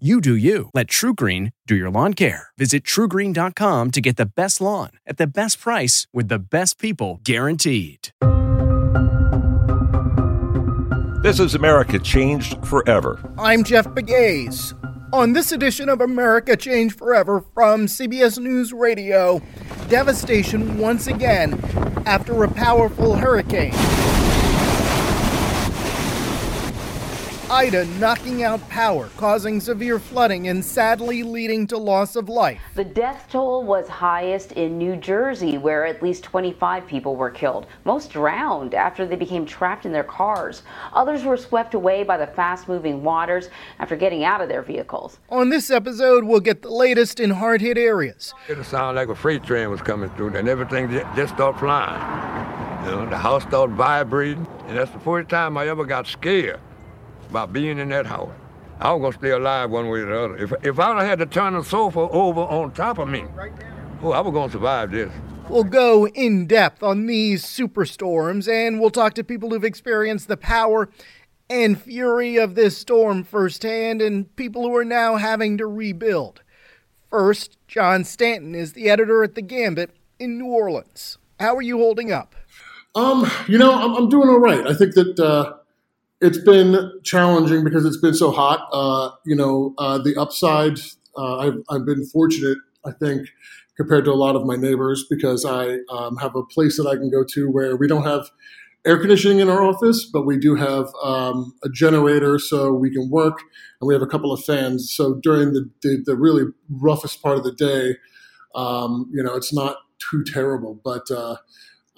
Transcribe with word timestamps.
You 0.00 0.20
do 0.20 0.34
you. 0.34 0.70
Let 0.74 0.88
TruGreen 0.88 1.52
do 1.68 1.76
your 1.76 1.88
lawn 1.88 2.14
care. 2.14 2.48
Visit 2.58 2.82
trugreen.com 2.82 3.92
to 3.92 4.00
get 4.00 4.16
the 4.16 4.26
best 4.26 4.60
lawn 4.60 4.90
at 5.06 5.18
the 5.18 5.26
best 5.28 5.60
price 5.60 6.08
with 6.12 6.26
the 6.26 6.40
best 6.40 6.80
people 6.80 7.20
guaranteed. 7.22 8.08
This 11.22 11.38
is 11.38 11.54
America 11.54 12.00
Changed 12.00 12.66
Forever. 12.66 13.20
I'm 13.38 13.62
Jeff 13.62 13.86
Pegues. 13.94 14.74
On 15.12 15.32
this 15.32 15.52
edition 15.52 15.88
of 15.88 16.00
America 16.00 16.56
Changed 16.56 16.98
Forever 16.98 17.44
from 17.54 17.86
CBS 17.86 18.40
News 18.40 18.72
Radio, 18.72 19.40
devastation 19.88 20.76
once 20.76 21.06
again 21.06 21.54
after 22.04 22.42
a 22.42 22.48
powerful 22.50 23.14
hurricane. 23.14 23.70
Ida 27.50 27.84
knocking 27.98 28.42
out 28.42 28.66
power, 28.70 29.10
causing 29.18 29.60
severe 29.60 29.98
flooding 29.98 30.48
and 30.48 30.64
sadly 30.64 31.22
leading 31.22 31.66
to 31.66 31.76
loss 31.76 32.16
of 32.16 32.30
life. 32.30 32.62
The 32.74 32.84
death 32.84 33.26
toll 33.30 33.62
was 33.62 33.86
highest 33.86 34.52
in 34.52 34.78
New 34.78 34.96
Jersey, 34.96 35.58
where 35.58 35.84
at 35.84 36.02
least 36.02 36.24
25 36.24 36.86
people 36.86 37.16
were 37.16 37.28
killed. 37.28 37.66
Most 37.84 38.10
drowned 38.10 38.74
after 38.74 39.06
they 39.06 39.16
became 39.16 39.44
trapped 39.44 39.84
in 39.84 39.92
their 39.92 40.04
cars. 40.04 40.62
Others 40.94 41.24
were 41.24 41.36
swept 41.36 41.74
away 41.74 42.02
by 42.02 42.16
the 42.16 42.26
fast 42.26 42.66
moving 42.66 43.04
waters 43.04 43.50
after 43.78 43.94
getting 43.94 44.24
out 44.24 44.40
of 44.40 44.48
their 44.48 44.62
vehicles. 44.62 45.18
On 45.28 45.50
this 45.50 45.70
episode, 45.70 46.24
we'll 46.24 46.40
get 46.40 46.62
the 46.62 46.70
latest 46.70 47.20
in 47.20 47.28
hard 47.28 47.60
hit 47.60 47.76
areas. 47.76 48.32
It 48.48 48.64
sounded 48.64 48.98
like 48.98 49.10
a 49.10 49.14
freight 49.14 49.42
train 49.42 49.68
was 49.70 49.82
coming 49.82 50.08
through, 50.10 50.34
and 50.34 50.48
everything 50.48 50.88
just 51.14 51.34
started 51.34 51.58
flying. 51.58 52.86
You 52.86 52.90
know, 52.90 53.10
the 53.10 53.18
house 53.18 53.42
started 53.42 53.76
vibrating, 53.76 54.46
and 54.66 54.78
that's 54.78 54.90
the 54.92 55.00
first 55.00 55.28
time 55.28 55.58
I 55.58 55.68
ever 55.68 55.84
got 55.84 56.06
scared 56.06 56.58
about 57.34 57.52
being 57.52 57.80
in 57.80 57.88
that 57.88 58.06
house. 58.06 58.30
I 58.78 58.92
was 58.92 59.00
gonna 59.00 59.18
stay 59.18 59.30
alive 59.30 59.68
one 59.68 59.88
way 59.88 60.00
or 60.00 60.06
the 60.06 60.24
other. 60.24 60.36
If 60.36 60.52
if 60.62 60.78
I'd 60.78 60.98
have 60.98 61.06
had 61.06 61.18
to 61.18 61.26
turn 61.26 61.54
the 61.54 61.64
sofa 61.64 61.98
over 61.98 62.42
on 62.42 62.70
top 62.72 62.98
of 62.98 63.08
me, 63.08 63.24
oh, 64.02 64.12
I 64.12 64.20
was 64.20 64.32
gonna 64.32 64.52
survive 64.52 64.92
this. 64.92 65.12
We'll 65.48 65.64
go 65.64 66.06
in 66.06 66.46
depth 66.46 66.84
on 66.84 67.06
these 67.06 67.44
superstorms, 67.44 68.48
and 68.48 68.80
we'll 68.80 68.90
talk 68.90 69.14
to 69.14 69.24
people 69.24 69.50
who've 69.50 69.64
experienced 69.64 70.28
the 70.28 70.36
power 70.36 70.88
and 71.50 71.80
fury 71.80 72.36
of 72.36 72.54
this 72.54 72.78
storm 72.78 73.24
firsthand, 73.24 74.00
and 74.00 74.34
people 74.36 74.62
who 74.62 74.76
are 74.76 74.84
now 74.84 75.16
having 75.16 75.58
to 75.58 75.66
rebuild. 75.66 76.42
First, 77.10 77.58
John 77.66 78.04
Stanton 78.04 78.54
is 78.54 78.74
the 78.74 78.88
editor 78.88 79.24
at 79.24 79.34
the 79.34 79.42
Gambit 79.42 79.90
in 80.20 80.38
New 80.38 80.46
Orleans. 80.46 81.18
How 81.40 81.56
are 81.56 81.62
you 81.62 81.78
holding 81.78 82.12
up? 82.12 82.36
Um, 82.94 83.28
you 83.48 83.58
know, 83.58 83.72
I'm, 83.72 83.94
I'm 83.96 84.08
doing 84.08 84.28
all 84.28 84.38
right. 84.38 84.64
I 84.68 84.74
think 84.74 84.94
that. 84.94 85.18
Uh, 85.18 85.54
it's 86.24 86.38
been 86.38 86.90
challenging 87.04 87.64
because 87.64 87.84
it's 87.84 87.98
been 87.98 88.14
so 88.14 88.30
hot. 88.32 88.66
Uh, 88.72 89.14
you 89.26 89.36
know, 89.36 89.74
uh, 89.76 89.98
the 89.98 90.16
upside, 90.16 90.78
uh, 91.18 91.36
I've, 91.36 91.62
I've 91.68 91.84
been 91.84 92.06
fortunate, 92.06 92.56
I 92.86 92.92
think, 92.92 93.28
compared 93.76 94.06
to 94.06 94.10
a 94.10 94.14
lot 94.14 94.34
of 94.34 94.46
my 94.46 94.56
neighbors 94.56 95.04
because 95.08 95.44
I 95.44 95.80
um, 95.90 96.16
have 96.16 96.34
a 96.34 96.42
place 96.42 96.78
that 96.78 96.86
I 96.88 96.96
can 96.96 97.10
go 97.10 97.24
to 97.34 97.50
where 97.50 97.76
we 97.76 97.86
don't 97.86 98.04
have 98.04 98.30
air 98.86 98.98
conditioning 98.98 99.40
in 99.40 99.50
our 99.50 99.62
office, 99.62 100.08
but 100.10 100.24
we 100.24 100.38
do 100.38 100.54
have 100.54 100.88
um, 101.02 101.54
a 101.62 101.68
generator 101.68 102.38
so 102.38 102.72
we 102.72 102.90
can 102.90 103.10
work, 103.10 103.40
and 103.80 103.86
we 103.86 103.94
have 103.94 104.02
a 104.02 104.06
couple 104.06 104.32
of 104.32 104.42
fans. 104.44 104.90
So 104.90 105.20
during 105.22 105.52
the, 105.52 105.68
the, 105.82 106.02
the 106.06 106.16
really 106.16 106.44
roughest 106.70 107.22
part 107.22 107.36
of 107.36 107.44
the 107.44 107.52
day, 107.52 107.96
um, 108.54 109.10
you 109.12 109.22
know, 109.22 109.34
it's 109.34 109.52
not 109.52 109.76
too 110.10 110.24
terrible, 110.24 110.80
but 110.82 111.10
uh, 111.10 111.36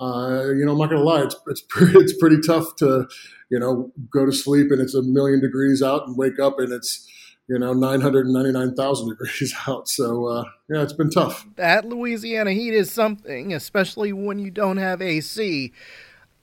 uh, 0.00 0.48
you 0.48 0.64
know, 0.64 0.72
I'm 0.72 0.78
not 0.78 0.90
going 0.90 1.00
to 1.00 1.04
lie, 1.04 1.22
it's 1.22 1.36
it's 1.46 1.62
it's 1.80 2.16
pretty 2.18 2.40
tough 2.44 2.74
to, 2.76 3.06
you 3.50 3.58
know, 3.58 3.92
go 4.10 4.26
to 4.26 4.32
sleep 4.32 4.70
and 4.70 4.80
it's 4.80 4.94
a 4.94 5.02
million 5.02 5.40
degrees 5.40 5.82
out 5.82 6.06
and 6.06 6.16
wake 6.16 6.38
up 6.38 6.58
and 6.58 6.72
it's, 6.72 7.08
you 7.48 7.58
know, 7.58 7.72
999,000 7.72 9.08
degrees 9.08 9.54
out. 9.68 9.88
So, 9.88 10.26
uh, 10.26 10.44
yeah, 10.68 10.82
it's 10.82 10.92
been 10.92 11.10
tough. 11.10 11.46
That 11.56 11.84
Louisiana 11.84 12.52
heat 12.52 12.74
is 12.74 12.90
something, 12.90 13.52
especially 13.52 14.12
when 14.12 14.38
you 14.38 14.50
don't 14.50 14.78
have 14.78 15.00
AC. 15.00 15.72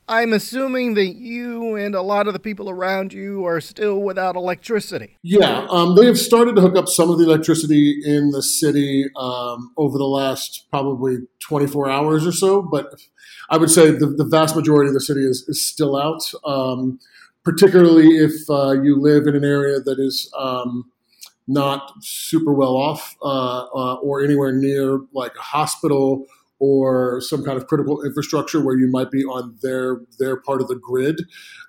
I'm 0.08 0.34
assuming 0.34 0.96
that 0.96 1.16
you 1.16 1.76
and 1.76 1.96
a 1.96 2.02
lot 2.02 2.28
of 2.28 2.34
the 2.34 2.40
people 2.40 2.70
around 2.70 3.14
you 3.14 3.46
are 3.46 3.62
still 3.62 4.02
without 4.02 4.36
electricity. 4.36 5.18
Yeah, 5.24 5.66
um, 5.70 5.96
they 5.96 6.06
have 6.06 6.20
started 6.20 6.56
to 6.56 6.62
hook 6.62 6.76
up 6.76 6.90
some 6.90 7.10
of 7.10 7.18
the 7.18 7.24
electricity 7.24 8.02
in 8.04 8.32
the 8.32 8.44
city 8.44 9.06
um, 9.16 9.72
over 9.78 9.98
the 9.98 10.06
last 10.06 10.68
probably 10.70 11.20
24 11.48 11.90
hours 11.90 12.28
or 12.28 12.34
so, 12.34 12.62
but 12.62 12.88
I 13.54 13.58
would 13.58 13.70
say 13.70 13.92
the, 13.92 14.08
the 14.08 14.26
vast 14.26 14.56
majority 14.56 14.88
of 14.88 14.96
the 14.96 15.00
city 15.00 15.24
is, 15.24 15.48
is 15.48 15.64
still 15.64 15.96
out, 15.96 16.24
um, 16.44 17.00
particularly 17.44 18.18
if 18.18 18.50
uh, 18.50 18.72
you 18.72 19.00
live 19.00 19.28
in 19.28 19.36
an 19.36 19.46
area 19.46 19.80
that 19.80 20.00
is 20.00 20.28
um, 20.36 20.90
not 21.48 21.92
super 22.02 22.52
well 22.52 22.76
off 22.76 23.16
uh, 23.22 23.66
uh, 23.66 23.94
or 23.98 24.24
anywhere 24.24 24.52
near 24.52 25.02
like 25.14 25.36
a 25.38 25.42
hospital 25.42 26.26
or 26.58 27.22
some 27.22 27.44
kind 27.44 27.56
of 27.56 27.68
critical 27.68 28.04
infrastructure 28.04 28.60
where 28.60 28.76
you 28.76 28.88
might 28.88 29.12
be 29.12 29.24
on 29.24 29.56
their 29.62 29.98
their 30.18 30.36
part 30.38 30.60
of 30.60 30.68
the 30.68 30.76
grid. 30.76 31.22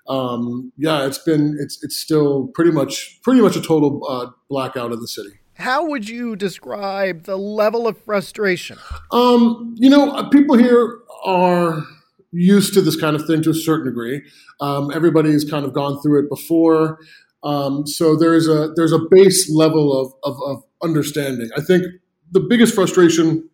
Um, 0.07 0.71
yeah, 0.77 1.05
it's 1.05 1.19
been 1.19 1.55
it's 1.59 1.83
it's 1.83 1.99
still 1.99 2.47
pretty 2.55 2.71
much 2.71 3.19
pretty 3.21 3.41
much 3.41 3.55
a 3.55 3.61
total 3.61 4.01
uh, 4.09 4.31
blackout 4.49 4.91
in 4.91 4.99
the 5.01 5.07
city. 5.07 5.37
How 5.55 5.85
would 5.85 6.09
you 6.09 6.35
describe 6.35 7.23
the 7.23 7.37
level 7.37 7.87
of 7.87 7.97
frustration? 7.97 8.77
Um, 9.11 9.73
you 9.77 9.89
know, 9.89 10.11
uh, 10.11 10.29
people 10.29 10.57
here 10.57 10.99
are 11.25 11.83
used 12.31 12.73
to 12.73 12.81
this 12.81 12.95
kind 12.95 13.15
of 13.15 13.25
thing 13.25 13.41
to 13.43 13.49
a 13.49 13.53
certain 13.53 13.85
degree. 13.85 14.21
Um, 14.59 14.91
everybody's 14.93 15.49
kind 15.49 15.65
of 15.65 15.73
gone 15.73 16.01
through 16.01 16.23
it 16.25 16.29
before. 16.29 16.99
Um, 17.43 17.85
so 17.85 18.15
there's 18.15 18.47
a 18.47 18.71
there's 18.75 18.91
a 18.91 18.99
base 19.09 19.51
level 19.51 19.99
of, 19.99 20.13
of, 20.23 20.41
of 20.43 20.63
understanding. 20.81 21.49
I 21.55 21.61
think 21.61 21.85
the 22.31 22.39
biggest 22.39 22.73
frustration 22.73 23.49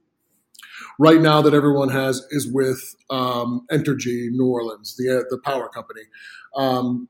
right 0.98 1.20
now 1.20 1.42
that 1.42 1.54
everyone 1.54 1.90
has 1.90 2.26
is 2.30 2.52
with 2.52 2.96
um, 3.10 3.66
Entergy 3.72 4.30
New 4.32 4.48
Orleans, 4.48 4.96
the 4.98 5.26
the 5.30 5.38
power 5.40 5.68
company. 5.70 6.02
Um, 6.56 7.10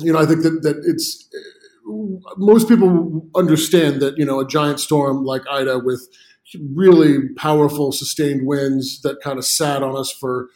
you 0.00 0.12
know, 0.12 0.18
I 0.18 0.26
think 0.26 0.42
that 0.42 0.62
that 0.62 0.82
it's 0.84 1.28
most 2.36 2.68
people 2.68 3.26
understand 3.34 4.00
that 4.02 4.18
you 4.18 4.24
know 4.24 4.40
a 4.40 4.46
giant 4.46 4.80
storm 4.80 5.24
like 5.24 5.42
Ida 5.50 5.78
with 5.78 6.08
really 6.74 7.28
powerful 7.36 7.92
sustained 7.92 8.46
winds 8.46 9.00
that 9.02 9.20
kind 9.20 9.38
of 9.38 9.44
sat 9.44 9.82
on 9.82 9.96
us 9.96 10.12
for 10.12 10.48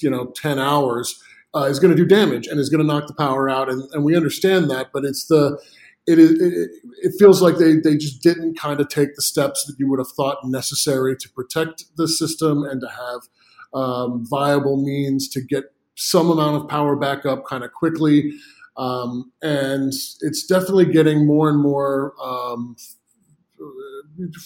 you 0.00 0.10
know 0.10 0.32
10 0.36 0.58
hours 0.58 1.20
uh, 1.54 1.64
is 1.64 1.80
going 1.80 1.94
to 1.94 2.00
do 2.00 2.06
damage 2.06 2.46
and 2.46 2.60
is 2.60 2.68
going 2.68 2.80
to 2.80 2.86
knock 2.86 3.06
the 3.06 3.14
power 3.14 3.48
out 3.48 3.68
and, 3.68 3.82
and 3.92 4.04
we 4.04 4.16
understand 4.16 4.70
that 4.70 4.90
but 4.92 5.04
it's 5.04 5.26
the 5.26 5.58
it 6.06 6.18
is 6.18 6.32
it, 6.40 6.70
it, 7.02 7.12
feels 7.18 7.42
like 7.42 7.58
they, 7.58 7.74
they 7.74 7.96
just 7.96 8.22
didn't 8.22 8.58
kind 8.58 8.80
of 8.80 8.88
take 8.88 9.14
the 9.14 9.22
steps 9.22 9.64
that 9.64 9.78
you 9.78 9.88
would 9.90 9.98
have 9.98 10.08
thought 10.08 10.38
necessary 10.44 11.16
to 11.16 11.28
protect 11.30 11.84
the 11.96 12.08
system 12.08 12.62
and 12.64 12.80
to 12.80 12.88
have 12.88 13.22
um, 13.74 14.24
viable 14.26 14.82
means 14.82 15.28
to 15.28 15.40
get 15.40 15.64
some 15.94 16.30
amount 16.30 16.56
of 16.56 16.68
power 16.68 16.96
back 16.96 17.26
up 17.26 17.44
kind 17.44 17.64
of 17.64 17.72
quickly. 17.72 18.32
Um, 18.76 19.32
and 19.42 19.92
it's 20.20 20.46
definitely 20.46 20.86
getting 20.86 21.26
more 21.26 21.48
and 21.48 21.60
more 21.60 22.14
um, 22.22 22.76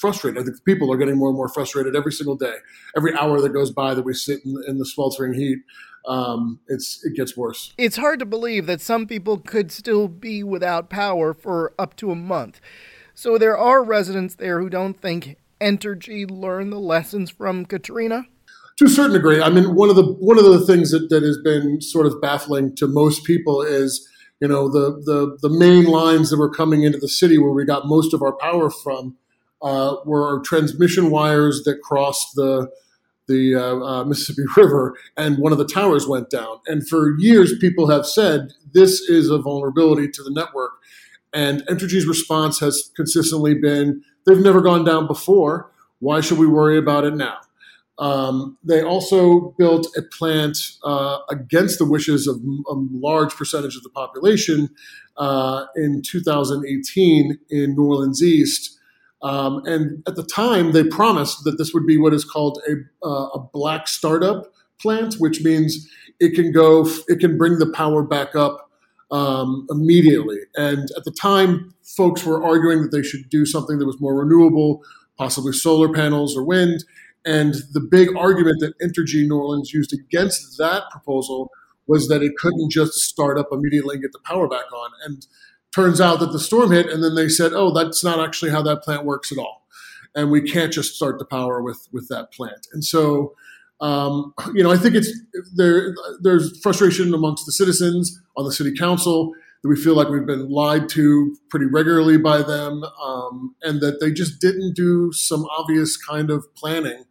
frustrated. 0.00 0.40
I 0.40 0.44
think 0.44 0.64
people 0.64 0.92
are 0.92 0.96
getting 0.96 1.16
more 1.16 1.28
and 1.28 1.36
more 1.36 1.48
frustrated 1.48 1.96
every 1.96 2.12
single 2.12 2.36
day. 2.36 2.54
Every 2.96 3.14
hour 3.14 3.40
that 3.40 3.50
goes 3.50 3.70
by 3.70 3.94
that 3.94 4.04
we 4.04 4.14
sit 4.14 4.44
in, 4.44 4.56
in 4.66 4.78
the 4.78 4.86
sweltering 4.86 5.34
heat, 5.34 5.58
um, 6.06 6.60
it's 6.68 7.04
it 7.04 7.14
gets 7.14 7.36
worse. 7.36 7.72
It's 7.78 7.96
hard 7.96 8.18
to 8.18 8.26
believe 8.26 8.66
that 8.66 8.80
some 8.80 9.06
people 9.06 9.38
could 9.38 9.70
still 9.70 10.08
be 10.08 10.42
without 10.42 10.90
power 10.90 11.32
for 11.32 11.72
up 11.78 11.96
to 11.96 12.10
a 12.10 12.16
month. 12.16 12.60
So 13.14 13.38
there 13.38 13.56
are 13.56 13.84
residents 13.84 14.34
there 14.34 14.60
who 14.60 14.68
don't 14.68 15.00
think 15.00 15.36
Entergy 15.60 16.28
learned 16.28 16.72
the 16.72 16.80
lessons 16.80 17.30
from 17.30 17.66
Katrina. 17.66 18.26
To 18.78 18.86
a 18.86 18.88
certain 18.88 19.12
degree, 19.12 19.40
I 19.40 19.50
mean, 19.50 19.74
one 19.74 19.90
of 19.90 19.96
the 19.96 20.04
one 20.04 20.38
of 20.38 20.44
the 20.44 20.66
things 20.66 20.90
that, 20.90 21.08
that 21.10 21.22
has 21.22 21.38
been 21.38 21.80
sort 21.80 22.06
of 22.06 22.20
baffling 22.20 22.74
to 22.76 22.86
most 22.86 23.24
people 23.24 23.62
is 23.62 24.08
you 24.40 24.48
know 24.48 24.68
the, 24.68 25.00
the 25.04 25.38
the 25.40 25.54
main 25.56 25.84
lines 25.84 26.30
that 26.30 26.38
were 26.38 26.50
coming 26.50 26.82
into 26.82 26.98
the 26.98 27.08
city 27.08 27.38
where 27.38 27.52
we 27.52 27.64
got 27.64 27.86
most 27.86 28.12
of 28.12 28.22
our 28.22 28.32
power 28.32 28.70
from 28.70 29.16
uh, 29.62 29.96
were 30.04 30.40
transmission 30.44 31.10
wires 31.10 31.62
that 31.64 31.80
crossed 31.82 32.34
the 32.34 32.70
the 33.28 33.54
uh, 33.54 33.76
uh, 33.76 34.04
Mississippi 34.04 34.42
River, 34.56 34.96
and 35.16 35.38
one 35.38 35.52
of 35.52 35.58
the 35.58 35.64
towers 35.64 36.06
went 36.06 36.28
down. 36.28 36.58
And 36.66 36.86
for 36.86 37.16
years, 37.18 37.56
people 37.58 37.88
have 37.88 38.04
said 38.04 38.52
this 38.74 39.00
is 39.00 39.30
a 39.30 39.38
vulnerability 39.38 40.08
to 40.08 40.22
the 40.22 40.30
network. 40.30 40.72
And 41.32 41.62
Entergy's 41.62 42.06
response 42.06 42.58
has 42.60 42.90
consistently 42.94 43.54
been 43.54 44.02
they've 44.26 44.38
never 44.38 44.60
gone 44.60 44.84
down 44.84 45.06
before. 45.06 45.70
Why 46.00 46.20
should 46.20 46.38
we 46.38 46.46
worry 46.46 46.76
about 46.76 47.04
it 47.04 47.14
now? 47.14 47.38
Um, 47.98 48.58
they 48.64 48.82
also 48.82 49.54
built 49.58 49.86
a 49.96 50.02
plant 50.02 50.58
uh, 50.82 51.18
against 51.30 51.78
the 51.78 51.84
wishes 51.84 52.26
of 52.26 52.36
a 52.68 52.74
large 52.74 53.34
percentage 53.34 53.76
of 53.76 53.82
the 53.82 53.90
population 53.90 54.70
uh, 55.16 55.66
in 55.76 56.02
2018 56.02 57.38
in 57.50 57.76
New 57.76 57.84
Orleans 57.84 58.22
East. 58.22 58.78
Um, 59.22 59.62
and 59.66 60.02
at 60.06 60.16
the 60.16 60.24
time, 60.24 60.72
they 60.72 60.84
promised 60.84 61.44
that 61.44 61.56
this 61.58 61.72
would 61.72 61.86
be 61.86 61.96
what 61.96 62.12
is 62.12 62.24
called 62.24 62.60
a, 62.68 63.06
uh, 63.06 63.28
a 63.34 63.38
black 63.38 63.86
startup 63.86 64.52
plant, 64.80 65.14
which 65.14 65.42
means 65.42 65.88
it 66.18 66.34
can 66.34 66.52
go, 66.52 66.88
it 67.08 67.20
can 67.20 67.38
bring 67.38 67.58
the 67.58 67.70
power 67.70 68.02
back 68.02 68.34
up 68.34 68.70
um, 69.12 69.66
immediately. 69.70 70.38
And 70.56 70.90
at 70.96 71.04
the 71.04 71.12
time, 71.12 71.74
folks 71.82 72.24
were 72.24 72.42
arguing 72.42 72.82
that 72.82 72.90
they 72.90 73.02
should 73.02 73.28
do 73.28 73.46
something 73.46 73.78
that 73.78 73.86
was 73.86 74.00
more 74.00 74.16
renewable, 74.16 74.82
possibly 75.16 75.52
solar 75.52 75.92
panels 75.92 76.36
or 76.36 76.42
wind. 76.42 76.84
And 77.24 77.54
the 77.72 77.80
big 77.80 78.16
argument 78.16 78.60
that 78.60 78.78
Entergy 78.80 79.28
New 79.28 79.36
Orleans 79.36 79.72
used 79.72 79.92
against 79.92 80.58
that 80.58 80.90
proposal 80.90 81.50
was 81.86 82.08
that 82.08 82.22
it 82.22 82.32
couldn't 82.36 82.70
just 82.70 82.94
start 82.94 83.38
up 83.38 83.48
immediately 83.52 83.94
and 83.94 84.02
get 84.02 84.12
the 84.12 84.18
power 84.24 84.48
back 84.48 84.72
on. 84.72 84.90
And 85.04 85.26
turns 85.74 86.00
out 86.00 86.20
that 86.20 86.32
the 86.32 86.38
storm 86.38 86.70
hit, 86.70 86.88
and 86.88 87.02
then 87.02 87.14
they 87.14 87.28
said, 87.28 87.52
"Oh, 87.52 87.72
that's 87.72 88.04
not 88.04 88.20
actually 88.20 88.50
how 88.50 88.62
that 88.62 88.82
plant 88.82 89.04
works 89.04 89.32
at 89.32 89.38
all, 89.38 89.66
and 90.14 90.30
we 90.30 90.40
can't 90.40 90.72
just 90.72 90.94
start 90.94 91.18
the 91.18 91.24
power 91.24 91.62
with 91.62 91.88
with 91.92 92.08
that 92.08 92.32
plant." 92.32 92.66
And 92.72 92.84
so, 92.84 93.34
um, 93.80 94.34
you 94.54 94.62
know, 94.62 94.70
I 94.70 94.76
think 94.76 94.94
it's 94.94 95.12
there. 95.54 95.94
There's 96.20 96.60
frustration 96.60 97.12
amongst 97.14 97.46
the 97.46 97.52
citizens 97.52 98.20
on 98.36 98.44
the 98.44 98.52
city 98.52 98.74
council 98.76 99.32
that 99.62 99.68
we 99.68 99.76
feel 99.76 99.94
like 99.94 100.08
we've 100.08 100.26
been 100.26 100.50
lied 100.50 100.88
to 100.90 101.36
pretty 101.48 101.66
regularly 101.66 102.18
by 102.18 102.42
them, 102.42 102.82
um, 103.02 103.54
and 103.62 103.80
that 103.80 104.00
they 104.00 104.10
just 104.10 104.40
didn't 104.40 104.74
do 104.74 105.12
some 105.12 105.44
obvious 105.46 105.96
kind 105.96 106.30
of 106.30 106.52
planning 106.54 107.04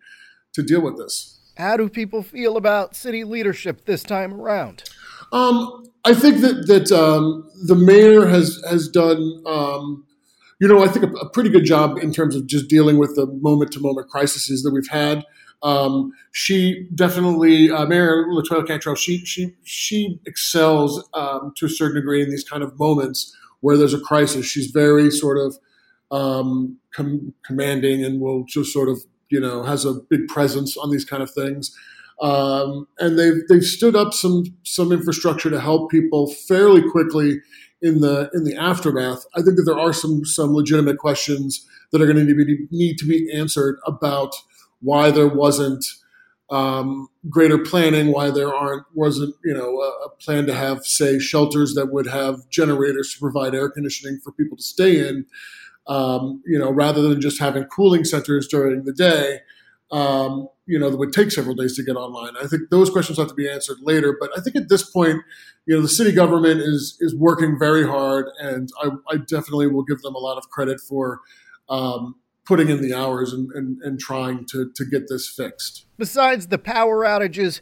to 0.53 0.61
deal 0.61 0.81
with 0.81 0.97
this. 0.97 1.39
How 1.57 1.77
do 1.77 1.89
people 1.89 2.23
feel 2.23 2.57
about 2.57 2.95
city 2.95 3.23
leadership 3.23 3.85
this 3.85 4.03
time 4.03 4.33
around? 4.33 4.83
Um, 5.31 5.85
I 6.03 6.13
think 6.13 6.41
that 6.41 6.67
that 6.67 6.91
um, 6.91 7.49
the 7.65 7.75
mayor 7.75 8.25
has 8.25 8.61
has 8.69 8.87
done, 8.87 9.43
um, 9.45 10.05
you 10.59 10.67
know, 10.67 10.83
I 10.83 10.87
think 10.87 11.05
a, 11.05 11.09
a, 11.17 11.29
pretty 11.29 11.49
good 11.49 11.65
job 11.65 11.97
in 11.97 12.11
terms 12.11 12.35
of 12.35 12.47
just 12.47 12.67
dealing 12.67 12.97
with 12.97 13.15
the 13.15 13.27
moment 13.27 13.71
to 13.73 13.79
moment 13.79 14.09
crises 14.09 14.63
that 14.63 14.71
we've 14.71 14.89
had. 14.89 15.23
Um, 15.63 16.11
she 16.31 16.87
definitely, 16.95 17.69
uh, 17.69 17.85
Mayor 17.85 18.25
LaToya 18.25 18.65
Cantrell, 18.65 18.95
she 18.95 19.23
she 19.25 19.53
she 19.63 20.19
excels 20.25 21.07
um, 21.13 21.53
to 21.57 21.67
a 21.67 21.69
certain 21.69 21.95
degree 21.95 22.23
in 22.23 22.31
these 22.31 22.47
kind 22.47 22.63
of 22.63 22.77
moments 22.79 23.35
where 23.59 23.77
there's 23.77 23.93
a 23.93 23.99
crisis. 23.99 24.45
She's 24.45 24.71
very 24.71 25.11
sort 25.11 25.37
of 25.37 25.57
um, 26.09 26.77
com- 26.93 27.33
commanding 27.45 28.03
and 28.03 28.19
will 28.19 28.43
just 28.43 28.73
sort 28.73 28.89
of 28.89 29.03
you 29.29 29.39
know 29.39 29.63
has 29.63 29.85
a 29.85 29.93
big 29.93 30.27
presence 30.27 30.75
on 30.77 30.89
these 30.89 31.05
kind 31.05 31.21
of 31.21 31.29
things. 31.31 31.75
Um, 32.21 32.87
and 32.99 33.17
they've 33.17 33.41
they've 33.49 33.63
stood 33.63 33.95
up 33.95 34.13
some 34.13 34.45
some 34.63 34.91
infrastructure 34.91 35.49
to 35.49 35.59
help 35.59 35.89
people 35.89 36.31
fairly 36.47 36.87
quickly 36.87 37.41
in 37.81 38.01
the 38.01 38.29
in 38.33 38.43
the 38.43 38.55
aftermath. 38.55 39.25
I 39.35 39.41
think 39.41 39.57
that 39.57 39.63
there 39.63 39.79
are 39.79 39.93
some 39.93 40.23
some 40.23 40.53
legitimate 40.53 40.99
questions 40.99 41.65
that 41.91 42.01
are 42.01 42.05
going 42.05 42.17
to 42.17 42.23
need 42.23 42.37
to 42.37 42.45
be, 42.45 42.67
need 42.69 42.97
to 42.99 43.07
be 43.07 43.31
answered 43.33 43.79
about 43.85 44.35
why 44.81 45.09
there 45.09 45.27
wasn't 45.27 45.83
um, 46.51 47.07
greater 47.29 47.57
planning, 47.57 48.11
why 48.11 48.29
there 48.29 48.53
aren't 48.53 48.85
wasn't 48.93 49.33
you 49.43 49.53
know 49.53 49.79
a, 49.79 50.05
a, 50.05 50.09
plan 50.19 50.45
to 50.45 50.53
have 50.53 50.85
say 50.85 51.17
shelters 51.17 51.73
that 51.73 51.91
would 51.91 52.05
have 52.05 52.47
generators 52.49 53.13
to 53.13 53.19
provide 53.19 53.55
air 53.55 53.69
conditioning 53.69 54.19
for 54.23 54.31
people 54.31 54.57
to 54.57 54.63
stay 54.63 55.07
in, 55.07 55.25
um, 55.87 56.43
you 56.45 56.59
know, 56.59 56.69
rather 56.69 57.01
than 57.01 57.19
just 57.19 57.39
having 57.39 57.63
cooling 57.63 58.03
centers 58.03 58.47
during 58.47 58.83
the 58.83 58.93
day 58.93 59.39
um, 59.91 60.47
you 60.71 60.79
know, 60.79 60.89
that 60.89 60.97
would 60.97 61.11
take 61.11 61.31
several 61.31 61.53
days 61.53 61.75
to 61.75 61.83
get 61.83 61.97
online. 61.97 62.33
I 62.41 62.47
think 62.47 62.69
those 62.71 62.89
questions 62.89 63.17
have 63.17 63.27
to 63.27 63.33
be 63.33 63.49
answered 63.49 63.77
later. 63.81 64.15
But 64.17 64.31
I 64.37 64.41
think 64.41 64.55
at 64.55 64.69
this 64.69 64.89
point, 64.89 65.21
you 65.65 65.75
know, 65.75 65.81
the 65.81 65.89
city 65.89 66.11
government 66.11 66.61
is 66.61 66.97
is 67.01 67.13
working 67.13 67.59
very 67.59 67.85
hard, 67.85 68.27
and 68.39 68.69
I, 68.81 68.89
I 69.09 69.17
definitely 69.17 69.67
will 69.67 69.83
give 69.83 70.01
them 70.01 70.15
a 70.15 70.19
lot 70.19 70.37
of 70.37 70.49
credit 70.49 70.79
for 70.79 71.19
um, 71.69 72.15
putting 72.45 72.69
in 72.69 72.81
the 72.81 72.93
hours 72.93 73.33
and, 73.33 73.51
and, 73.51 73.81
and 73.81 73.99
trying 73.99 74.45
to, 74.45 74.71
to 74.75 74.85
get 74.85 75.07
this 75.07 75.27
fixed. 75.27 75.85
Besides 75.97 76.47
the 76.47 76.57
power 76.57 77.03
outages, 77.05 77.61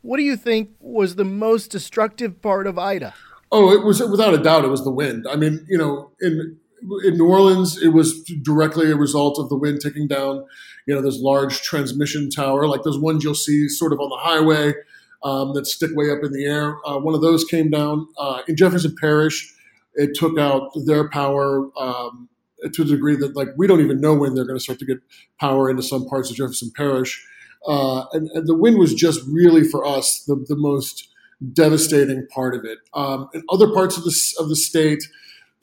what 0.00 0.16
do 0.16 0.22
you 0.22 0.36
think 0.36 0.70
was 0.80 1.16
the 1.16 1.24
most 1.24 1.70
destructive 1.70 2.40
part 2.40 2.66
of 2.66 2.78
Ida? 2.78 3.14
Oh, 3.52 3.72
it 3.72 3.84
was 3.84 4.00
without 4.00 4.34
a 4.34 4.38
doubt 4.38 4.64
it 4.64 4.68
was 4.68 4.82
the 4.82 4.90
wind. 4.90 5.26
I 5.30 5.36
mean, 5.36 5.66
you 5.68 5.78
know, 5.78 6.10
in 6.20 6.58
in 7.04 7.16
New 7.16 7.28
Orleans, 7.28 7.80
it 7.80 7.88
was 7.88 8.22
directly 8.42 8.90
a 8.90 8.96
result 8.96 9.38
of 9.38 9.48
the 9.48 9.56
wind 9.56 9.80
taking 9.80 10.06
down, 10.06 10.44
you 10.86 10.94
know, 10.94 11.00
this 11.00 11.18
large 11.18 11.62
transmission 11.62 12.30
tower, 12.30 12.66
like 12.66 12.82
those 12.82 12.98
ones 12.98 13.24
you'll 13.24 13.34
see 13.34 13.68
sort 13.68 13.92
of 13.92 14.00
on 14.00 14.10
the 14.10 14.16
highway 14.16 14.74
um, 15.22 15.54
that 15.54 15.66
stick 15.66 15.90
way 15.94 16.10
up 16.10 16.22
in 16.22 16.32
the 16.32 16.44
air. 16.44 16.76
Uh, 16.86 16.98
one 16.98 17.14
of 17.14 17.22
those 17.22 17.44
came 17.44 17.70
down 17.70 18.06
uh, 18.18 18.42
in 18.46 18.56
Jefferson 18.56 18.94
Parish. 19.00 19.52
It 19.94 20.14
took 20.14 20.38
out 20.38 20.70
their 20.84 21.08
power 21.08 21.70
um, 21.78 22.28
to 22.72 22.84
the 22.84 22.92
degree 22.92 23.16
that, 23.16 23.34
like, 23.34 23.48
we 23.56 23.66
don't 23.66 23.80
even 23.80 24.00
know 24.00 24.14
when 24.14 24.34
they're 24.34 24.44
going 24.44 24.58
to 24.58 24.62
start 24.62 24.78
to 24.80 24.86
get 24.86 24.98
power 25.40 25.70
into 25.70 25.82
some 25.82 26.06
parts 26.06 26.30
of 26.30 26.36
Jefferson 26.36 26.70
Parish. 26.76 27.24
Uh, 27.66 28.04
and, 28.12 28.28
and, 28.32 28.46
the 28.46 28.54
wind 28.54 28.78
was 28.78 28.92
just 28.92 29.22
really 29.26 29.64
for 29.64 29.86
us 29.86 30.22
the, 30.26 30.34
the 30.48 30.56
most 30.56 31.08
devastating 31.54 32.26
part 32.26 32.54
of 32.54 32.64
it. 32.64 32.78
Um, 32.92 33.30
in 33.32 33.42
other 33.48 33.72
parts 33.72 33.96
of 33.96 34.04
the 34.04 34.14
of 34.38 34.50
the 34.50 34.56
state 34.56 35.02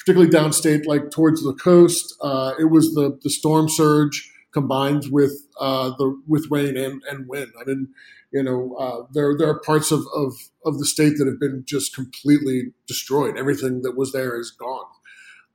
particularly 0.02 0.32
downstate, 0.32 0.86
like 0.88 1.12
towards 1.12 1.44
the 1.44 1.54
coast. 1.54 2.16
Uh, 2.22 2.54
it 2.60 2.66
was 2.66 2.94
the 2.94 3.20
the 3.22 3.30
storm 3.30 3.70
surge 3.70 4.32
combined 4.52 5.06
with 5.12 5.48
uh, 5.60 5.92
the 5.98 6.20
with 6.28 6.48
rain 6.50 6.76
and, 6.76 7.02
and 7.10 7.28
wind. 7.28 7.52
I 7.60 7.64
mean, 7.66 7.90
you 8.32 8.42
know, 8.42 8.76
uh, 8.76 9.08
there 9.14 9.38
there 9.38 9.50
are 9.50 9.60
parts 9.60 9.92
of, 9.92 10.02
of 10.16 10.34
of 10.66 10.80
the 10.80 10.86
state 10.86 11.18
that 11.18 11.28
have 11.28 11.40
been 11.40 11.64
just 11.66 11.94
completely 11.94 12.74
destroyed. 12.88 13.38
Everything 13.38 13.84
that 13.84 13.96
was 13.96 14.12
there 14.12 14.40
is 14.40 14.52
gone, 14.52 14.86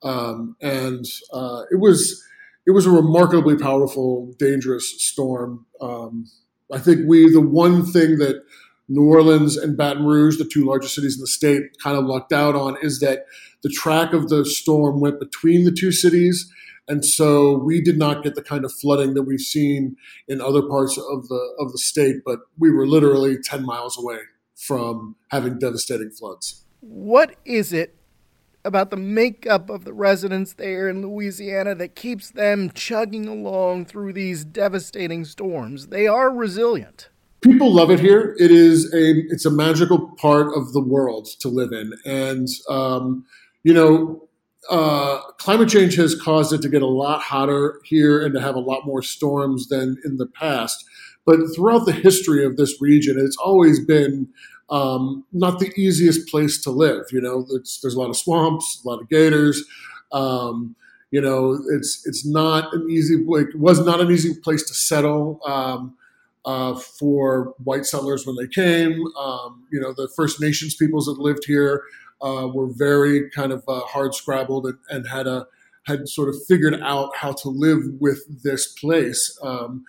um, 0.02 0.56
and 0.60 1.04
uh, 1.32 1.62
it 1.72 1.80
was 1.80 2.22
it 2.66 2.70
was 2.70 2.86
a 2.86 2.90
remarkably 2.90 3.56
powerful, 3.56 4.32
dangerous 4.38 5.02
storm. 5.02 5.66
Um, 5.80 6.26
I 6.72 6.78
think 6.78 7.08
we 7.08 7.30
the 7.30 7.40
one 7.40 7.84
thing 7.84 8.18
that 8.18 8.44
New 8.88 9.08
Orleans 9.08 9.56
and 9.56 9.76
Baton 9.76 10.06
Rouge, 10.06 10.38
the 10.38 10.44
two 10.44 10.64
largest 10.64 10.94
cities 10.94 11.16
in 11.16 11.20
the 11.20 11.26
state, 11.26 11.62
kind 11.82 11.96
of 11.96 12.04
lucked 12.04 12.32
out 12.32 12.54
on 12.54 12.76
is 12.80 13.00
that 13.00 13.26
the 13.66 13.72
track 13.72 14.12
of 14.12 14.28
the 14.28 14.44
storm 14.44 15.00
went 15.00 15.18
between 15.18 15.64
the 15.64 15.72
two 15.72 15.90
cities. 15.90 16.48
And 16.86 17.04
so 17.04 17.58
we 17.58 17.80
did 17.80 17.98
not 17.98 18.22
get 18.22 18.36
the 18.36 18.42
kind 18.42 18.64
of 18.64 18.72
flooding 18.72 19.14
that 19.14 19.24
we've 19.24 19.40
seen 19.40 19.96
in 20.28 20.40
other 20.40 20.62
parts 20.62 20.96
of 20.96 21.26
the 21.26 21.56
of 21.58 21.72
the 21.72 21.78
state, 21.78 22.18
but 22.24 22.38
we 22.56 22.70
were 22.70 22.86
literally 22.86 23.38
10 23.42 23.66
miles 23.66 23.98
away 23.98 24.20
from 24.54 25.16
having 25.32 25.58
devastating 25.58 26.10
floods. 26.10 26.64
What 26.78 27.34
is 27.44 27.72
it 27.72 27.96
about 28.64 28.90
the 28.90 28.96
makeup 28.96 29.68
of 29.68 29.84
the 29.84 29.92
residents 29.92 30.52
there 30.52 30.88
in 30.88 31.02
Louisiana 31.02 31.74
that 31.74 31.96
keeps 31.96 32.30
them 32.30 32.70
chugging 32.70 33.26
along 33.26 33.86
through 33.86 34.12
these 34.12 34.44
devastating 34.44 35.24
storms? 35.24 35.88
They 35.88 36.06
are 36.06 36.30
resilient 36.30 37.08
people 37.46 37.72
love 37.72 37.90
it 37.90 38.00
here. 38.00 38.34
It 38.38 38.50
is 38.50 38.92
a 38.92 39.22
it's 39.28 39.46
a 39.46 39.50
magical 39.50 40.10
part 40.16 40.48
of 40.56 40.72
the 40.72 40.80
world 40.80 41.28
to 41.40 41.48
live 41.48 41.72
in, 41.72 41.92
and 42.04 42.48
um, 42.68 43.24
you 43.66 43.74
know, 43.74 44.22
uh, 44.70 45.20
climate 45.38 45.68
change 45.68 45.96
has 45.96 46.14
caused 46.14 46.52
it 46.52 46.62
to 46.62 46.68
get 46.68 46.82
a 46.82 46.86
lot 46.86 47.20
hotter 47.20 47.80
here 47.82 48.24
and 48.24 48.32
to 48.32 48.40
have 48.40 48.54
a 48.54 48.60
lot 48.60 48.86
more 48.86 49.02
storms 49.02 49.66
than 49.66 49.96
in 50.04 50.18
the 50.18 50.26
past. 50.26 50.84
But 51.24 51.38
throughout 51.52 51.84
the 51.84 51.92
history 51.92 52.44
of 52.44 52.56
this 52.56 52.80
region, 52.80 53.18
it's 53.18 53.36
always 53.36 53.84
been 53.84 54.28
um, 54.70 55.24
not 55.32 55.58
the 55.58 55.72
easiest 55.76 56.28
place 56.28 56.62
to 56.62 56.70
live. 56.70 57.06
You 57.10 57.20
know, 57.20 57.44
there's 57.50 57.94
a 57.96 57.98
lot 57.98 58.08
of 58.08 58.16
swamps, 58.16 58.80
a 58.84 58.88
lot 58.88 59.02
of 59.02 59.08
gators. 59.08 59.64
Um, 60.12 60.76
you 61.10 61.20
know, 61.20 61.58
it's 61.70 62.06
it's 62.06 62.24
not 62.24 62.72
an 62.72 62.88
easy 62.88 63.16
like 63.16 63.48
was 63.56 63.84
not 63.84 64.00
an 64.00 64.12
easy 64.12 64.32
place 64.32 64.62
to 64.68 64.74
settle. 64.74 65.40
Um, 65.44 65.96
uh, 66.44 66.76
for 66.76 67.54
white 67.64 67.84
settlers 67.84 68.24
when 68.24 68.36
they 68.36 68.46
came. 68.46 69.04
Um, 69.18 69.66
you 69.72 69.80
know, 69.80 69.92
the 69.92 70.08
First 70.14 70.40
Nations 70.40 70.76
peoples 70.76 71.06
that 71.06 71.18
lived 71.18 71.44
here 71.44 71.82
uh, 72.20 72.48
were 72.52 72.68
very 72.68 73.30
kind 73.30 73.52
of 73.52 73.64
uh, 73.68 73.80
hard 73.80 74.14
scrabbled 74.14 74.66
and, 74.66 74.78
and, 74.88 75.08
had 75.08 75.26
a 75.26 75.46
had 75.86 76.08
sort 76.08 76.28
of 76.28 76.34
figured 76.48 76.80
out 76.82 77.16
how 77.16 77.32
to 77.32 77.48
live 77.48 77.80
with 78.00 78.42
this 78.42 78.66
place. 78.66 79.38
Um, 79.42 79.84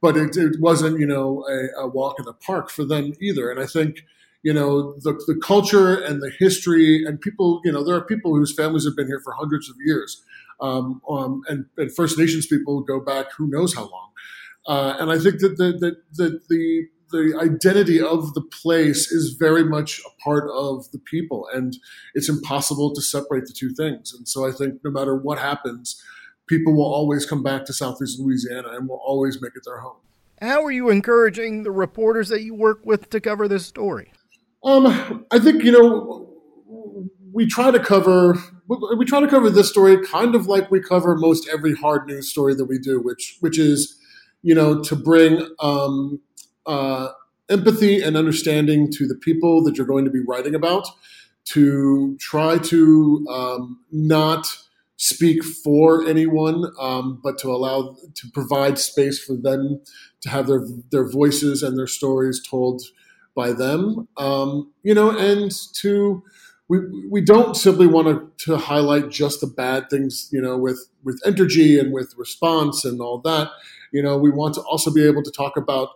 but 0.00 0.16
it, 0.16 0.36
it, 0.36 0.60
wasn't, 0.60 0.98
you 0.98 1.06
know, 1.06 1.46
a, 1.48 1.82
a, 1.82 1.86
walk 1.86 2.18
in 2.18 2.24
the 2.24 2.32
park 2.32 2.70
for 2.70 2.84
them 2.84 3.12
either. 3.20 3.50
And 3.50 3.60
I 3.60 3.66
think, 3.66 4.04
you 4.42 4.52
know, 4.52 4.94
the, 4.98 5.12
the 5.26 5.40
culture 5.40 5.94
and 5.94 6.20
the 6.20 6.32
history 6.38 7.04
and 7.04 7.20
people, 7.20 7.60
you 7.64 7.70
know, 7.70 7.84
there 7.84 7.94
are 7.94 8.04
people 8.04 8.34
whose 8.34 8.54
families 8.54 8.84
have 8.84 8.96
been 8.96 9.06
here 9.06 9.20
for 9.22 9.32
hundreds 9.34 9.70
of 9.70 9.76
years. 9.84 10.24
Um, 10.60 11.02
um, 11.08 11.42
and, 11.48 11.66
and 11.76 11.94
First 11.94 12.18
Nations 12.18 12.46
people 12.46 12.80
go 12.80 12.98
back 12.98 13.26
who 13.36 13.46
knows 13.46 13.74
how 13.74 13.82
long. 13.82 14.08
Uh, 14.66 14.96
and 14.98 15.10
I 15.10 15.18
think 15.18 15.40
that 15.40 15.56
the, 15.56 15.72
that, 15.78 15.96
that 16.16 16.48
the 16.48 16.88
the 17.12 17.38
identity 17.40 18.00
of 18.00 18.34
the 18.34 18.42
place 18.42 19.12
is 19.12 19.36
very 19.38 19.64
much 19.64 20.00
a 20.00 20.22
part 20.22 20.50
of 20.52 20.90
the 20.90 20.98
people, 20.98 21.48
and 21.52 21.76
it's 22.14 22.28
impossible 22.28 22.92
to 22.94 23.00
separate 23.00 23.44
the 23.44 23.52
two 23.52 23.72
things. 23.74 24.12
And 24.12 24.26
so 24.26 24.46
I 24.46 24.50
think 24.50 24.80
no 24.84 24.90
matter 24.90 25.14
what 25.14 25.38
happens, 25.38 26.02
people 26.46 26.74
will 26.74 26.92
always 26.92 27.24
come 27.24 27.42
back 27.42 27.64
to 27.66 27.72
Southeast 27.72 28.18
Louisiana 28.18 28.70
and 28.72 28.88
will 28.88 29.00
always 29.04 29.40
make 29.40 29.52
it 29.54 29.62
their 29.64 29.78
home. 29.78 29.96
How 30.40 30.64
are 30.64 30.72
you 30.72 30.90
encouraging 30.90 31.62
the 31.62 31.70
reporters 31.70 32.28
that 32.30 32.42
you 32.42 32.54
work 32.54 32.80
with 32.84 33.10
to 33.10 33.20
cover 33.20 33.46
this 33.46 33.64
story? 33.64 34.12
Um, 34.64 35.24
I 35.30 35.38
think 35.38 35.62
you 35.62 35.72
know 35.72 36.28
we 37.32 37.46
try 37.46 37.70
to 37.70 37.78
cover 37.78 38.36
we 38.96 39.04
try 39.04 39.20
to 39.20 39.28
cover 39.28 39.50
this 39.50 39.68
story 39.68 40.04
kind 40.04 40.34
of 40.34 40.46
like 40.46 40.70
we 40.70 40.80
cover 40.80 41.16
most 41.16 41.48
every 41.52 41.74
hard 41.74 42.06
news 42.06 42.30
story 42.30 42.54
that 42.54 42.64
we 42.64 42.78
do, 42.78 43.00
which 43.00 43.36
which 43.40 43.58
is 43.58 43.98
you 44.42 44.54
know 44.54 44.82
to 44.82 44.96
bring 44.96 45.46
um, 45.60 46.20
uh, 46.66 47.08
empathy 47.48 48.02
and 48.02 48.16
understanding 48.16 48.90
to 48.92 49.06
the 49.06 49.14
people 49.14 49.62
that 49.64 49.76
you're 49.76 49.86
going 49.86 50.04
to 50.04 50.10
be 50.10 50.22
writing 50.26 50.54
about, 50.54 50.86
to 51.44 52.16
try 52.20 52.58
to 52.58 53.26
um, 53.30 53.80
not 53.90 54.46
speak 54.96 55.42
for 55.42 56.06
anyone, 56.06 56.64
um, 56.78 57.20
but 57.22 57.36
to 57.38 57.50
allow 57.50 57.96
to 58.14 58.30
provide 58.32 58.78
space 58.78 59.22
for 59.22 59.34
them 59.34 59.80
to 60.20 60.28
have 60.28 60.46
their 60.46 60.64
their 60.90 61.08
voices 61.08 61.62
and 61.62 61.76
their 61.76 61.88
stories 61.88 62.40
told 62.40 62.82
by 63.34 63.52
them. 63.52 64.06
Um, 64.16 64.72
you 64.82 64.94
know, 64.94 65.10
and 65.10 65.50
to 65.80 66.22
we, 66.68 66.78
we 67.10 67.20
don't 67.20 67.56
simply 67.56 67.86
want 67.86 68.08
to, 68.38 68.46
to 68.46 68.56
highlight 68.56 69.10
just 69.10 69.40
the 69.40 69.46
bad 69.46 69.90
things, 69.90 70.28
you 70.32 70.40
know, 70.40 70.56
with 70.56 70.88
with 71.02 71.20
Entergy 71.26 71.80
and 71.80 71.92
with 71.92 72.14
response 72.16 72.84
and 72.84 73.00
all 73.00 73.18
that. 73.22 73.50
You 73.92 74.02
know, 74.02 74.16
we 74.16 74.30
want 74.30 74.54
to 74.54 74.62
also 74.62 74.90
be 74.92 75.04
able 75.04 75.22
to 75.22 75.30
talk 75.30 75.56
about 75.56 75.90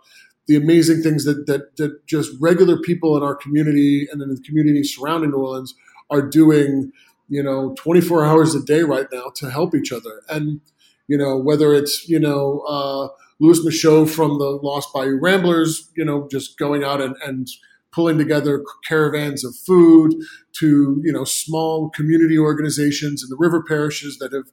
the 0.46 0.56
amazing 0.56 1.02
things 1.02 1.24
that, 1.24 1.46
that, 1.46 1.76
that 1.76 2.06
just 2.06 2.30
regular 2.40 2.78
people 2.78 3.16
in 3.16 3.22
our 3.22 3.34
community 3.34 4.06
and 4.10 4.22
in 4.22 4.28
the 4.28 4.40
community 4.40 4.82
surrounding 4.84 5.30
New 5.30 5.38
Orleans 5.38 5.74
are 6.10 6.22
doing, 6.22 6.92
you 7.28 7.42
know, 7.42 7.74
24 7.78 8.24
hours 8.24 8.54
a 8.54 8.62
day 8.62 8.82
right 8.82 9.06
now 9.12 9.32
to 9.36 9.50
help 9.50 9.74
each 9.74 9.92
other. 9.92 10.22
And, 10.28 10.60
you 11.08 11.18
know, 11.18 11.36
whether 11.36 11.74
it's, 11.74 12.08
you 12.08 12.20
know, 12.20 12.60
uh, 12.68 13.08
Louis 13.40 13.60
Michot 13.64 14.08
from 14.08 14.38
the 14.38 14.58
Lost 14.62 14.92
Bayou 14.94 15.18
Ramblers, 15.20 15.90
you 15.96 16.04
know, 16.04 16.28
just 16.30 16.58
going 16.58 16.84
out 16.84 17.00
and, 17.00 17.16
and 17.24 17.48
pulling 17.92 18.18
together 18.18 18.62
caravans 18.86 19.44
of 19.44 19.56
food 19.56 20.14
to, 20.52 21.00
you 21.02 21.12
know, 21.12 21.24
small 21.24 21.90
community 21.90 22.38
organizations 22.38 23.22
in 23.22 23.30
the 23.30 23.36
river 23.36 23.62
parishes 23.62 24.18
that 24.18 24.32
have 24.32 24.44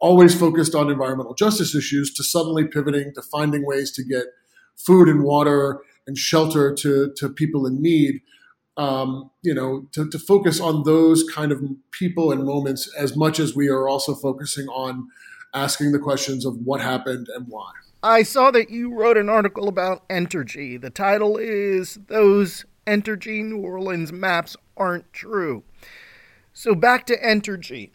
always 0.00 0.38
focused 0.38 0.74
on 0.74 0.90
environmental 0.90 1.34
justice 1.34 1.74
issues 1.74 2.12
to 2.14 2.22
suddenly 2.22 2.64
pivoting 2.64 3.12
to 3.14 3.22
finding 3.22 3.64
ways 3.64 3.90
to 3.90 4.04
get 4.04 4.24
food 4.78 5.08
and 5.08 5.22
water 5.22 5.80
and 6.06 6.16
shelter 6.16 6.74
to, 6.74 7.12
to 7.16 7.28
people 7.28 7.66
in 7.66 7.82
need. 7.82 8.22
Um, 8.76 9.30
you 9.42 9.54
know, 9.54 9.88
to, 9.90 10.08
to 10.08 10.20
focus 10.20 10.60
on 10.60 10.84
those 10.84 11.24
kind 11.24 11.50
of 11.50 11.60
people 11.90 12.30
and 12.30 12.44
moments 12.44 12.88
as 12.96 13.16
much 13.16 13.40
as 13.40 13.56
we 13.56 13.68
are 13.68 13.88
also 13.88 14.14
focusing 14.14 14.68
on 14.68 15.08
asking 15.52 15.90
the 15.90 15.98
questions 15.98 16.44
of 16.44 16.58
what 16.58 16.80
happened 16.80 17.26
and 17.34 17.46
why. 17.48 17.72
I 18.02 18.22
saw 18.22 18.52
that 18.52 18.70
you 18.70 18.94
wrote 18.94 19.16
an 19.16 19.28
article 19.28 19.66
about 19.66 20.08
Entergy. 20.08 20.80
The 20.80 20.90
title 20.90 21.36
is 21.36 21.98
Those 22.06 22.64
Entergy 22.86 23.44
New 23.44 23.58
Orleans 23.58 24.12
Maps 24.12 24.56
Aren't 24.76 25.12
True. 25.12 25.64
So 26.52 26.76
back 26.76 27.06
to 27.06 27.20
Entergy. 27.20 27.90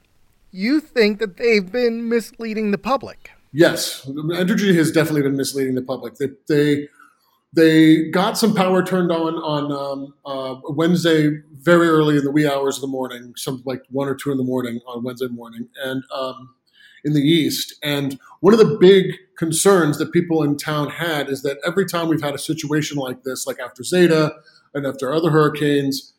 You 0.52 0.82
think 0.82 1.20
that 1.20 1.38
they've 1.38 1.72
been 1.72 2.10
misleading 2.10 2.72
the 2.72 2.78
public? 2.78 3.32
Yes, 3.54 4.04
Entergy 4.06 4.76
has 4.76 4.92
definitely 4.92 5.22
been 5.22 5.38
misleading 5.38 5.76
the 5.76 5.84
public. 5.84 6.16
They 6.16 6.30
they, 6.50 6.88
they 7.56 8.10
got 8.10 8.36
some 8.36 8.56
power 8.56 8.84
turned 8.84 9.12
on 9.12 9.36
on 9.36 9.72
um, 9.72 10.14
uh, 10.26 10.60
Wednesday 10.70 11.40
very 11.62 11.88
early 11.88 12.18
in 12.18 12.24
the 12.24 12.32
wee 12.32 12.48
hours 12.48 12.78
of 12.78 12.82
the 12.82 12.88
morning, 12.88 13.34
something 13.38 13.64
like 13.66 13.84
one 13.92 14.10
or 14.10 14.16
two 14.16 14.32
in 14.32 14.38
the 14.38 14.44
morning 14.44 14.80
on 14.88 15.04
Wednesday 15.04 15.28
morning, 15.28 15.70
and 15.84 16.04
um, 16.14 16.56
in 17.04 17.14
the 17.14 17.22
east. 17.22 17.76
And 17.84 18.20
one 18.40 18.54
of 18.54 18.60
the 18.60 18.78
big 18.80 19.14
concerns 19.38 20.00
that 20.00 20.12
people 20.12 20.42
in 20.42 20.58
town 20.58 20.90
had 20.90 21.30
is 21.30 21.44
that 21.44 21.60
every 21.66 21.86
time 21.86 22.08
we've 22.08 22.24
had 22.24 22.34
a 22.34 22.40
situation 22.40 22.98
like 22.98 23.24
this, 23.24 23.46
like 23.46 23.60
after 23.60 23.84
Zeta 23.84 24.34
and 24.74 24.88
after 24.88 25.14
other 25.14 25.30
hurricanes, 25.30 26.14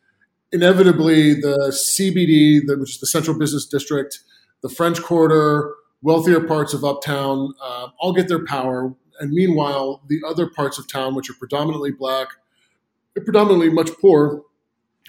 inevitably 0.53 1.35
the 1.35 1.73
CBD, 1.73 2.61
which 2.79 2.91
is 2.91 3.01
the 3.01 3.07
Central 3.07 3.37
Business 3.37 3.67
District, 3.67 4.21
the 4.63 4.69
French 4.69 5.03
Quarter 5.03 5.75
wealthier 6.05 6.41
parts 6.41 6.75
of 6.75 6.85
uptown 6.85 7.55
uh, 7.63 7.89
all 7.99 8.13
get 8.13 8.29
their 8.29 8.45
power. 8.45 8.95
And 9.19 9.33
meanwhile, 9.33 10.03
the 10.09 10.21
other 10.29 10.47
parts 10.47 10.79
of 10.79 10.87
town, 10.87 11.15
which 11.15 11.31
are 11.31 11.35
predominantly 11.35 11.91
black, 11.91 12.29
predominantly 13.15 13.71
much 13.71 13.91
poor, 14.01 14.43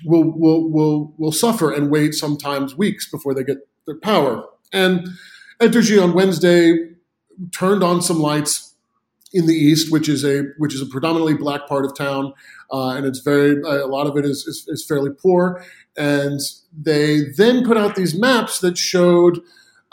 will, 0.05 0.23
will, 0.23 0.69
will, 0.69 1.13
will 1.17 1.31
suffer 1.31 1.71
and 1.71 1.91
wait 1.91 2.13
sometimes 2.13 2.75
weeks 2.75 3.09
before 3.11 3.33
they 3.33 3.43
get 3.43 3.57
their 3.85 3.97
power. 3.97 4.45
And 4.71 5.07
Entergy 5.59 6.01
on 6.01 6.13
Wednesday 6.13 6.91
turned 7.51 7.83
on 7.83 8.01
some 8.01 8.19
lights 8.19 8.73
in 9.33 9.47
the 9.47 9.53
east, 9.53 9.91
which 9.91 10.07
is 10.07 10.23
a 10.23 10.43
which 10.57 10.73
is 10.73 10.81
a 10.81 10.85
predominantly 10.85 11.33
black 11.33 11.67
part 11.67 11.83
of 11.83 11.95
town, 11.95 12.33
uh, 12.71 12.91
and 12.91 13.05
it's 13.05 13.19
very 13.19 13.61
a 13.61 13.85
lot 13.85 14.07
of 14.07 14.15
it 14.15 14.23
is, 14.23 14.47
is, 14.47 14.65
is 14.69 14.85
fairly 14.85 15.11
poor. 15.11 15.61
And 15.97 16.39
they 16.73 17.21
then 17.35 17.65
put 17.65 17.75
out 17.75 17.95
these 17.95 18.17
maps 18.17 18.59
that 18.59 18.77
showed 18.77 19.41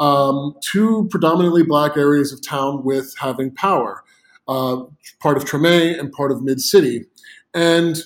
um, 0.02 0.54
two 0.60 1.06
predominantly 1.10 1.62
black 1.62 1.96
areas 1.96 2.32
of 2.32 2.42
town 2.42 2.82
with 2.82 3.14
having 3.20 3.54
power, 3.54 4.02
uh, 4.48 4.82
part 5.20 5.36
of 5.36 5.44
Treme 5.44 5.98
and 5.98 6.10
part 6.10 6.32
of 6.32 6.42
Mid 6.42 6.60
City. 6.60 7.04
And, 7.54 7.98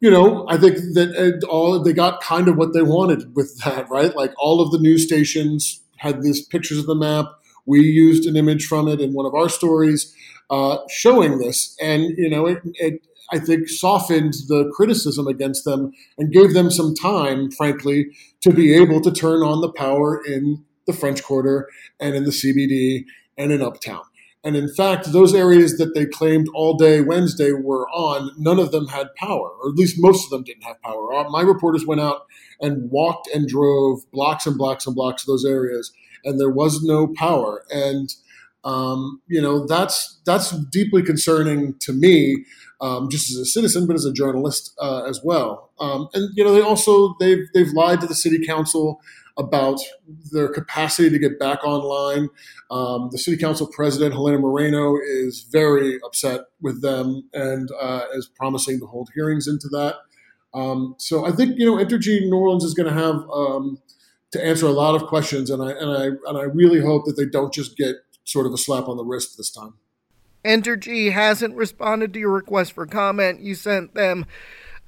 you 0.00 0.10
know, 0.10 0.46
I 0.50 0.58
think 0.58 0.76
that 0.94 1.46
all 1.48 1.82
they 1.82 1.94
got 1.94 2.20
kind 2.20 2.46
of 2.46 2.56
what 2.56 2.74
they 2.74 2.82
wanted 2.82 3.34
with 3.34 3.58
that, 3.64 3.88
right? 3.88 4.14
Like 4.14 4.32
all 4.38 4.60
of 4.60 4.70
the 4.70 4.78
news 4.78 5.06
stations 5.06 5.82
had 5.96 6.22
these 6.22 6.44
pictures 6.44 6.78
of 6.78 6.86
the 6.86 6.94
map. 6.94 7.26
We 7.64 7.80
used 7.80 8.26
an 8.26 8.36
image 8.36 8.66
from 8.66 8.86
it 8.86 9.00
in 9.00 9.14
one 9.14 9.24
of 9.24 9.34
our 9.34 9.48
stories 9.48 10.14
uh, 10.50 10.78
showing 10.90 11.38
this. 11.38 11.74
And, 11.80 12.02
you 12.18 12.28
know, 12.28 12.46
it, 12.46 12.58
it 12.74 13.06
I 13.32 13.38
think, 13.38 13.68
softened 13.68 14.34
the 14.48 14.70
criticism 14.74 15.26
against 15.28 15.64
them 15.64 15.92
and 16.18 16.32
gave 16.32 16.52
them 16.52 16.70
some 16.70 16.94
time, 16.94 17.50
frankly, 17.50 18.10
to 18.42 18.52
be 18.52 18.74
able 18.74 19.00
to 19.02 19.12
turn 19.12 19.42
on 19.42 19.60
the 19.60 19.72
power 19.72 20.20
in 20.26 20.64
the 20.90 20.98
French 20.98 21.22
Quarter 21.22 21.68
and 21.98 22.14
in 22.14 22.24
the 22.24 22.30
CBD 22.30 23.04
and 23.36 23.52
in 23.52 23.62
Uptown. 23.62 24.02
And 24.42 24.56
in 24.56 24.72
fact, 24.72 25.12
those 25.12 25.34
areas 25.34 25.76
that 25.76 25.94
they 25.94 26.06
claimed 26.06 26.48
all 26.54 26.74
day 26.74 27.02
Wednesday 27.02 27.52
were 27.52 27.88
on, 27.90 28.30
none 28.38 28.58
of 28.58 28.72
them 28.72 28.88
had 28.88 29.14
power, 29.14 29.50
or 29.50 29.68
at 29.68 29.74
least 29.74 29.96
most 29.98 30.24
of 30.24 30.30
them 30.30 30.44
didn't 30.44 30.62
have 30.62 30.80
power. 30.80 31.14
Uh, 31.14 31.28
my 31.28 31.42
reporters 31.42 31.86
went 31.86 32.00
out 32.00 32.26
and 32.60 32.90
walked 32.90 33.28
and 33.34 33.46
drove 33.46 34.10
blocks 34.12 34.46
and 34.46 34.56
blocks 34.56 34.86
and 34.86 34.96
blocks 34.96 35.22
of 35.22 35.26
those 35.26 35.44
areas, 35.44 35.92
and 36.24 36.40
there 36.40 36.50
was 36.50 36.82
no 36.82 37.08
power. 37.08 37.64
And 37.70 38.14
um, 38.64 39.20
you 39.26 39.40
know 39.42 39.66
that's 39.66 40.20
that's 40.24 40.50
deeply 40.50 41.02
concerning 41.02 41.74
to 41.80 41.92
me, 41.92 42.44
um, 42.80 43.10
just 43.10 43.30
as 43.30 43.36
a 43.36 43.44
citizen, 43.44 43.86
but 43.86 43.96
as 43.96 44.06
a 44.06 44.12
journalist 44.12 44.74
uh, 44.80 45.04
as 45.04 45.20
well. 45.22 45.70
Um, 45.80 46.08
and 46.14 46.30
you 46.34 46.44
know 46.44 46.54
they 46.54 46.62
also 46.62 47.14
they've 47.20 47.46
they've 47.52 47.72
lied 47.72 48.00
to 48.00 48.06
the 48.06 48.14
city 48.14 48.44
council 48.46 49.00
about 49.38 49.80
their 50.32 50.48
capacity 50.48 51.10
to 51.10 51.18
get 51.18 51.38
back 51.38 51.64
online. 51.64 52.28
Um, 52.70 53.08
the 53.10 53.18
city 53.18 53.36
council 53.36 53.66
president, 53.66 54.12
Helena 54.12 54.38
Moreno, 54.38 54.96
is 54.96 55.46
very 55.50 55.98
upset 56.04 56.42
with 56.60 56.82
them 56.82 57.28
and 57.32 57.68
uh, 57.80 58.02
is 58.14 58.28
promising 58.28 58.80
to 58.80 58.86
hold 58.86 59.10
hearings 59.14 59.46
into 59.46 59.68
that. 59.68 59.96
Um, 60.52 60.94
so 60.98 61.24
I 61.24 61.32
think 61.32 61.58
you 61.58 61.66
know 61.66 61.76
Entergy 61.76 62.20
New 62.28 62.36
Orleans 62.36 62.64
is 62.64 62.74
going 62.74 62.92
to 62.92 63.00
have 63.00 63.16
um, 63.32 63.78
to 64.32 64.44
answer 64.44 64.66
a 64.66 64.72
lot 64.72 64.94
of 64.94 65.06
questions, 65.06 65.50
and 65.50 65.62
I 65.62 65.70
and 65.72 65.90
I 65.90 66.04
and 66.28 66.38
I 66.38 66.42
really 66.42 66.80
hope 66.80 67.04
that 67.06 67.16
they 67.16 67.26
don't 67.26 67.52
just 67.52 67.76
get 67.76 67.96
sort 68.24 68.46
of 68.46 68.52
a 68.52 68.58
slap 68.58 68.88
on 68.88 68.96
the 68.96 69.04
wrist 69.04 69.36
this 69.36 69.50
time. 69.50 69.74
Entergy 70.44 71.12
hasn't 71.12 71.54
responded 71.54 72.12
to 72.14 72.18
your 72.18 72.30
request 72.30 72.72
for 72.72 72.86
comment. 72.86 73.40
You 73.40 73.54
sent 73.54 73.94
them 73.94 74.26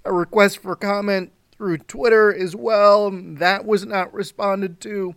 a 0.05 0.13
request 0.13 0.59
for 0.59 0.75
comment 0.75 1.33
through 1.63 1.79
Twitter 1.79 2.35
as 2.35 2.57
well. 2.57 3.09
That 3.13 3.65
was 3.65 3.87
not 3.87 4.13
responded 4.13 4.81
to. 4.81 5.15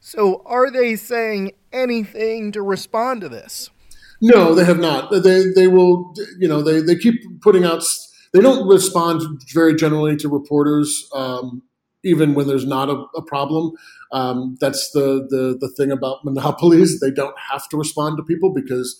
So, 0.00 0.40
are 0.46 0.70
they 0.70 0.96
saying 0.96 1.52
anything 1.74 2.52
to 2.52 2.62
respond 2.62 3.20
to 3.20 3.28
this? 3.28 3.68
No, 4.22 4.54
they 4.54 4.64
have 4.64 4.78
not. 4.78 5.10
They 5.10 5.44
they 5.54 5.68
will, 5.68 6.14
you 6.38 6.48
know, 6.48 6.62
they 6.62 6.80
they 6.80 6.96
keep 6.96 7.20
putting 7.42 7.64
out. 7.64 7.84
They 8.32 8.40
don't 8.40 8.66
respond 8.66 9.42
very 9.52 9.74
generally 9.74 10.16
to 10.16 10.28
reporters, 10.30 11.06
um, 11.14 11.62
even 12.02 12.32
when 12.32 12.48
there's 12.48 12.64
not 12.64 12.88
a, 12.88 13.04
a 13.14 13.20
problem. 13.20 13.72
Um, 14.10 14.56
that's 14.62 14.90
the, 14.92 15.26
the 15.28 15.58
the 15.60 15.68
thing 15.68 15.92
about 15.92 16.24
monopolies. 16.24 16.98
They 17.00 17.10
don't 17.10 17.38
have 17.50 17.68
to 17.68 17.76
respond 17.76 18.16
to 18.16 18.22
people 18.22 18.54
because 18.54 18.98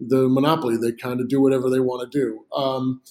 the 0.00 0.28
monopoly 0.28 0.76
they 0.76 0.90
kind 0.90 1.20
of 1.20 1.28
do 1.28 1.40
whatever 1.40 1.70
they 1.70 1.78
want 1.78 2.10
to 2.10 2.18
do. 2.18 2.44
Um, 2.52 3.02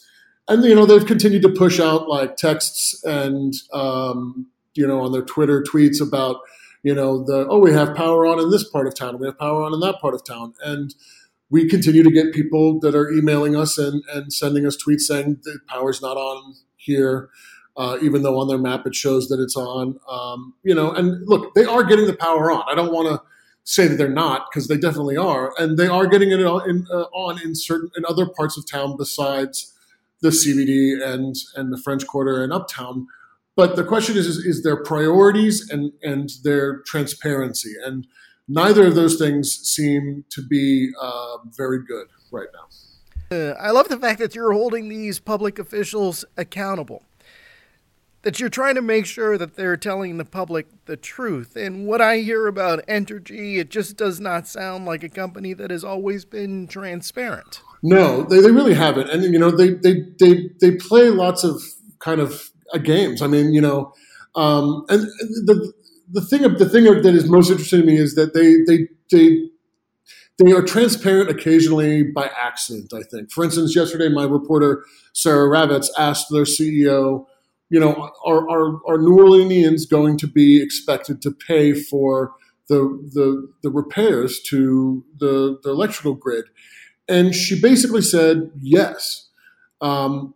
and 0.48 0.64
you 0.64 0.76
know 0.76 0.86
they've 0.86 1.06
continued 1.06 1.42
to 1.44 1.50
push 1.50 1.80
out 1.80 2.08
like 2.08 2.36
texts 2.36 3.04
and 3.04 3.54
um, 3.74 4.48
you 4.76 4.86
know 4.86 5.02
on 5.02 5.12
their 5.12 5.24
Twitter 5.24 5.64
tweets 5.64 6.02
about 6.02 6.38
you 6.84 6.94
know 6.94 7.24
the 7.24 7.48
oh 7.50 7.60
we 7.60 7.72
have 7.72 7.96
power 7.96 8.26
on 8.26 8.40
in 8.40 8.50
this 8.50 8.68
part 8.70 8.88
of 8.88 8.96
town 8.96 9.20
we 9.20 9.28
have 9.28 9.40
power 9.40 9.64
on 9.64 9.74
in 9.74 9.80
that 9.80 10.00
part 10.00 10.14
of 10.14 10.24
town 10.26 10.54
and 10.64 10.94
we 11.54 11.70
continue 11.70 12.02
to 12.02 12.10
get 12.10 12.34
people 12.34 12.80
that 12.80 12.96
are 12.96 13.12
emailing 13.12 13.56
us 13.56 13.78
and, 13.78 14.04
and 14.12 14.34
sending 14.34 14.66
us 14.66 14.76
tweets 14.76 15.02
saying 15.02 15.38
the 15.44 15.60
power's 15.68 16.02
not 16.02 16.18
on 16.18 16.56
here, 16.78 17.30
uh, 17.78 18.00
even 18.02 18.24
though 18.24 18.40
on 18.40 18.48
their 18.48 18.58
map 18.58 18.88
it 18.88 18.96
shows 18.96 19.28
that 19.28 19.40
it's 19.40 19.56
on. 19.56 20.00
Um, 20.10 20.56
you 20.64 20.74
know, 20.74 20.92
and 20.92 21.28
look, 21.28 21.54
they 21.54 21.64
are 21.64 21.84
getting 21.84 22.08
the 22.08 22.16
power 22.16 22.52
on. 22.52 22.64
I 22.68 22.74
don't 22.74 22.92
want 22.92 23.08
to 23.08 23.22
say 23.66 23.88
that 23.88 23.98
they're 23.98 24.10
not 24.10 24.48
because 24.50 24.68
they 24.68 24.78
definitely 24.78 25.16
are, 25.16 25.54
and 25.60 25.78
they 25.78 25.86
are 25.86 26.08
getting 26.08 26.32
it 26.32 26.44
on 26.44 26.68
in, 26.68 26.88
uh, 26.92 27.04
on 27.14 27.40
in 27.44 27.54
certain 27.54 27.92
in 27.96 28.04
other 28.08 28.26
parts 28.26 28.58
of 28.58 28.68
town 28.68 28.96
besides 28.98 29.73
the 30.24 30.30
CBD 30.30 31.00
and 31.06 31.36
and 31.56 31.72
the 31.72 31.78
French 31.78 32.08
Quarter 32.08 32.44
and 32.44 32.52
Uptown. 32.52 33.06
But 33.56 33.76
the 33.76 33.84
question 33.84 34.18
is, 34.18 34.26
is, 34.26 34.38
is 34.38 34.64
their 34.64 34.82
priorities 34.82 35.70
and 35.70 35.92
and 36.02 36.32
their 36.44 36.82
transparency, 36.88 37.76
and 37.86 38.08
neither 38.48 38.88
of 38.88 38.96
those 38.96 39.18
things 39.18 39.52
seem 39.52 40.26
to 40.32 40.42
be 40.42 40.92
uh, 41.00 41.38
very 41.56 41.84
good 41.86 42.08
right 42.32 42.48
now. 42.54 43.38
Uh, 43.38 43.54
I 43.60 43.70
love 43.72 43.90
the 43.90 43.98
fact 43.98 44.20
that 44.20 44.34
you're 44.34 44.54
holding 44.54 44.90
these 44.90 45.20
public 45.20 45.60
officials 45.60 46.26
accountable 46.38 47.04
that 48.24 48.40
you're 48.40 48.50
trying 48.50 48.76
to 48.76 48.82
make 48.82 49.06
sure 49.06 49.38
that 49.38 49.56
they're 49.56 49.78
telling 49.78 50.18
the 50.18 50.26
public 50.26 50.66
the 50.86 50.98
truth. 50.98 51.56
And 51.56 51.86
what 51.86 52.02
I 52.02 52.20
hear 52.20 52.48
about 52.48 52.86
Entergy, 52.88 53.58
it 53.58 53.70
just 53.70 53.98
does 53.98 54.20
not 54.20 54.48
sound 54.48 54.86
like 54.86 55.04
a 55.04 55.10
company 55.10 55.54
that 55.54 55.72
has 55.72 55.84
always 55.84 56.26
been 56.26 56.68
transparent. 56.68 57.62
No, 57.84 58.24
they, 58.24 58.40
they 58.40 58.50
really 58.50 58.74
haven't. 58.74 59.10
And, 59.10 59.24
you 59.26 59.38
know, 59.38 59.52
they, 59.52 59.72
they, 59.72 60.06
they, 60.18 60.50
they 60.62 60.72
play 60.78 61.10
lots 61.10 61.44
of 61.44 61.62
kind 62.00 62.22
of 62.22 62.50
uh, 62.74 62.78
games. 62.78 63.22
I 63.22 63.28
mean, 63.28 63.54
you 63.54 63.60
know, 63.60 63.94
um, 64.36 64.86
and 64.88 65.02
the, 65.02 65.74
the 66.10 66.22
thing, 66.22 66.42
the 66.42 66.70
thing 66.70 66.86
that 66.86 67.14
is 67.14 67.30
most 67.30 67.52
interesting 67.52 67.82
to 67.82 67.86
me 67.86 67.98
is 67.98 68.16
that 68.16 68.34
they, 68.34 68.64
they, 68.66 68.88
they, 69.12 69.50
they 70.38 70.54
are 70.54 70.64
transparent 70.64 71.30
occasionally 71.30 72.04
by 72.04 72.32
accident, 72.36 72.94
I 72.94 73.04
think. 73.04 73.32
For 73.32 73.44
instance, 73.44 73.76
yesterday, 73.76 74.08
my 74.08 74.24
reporter, 74.24 74.86
Sarah 75.14 75.50
Ravits, 75.50 75.90
asked 75.98 76.28
their 76.32 76.44
CEO, 76.44 77.26
you 77.70 77.80
know, 77.82 78.12
are, 78.26 78.50
are, 78.50 78.80
are 78.88 78.98
New 78.98 79.18
Orleanians 79.18 79.90
going 79.90 80.18
to 80.20 80.28
be 80.28 80.64
expected 80.64 81.22
to 81.24 81.32
pay 81.32 81.74
for 81.74 82.32
the, 82.70 82.80
the, 83.14 83.52
the 83.62 83.70
repairs 83.70 84.42
to 84.50 85.04
the, 85.20 85.60
the 85.64 85.70
electrical 85.70 86.14
grid? 86.16 86.46
And 87.08 87.34
she 87.36 87.60
basically 87.60 88.02
said 88.02 88.52
yes. 88.60 89.30
Um, 89.82 90.34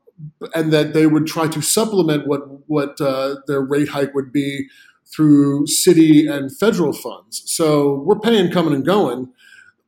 and 0.56 0.74
that 0.74 0.94
they 0.94 1.06
would 1.06 1.28
try 1.28 1.48
to 1.48 1.62
supplement 1.62 2.28
what, 2.28 2.42
what 2.68 3.00
uh, 3.00 3.36
their 3.48 3.62
rate 3.62 3.90
hike 3.90 4.14
would 4.16 4.34
be 4.34 4.68
through 5.06 5.68
city 5.68 6.28
and 6.28 6.56
federal 6.58 6.92
funds. 6.92 7.44
So 7.46 7.94
we're 8.06 8.20
paying 8.20 8.52
coming 8.52 8.74
and 8.74 8.86
going 8.86 9.30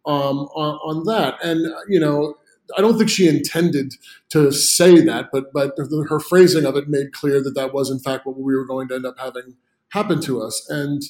um, 0.05 0.47
on, 0.55 0.75
on 0.83 1.03
that. 1.05 1.43
And, 1.43 1.73
you 1.89 1.99
know, 1.99 2.35
I 2.77 2.81
don't 2.81 2.97
think 2.97 3.09
she 3.09 3.27
intended 3.27 3.95
to 4.29 4.51
say 4.51 5.01
that, 5.01 5.29
but 5.31 5.51
but 5.53 5.71
her 6.07 6.19
phrasing 6.19 6.65
of 6.65 6.75
it 6.75 6.87
made 6.87 7.13
clear 7.13 7.41
that 7.41 7.55
that 7.55 7.73
was 7.73 7.89
in 7.89 7.99
fact 7.99 8.25
what 8.25 8.37
we 8.37 8.55
were 8.55 8.65
going 8.65 8.87
to 8.89 8.95
end 8.95 9.05
up 9.05 9.17
having 9.17 9.55
happen 9.89 10.21
to 10.21 10.41
us. 10.41 10.65
And 10.69 11.01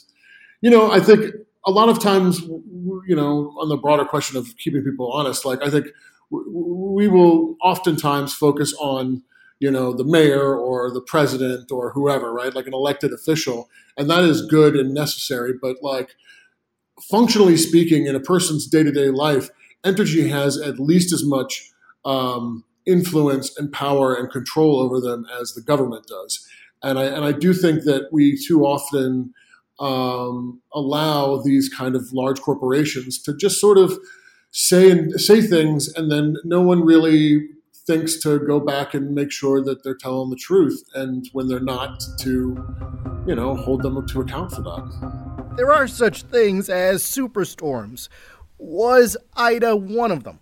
you 0.61 0.69
know, 0.69 0.91
I 0.91 0.99
think 0.99 1.35
a 1.69 1.71
lot 1.71 1.89
of 1.89 1.99
times, 1.99 2.41
you 2.41 3.15
know, 3.15 3.55
on 3.59 3.69
the 3.69 3.77
broader 3.77 4.05
question 4.05 4.37
of 4.37 4.55
keeping 4.57 4.83
people 4.83 5.11
honest, 5.11 5.45
like 5.45 5.61
I 5.63 5.69
think 5.69 5.87
we 6.31 7.07
will 7.07 7.55
oftentimes 7.63 8.33
focus 8.33 8.73
on 8.79 9.23
you 9.59 9.69
know 9.69 9.93
the 9.93 10.05
mayor 10.05 10.55
or 10.55 10.91
the 10.91 11.01
president 11.01 11.71
or 11.71 11.91
whoever, 11.91 12.33
right? 12.33 12.53
Like 12.53 12.67
an 12.67 12.73
elected 12.73 13.13
official, 13.13 13.69
and 13.97 14.09
that 14.09 14.23
is 14.23 14.45
good 14.45 14.75
and 14.75 14.93
necessary, 14.93 15.53
but 15.59 15.77
like 15.81 16.15
functionally 17.09 17.57
speaking, 17.57 18.07
in 18.07 18.15
a 18.15 18.19
person's 18.19 18.67
day 18.67 18.83
to 18.83 18.91
day 18.91 19.09
life 19.09 19.49
Entergy 19.85 20.29
has 20.29 20.57
at 20.57 20.79
least 20.79 21.13
as 21.13 21.23
much 21.23 21.71
um, 22.05 22.63
influence 22.85 23.57
and 23.57 23.71
power 23.71 24.13
and 24.13 24.29
control 24.29 24.79
over 24.79 24.99
them 24.99 25.25
as 25.39 25.53
the 25.53 25.61
government 25.61 26.07
does. 26.07 26.45
And 26.83 26.97
I, 26.97 27.05
and 27.05 27.25
I 27.25 27.31
do 27.31 27.53
think 27.53 27.83
that 27.83 28.09
we 28.11 28.37
too 28.37 28.65
often 28.65 29.33
um, 29.79 30.61
allow 30.73 31.37
these 31.37 31.69
kind 31.69 31.95
of 31.95 32.11
large 32.13 32.41
corporations 32.41 33.21
to 33.23 33.35
just 33.35 33.59
sort 33.59 33.77
of 33.77 33.97
say 34.51 34.89
and 34.91 35.19
say 35.19 35.41
things, 35.41 35.93
and 35.95 36.11
then 36.11 36.35
no 36.43 36.61
one 36.61 36.83
really 36.83 37.47
thinks 37.87 38.19
to 38.19 38.39
go 38.39 38.59
back 38.59 38.93
and 38.93 39.15
make 39.15 39.31
sure 39.31 39.63
that 39.63 39.83
they're 39.83 39.95
telling 39.95 40.29
the 40.29 40.35
truth, 40.35 40.83
and 40.93 41.29
when 41.33 41.47
they're 41.47 41.59
not, 41.59 41.99
to 42.19 42.57
you 43.27 43.35
know 43.35 43.55
hold 43.55 43.81
them 43.83 44.05
to 44.07 44.21
account 44.21 44.51
for 44.51 44.61
that. 44.61 45.53
There 45.57 45.73
are 45.73 45.87
such 45.87 46.23
things 46.23 46.69
as 46.69 47.03
superstorms 47.03 48.09
was 48.59 49.15
Ida 49.35 49.75
one 49.75 50.11
of 50.11 50.23
them? 50.23 50.39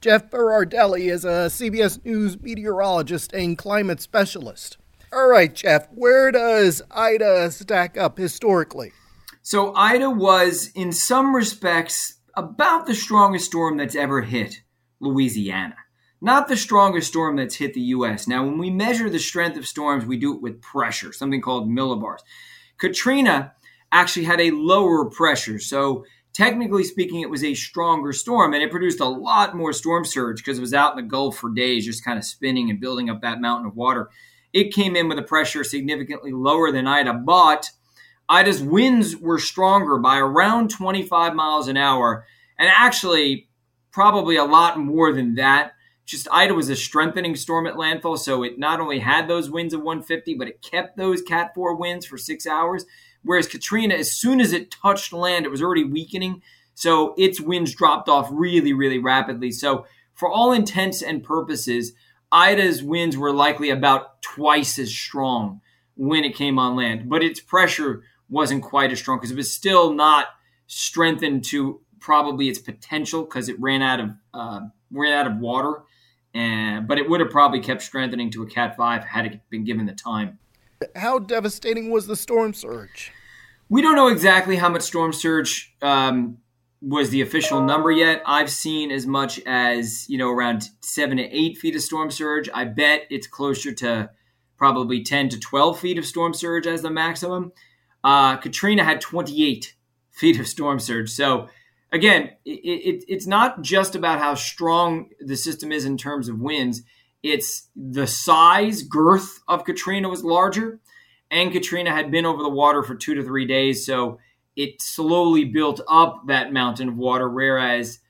Jeff 0.00 0.30
Berardelli 0.30 1.10
is 1.10 1.24
a 1.24 1.48
CBS 1.48 2.04
News 2.04 2.40
meteorologist 2.40 3.32
and 3.32 3.58
climate 3.58 4.00
specialist. 4.00 4.76
All 5.10 5.26
right, 5.26 5.54
Jeff, 5.54 5.88
where 5.94 6.30
does 6.30 6.82
Ida 6.90 7.50
stack 7.50 7.96
up 7.96 8.18
historically? 8.18 8.92
So, 9.40 9.74
Ida 9.74 10.10
was, 10.10 10.70
in 10.74 10.92
some 10.92 11.34
respects, 11.34 12.18
about 12.34 12.86
the 12.86 12.94
strongest 12.94 13.46
storm 13.46 13.78
that's 13.78 13.94
ever 13.94 14.20
hit 14.20 14.60
Louisiana. 15.00 15.76
Not 16.20 16.48
the 16.48 16.56
strongest 16.58 17.08
storm 17.08 17.36
that's 17.36 17.54
hit 17.54 17.72
the 17.72 17.80
U.S. 17.80 18.28
Now, 18.28 18.44
when 18.44 18.58
we 18.58 18.68
measure 18.68 19.08
the 19.08 19.18
strength 19.18 19.56
of 19.56 19.66
storms, 19.66 20.04
we 20.04 20.18
do 20.18 20.34
it 20.34 20.42
with 20.42 20.60
pressure, 20.60 21.12
something 21.12 21.40
called 21.40 21.70
millibars. 21.70 22.18
Katrina 22.76 23.54
actually 23.90 24.26
had 24.26 24.40
a 24.40 24.50
lower 24.50 25.06
pressure. 25.06 25.58
So, 25.58 26.04
technically 26.34 26.84
speaking, 26.84 27.22
it 27.22 27.30
was 27.30 27.42
a 27.42 27.54
stronger 27.54 28.12
storm 28.12 28.52
and 28.52 28.62
it 28.62 28.70
produced 28.70 29.00
a 29.00 29.08
lot 29.08 29.56
more 29.56 29.72
storm 29.72 30.04
surge 30.04 30.38
because 30.38 30.58
it 30.58 30.62
was 30.62 30.74
out 30.74 30.98
in 30.98 31.02
the 31.02 31.08
Gulf 31.08 31.38
for 31.38 31.50
days, 31.50 31.86
just 31.86 32.04
kind 32.04 32.18
of 32.18 32.24
spinning 32.24 32.68
and 32.68 32.80
building 32.80 33.08
up 33.08 33.22
that 33.22 33.40
mountain 33.40 33.66
of 33.66 33.74
water. 33.74 34.10
It 34.52 34.72
came 34.72 34.96
in 34.96 35.08
with 35.08 35.18
a 35.18 35.22
pressure 35.22 35.64
significantly 35.64 36.32
lower 36.32 36.72
than 36.72 36.86
Ida, 36.86 37.12
but 37.14 37.70
Ida's 38.28 38.62
winds 38.62 39.16
were 39.16 39.38
stronger 39.38 39.98
by 39.98 40.18
around 40.18 40.70
25 40.70 41.34
miles 41.34 41.68
an 41.68 41.76
hour, 41.76 42.26
and 42.58 42.70
actually, 42.74 43.48
probably 43.90 44.36
a 44.36 44.44
lot 44.44 44.78
more 44.78 45.12
than 45.12 45.34
that. 45.36 45.72
Just 46.04 46.28
Ida 46.30 46.54
was 46.54 46.68
a 46.68 46.76
strengthening 46.76 47.36
storm 47.36 47.66
at 47.66 47.78
landfall, 47.78 48.16
so 48.16 48.42
it 48.42 48.58
not 48.58 48.80
only 48.80 48.98
had 48.98 49.28
those 49.28 49.50
winds 49.50 49.74
of 49.74 49.82
150, 49.82 50.34
but 50.34 50.48
it 50.48 50.62
kept 50.62 50.96
those 50.96 51.22
Cat 51.22 51.54
4 51.54 51.76
winds 51.76 52.06
for 52.06 52.16
six 52.16 52.46
hours. 52.46 52.86
Whereas 53.22 53.46
Katrina, 53.46 53.94
as 53.94 54.12
soon 54.12 54.40
as 54.40 54.52
it 54.52 54.70
touched 54.70 55.12
land, 55.12 55.44
it 55.44 55.50
was 55.50 55.62
already 55.62 55.84
weakening. 55.84 56.42
So 56.74 57.14
its 57.18 57.40
winds 57.40 57.74
dropped 57.74 58.08
off 58.08 58.28
really, 58.30 58.72
really 58.72 58.98
rapidly. 58.98 59.50
So, 59.50 59.86
for 60.14 60.28
all 60.28 60.52
intents 60.52 61.02
and 61.02 61.22
purposes, 61.22 61.92
Ida's 62.30 62.82
winds 62.82 63.16
were 63.16 63.32
likely 63.32 63.70
about 63.70 64.22
twice 64.22 64.78
as 64.78 64.94
strong 64.94 65.60
when 65.96 66.24
it 66.24 66.34
came 66.34 66.58
on 66.58 66.76
land, 66.76 67.08
but 67.08 67.22
its 67.22 67.40
pressure 67.40 68.02
wasn't 68.28 68.62
quite 68.62 68.92
as 68.92 68.98
strong 68.98 69.18
because 69.18 69.30
it 69.30 69.36
was 69.36 69.52
still 69.52 69.92
not 69.92 70.26
strengthened 70.66 71.44
to 71.44 71.80
probably 72.00 72.48
its 72.48 72.58
potential 72.58 73.22
because 73.22 73.48
it 73.48 73.58
ran 73.60 73.82
out 73.82 74.00
of 74.00 74.10
uh, 74.34 74.60
ran 74.90 75.12
out 75.12 75.26
of 75.30 75.38
water. 75.38 75.82
And, 76.34 76.86
but 76.86 76.98
it 76.98 77.08
would 77.08 77.20
have 77.20 77.30
probably 77.30 77.60
kept 77.60 77.82
strengthening 77.82 78.30
to 78.32 78.42
a 78.42 78.46
Cat 78.46 78.76
5 78.76 79.02
had 79.02 79.26
it 79.26 79.40
been 79.50 79.64
given 79.64 79.86
the 79.86 79.94
time. 79.94 80.38
How 80.94 81.18
devastating 81.18 81.90
was 81.90 82.06
the 82.06 82.16
storm 82.16 82.54
surge? 82.54 83.12
We 83.68 83.82
don't 83.82 83.96
know 83.96 84.08
exactly 84.08 84.56
how 84.56 84.68
much 84.68 84.82
storm 84.82 85.12
surge 85.12 85.74
um, 85.82 86.38
was 86.80 87.10
the 87.10 87.22
official 87.22 87.60
number 87.60 87.90
yet. 87.90 88.22
I've 88.24 88.50
seen 88.50 88.90
as 88.90 89.06
much 89.06 89.40
as 89.46 90.08
you 90.08 90.18
know 90.18 90.30
around 90.30 90.68
seven 90.80 91.16
to 91.16 91.24
eight 91.24 91.58
feet 91.58 91.74
of 91.76 91.82
storm 91.82 92.10
surge. 92.10 92.48
I 92.54 92.64
bet 92.64 93.02
it's 93.10 93.26
closer 93.26 93.72
to 93.74 94.10
probably 94.56 95.02
ten 95.02 95.28
to 95.30 95.38
twelve 95.38 95.80
feet 95.80 95.98
of 95.98 96.06
storm 96.06 96.34
surge 96.34 96.66
as 96.66 96.82
the 96.82 96.90
maximum. 96.90 97.52
Uh, 98.04 98.36
Katrina 98.36 98.84
had 98.84 99.00
twenty 99.00 99.44
eight 99.44 99.74
feet 100.10 100.38
of 100.38 100.46
storm 100.46 100.78
surge. 100.78 101.10
So 101.10 101.48
again, 101.92 102.30
it, 102.44 102.50
it, 102.50 103.04
it's 103.08 103.26
not 103.26 103.62
just 103.62 103.94
about 103.94 104.18
how 104.18 104.34
strong 104.34 105.10
the 105.20 105.36
system 105.36 105.72
is 105.72 105.84
in 105.84 105.96
terms 105.96 106.28
of 106.28 106.40
winds. 106.40 106.82
It's 107.22 107.68
the 107.74 108.06
size, 108.06 108.84
girth 108.84 109.40
of 109.48 109.64
Katrina 109.64 110.08
was 110.08 110.22
larger, 110.22 110.80
and 111.30 111.52
Katrina 111.52 111.90
had 111.90 112.12
been 112.12 112.24
over 112.24 112.42
the 112.42 112.48
water 112.48 112.84
for 112.84 112.94
two 112.94 113.14
to 113.14 113.24
three 113.24 113.46
days, 113.46 113.84
so 113.84 114.18
it 114.58 114.82
slowly 114.82 115.44
built 115.44 115.80
up 115.88 116.26
that 116.26 116.52
mountain 116.52 116.88
of 116.88 116.96
water, 116.96 117.30
whereas 117.30 118.00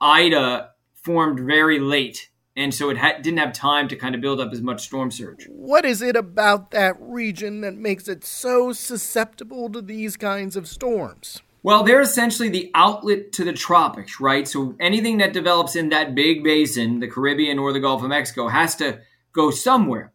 Ida 0.00 0.70
formed 0.94 1.38
very 1.38 1.78
late. 1.78 2.28
And 2.56 2.74
so 2.74 2.90
it 2.90 2.98
ha- 2.98 3.18
didn't 3.22 3.38
have 3.38 3.52
time 3.52 3.86
to 3.88 3.96
kind 3.96 4.14
of 4.14 4.20
build 4.20 4.40
up 4.40 4.52
as 4.52 4.60
much 4.60 4.82
storm 4.82 5.12
surge. 5.12 5.46
What 5.48 5.84
is 5.84 6.02
it 6.02 6.16
about 6.16 6.72
that 6.72 6.96
region 6.98 7.60
that 7.60 7.76
makes 7.76 8.08
it 8.08 8.24
so 8.24 8.72
susceptible 8.72 9.70
to 9.70 9.80
these 9.80 10.16
kinds 10.16 10.56
of 10.56 10.68
storms? 10.68 11.40
Well, 11.62 11.84
they're 11.84 12.00
essentially 12.00 12.48
the 12.48 12.72
outlet 12.74 13.30
to 13.34 13.44
the 13.44 13.52
tropics, 13.52 14.20
right? 14.20 14.46
So 14.48 14.74
anything 14.80 15.18
that 15.18 15.32
develops 15.32 15.76
in 15.76 15.90
that 15.90 16.16
big 16.16 16.42
basin, 16.42 16.98
the 16.98 17.06
Caribbean 17.06 17.60
or 17.60 17.72
the 17.72 17.80
Gulf 17.80 18.02
of 18.02 18.08
Mexico, 18.08 18.48
has 18.48 18.74
to 18.76 18.98
go 19.32 19.52
somewhere. 19.52 20.12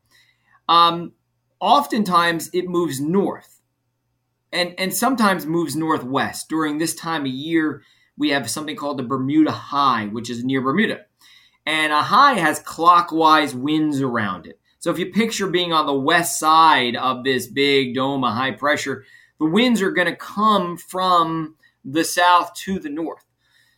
Um, 0.68 1.14
oftentimes, 1.62 2.50
it 2.54 2.68
moves 2.68 3.00
north, 3.00 3.57
and 4.52 4.74
and 4.78 4.94
sometimes 4.94 5.46
moves 5.46 5.76
northwest. 5.76 6.50
During 6.50 6.78
this 6.78 6.96
time 6.96 7.22
of 7.22 7.32
year, 7.32 7.84
we 8.18 8.30
have 8.30 8.50
something 8.50 8.76
called 8.76 8.98
the 8.98 9.04
Bermuda 9.04 9.52
High, 9.52 10.08
which 10.08 10.30
is 10.30 10.44
near 10.44 10.62
Bermuda. 10.62 11.06
And 11.66 11.92
a 11.92 12.02
high 12.02 12.36
has 12.36 12.60
clockwise 12.60 13.54
winds 13.54 14.02
around 14.02 14.48
it. 14.48 14.60
So 14.80 14.90
if 14.90 15.00
you 15.00 15.12
picture 15.12 15.48
being 15.48 15.74
on 15.74 15.86
the 15.86 15.94
west 15.94 16.40
side 16.40 16.96
of 16.96 17.24
this 17.24 17.48
big 17.48 17.96
dome 17.96 18.24
of 18.24 18.34
high 18.34 18.52
pressure, 18.52 19.06
the 19.40 19.46
winds 19.46 19.82
are 19.82 19.92
going 19.92 20.08
to 20.08 20.16
come 20.16 20.78
from 20.78 21.56
the 21.84 22.04
south 22.04 22.54
to 22.54 22.80
the 22.80 22.90
north. 22.90 23.26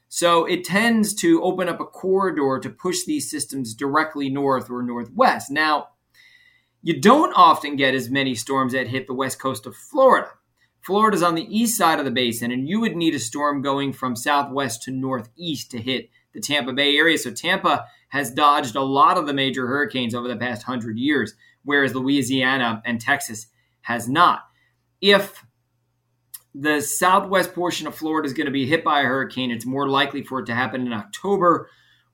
So 0.07 0.45
it 0.45 0.63
tends 0.63 1.13
to 1.15 1.41
open 1.43 1.69
up 1.69 1.79
a 1.79 1.85
corridor 1.85 2.59
to 2.61 2.69
push 2.69 3.05
these 3.05 3.29
systems 3.29 3.73
directly 3.73 4.29
north 4.29 4.69
or 4.69 4.81
northwest. 4.81 5.51
Now, 5.51 5.89
you 6.81 6.99
don't 6.99 7.33
often 7.33 7.75
get 7.75 7.93
as 7.93 8.09
many 8.09 8.35
storms 8.35 8.73
that 8.73 8.87
hit 8.87 9.05
the 9.07 9.13
west 9.13 9.39
coast 9.39 9.65
of 9.65 9.75
Florida. 9.75 10.29
Florida's 10.81 11.23
on 11.23 11.35
the 11.35 11.47
east 11.55 11.77
side 11.77 11.99
of 11.99 12.05
the 12.05 12.11
basin, 12.11 12.51
and 12.51 12.67
you 12.67 12.79
would 12.79 12.95
need 12.95 13.13
a 13.13 13.19
storm 13.19 13.61
going 13.61 13.93
from 13.93 14.15
southwest 14.15 14.83
to 14.83 14.91
northeast 14.91 15.71
to 15.71 15.81
hit 15.81 16.09
the 16.33 16.39
Tampa 16.39 16.73
Bay 16.73 16.95
area. 16.95 17.17
So 17.17 17.31
Tampa 17.31 17.85
has 18.09 18.31
dodged 18.31 18.75
a 18.75 18.81
lot 18.81 19.17
of 19.17 19.27
the 19.27 19.33
major 19.33 19.67
hurricanes 19.67 20.15
over 20.15 20.27
the 20.27 20.35
past 20.35 20.63
hundred 20.63 20.97
years, 20.97 21.33
whereas 21.63 21.93
Louisiana 21.93 22.81
and 22.85 22.99
Texas 22.99 23.47
has 23.81 24.07
not. 24.07 24.41
If 25.01 25.45
the 26.55 26.81
southwest 26.81 27.53
portion 27.53 27.87
of 27.87 27.95
Florida 27.95 28.25
is 28.25 28.33
going 28.33 28.45
to 28.45 28.51
be 28.51 28.65
hit 28.65 28.83
by 28.83 29.01
a 29.01 29.05
hurricane, 29.05 29.51
it's 29.51 29.65
more 29.65 29.87
likely 29.87 30.23
for 30.23 30.39
it 30.39 30.45
to 30.47 30.55
happen 30.55 30.87
in 30.87 30.93
October 30.93 31.69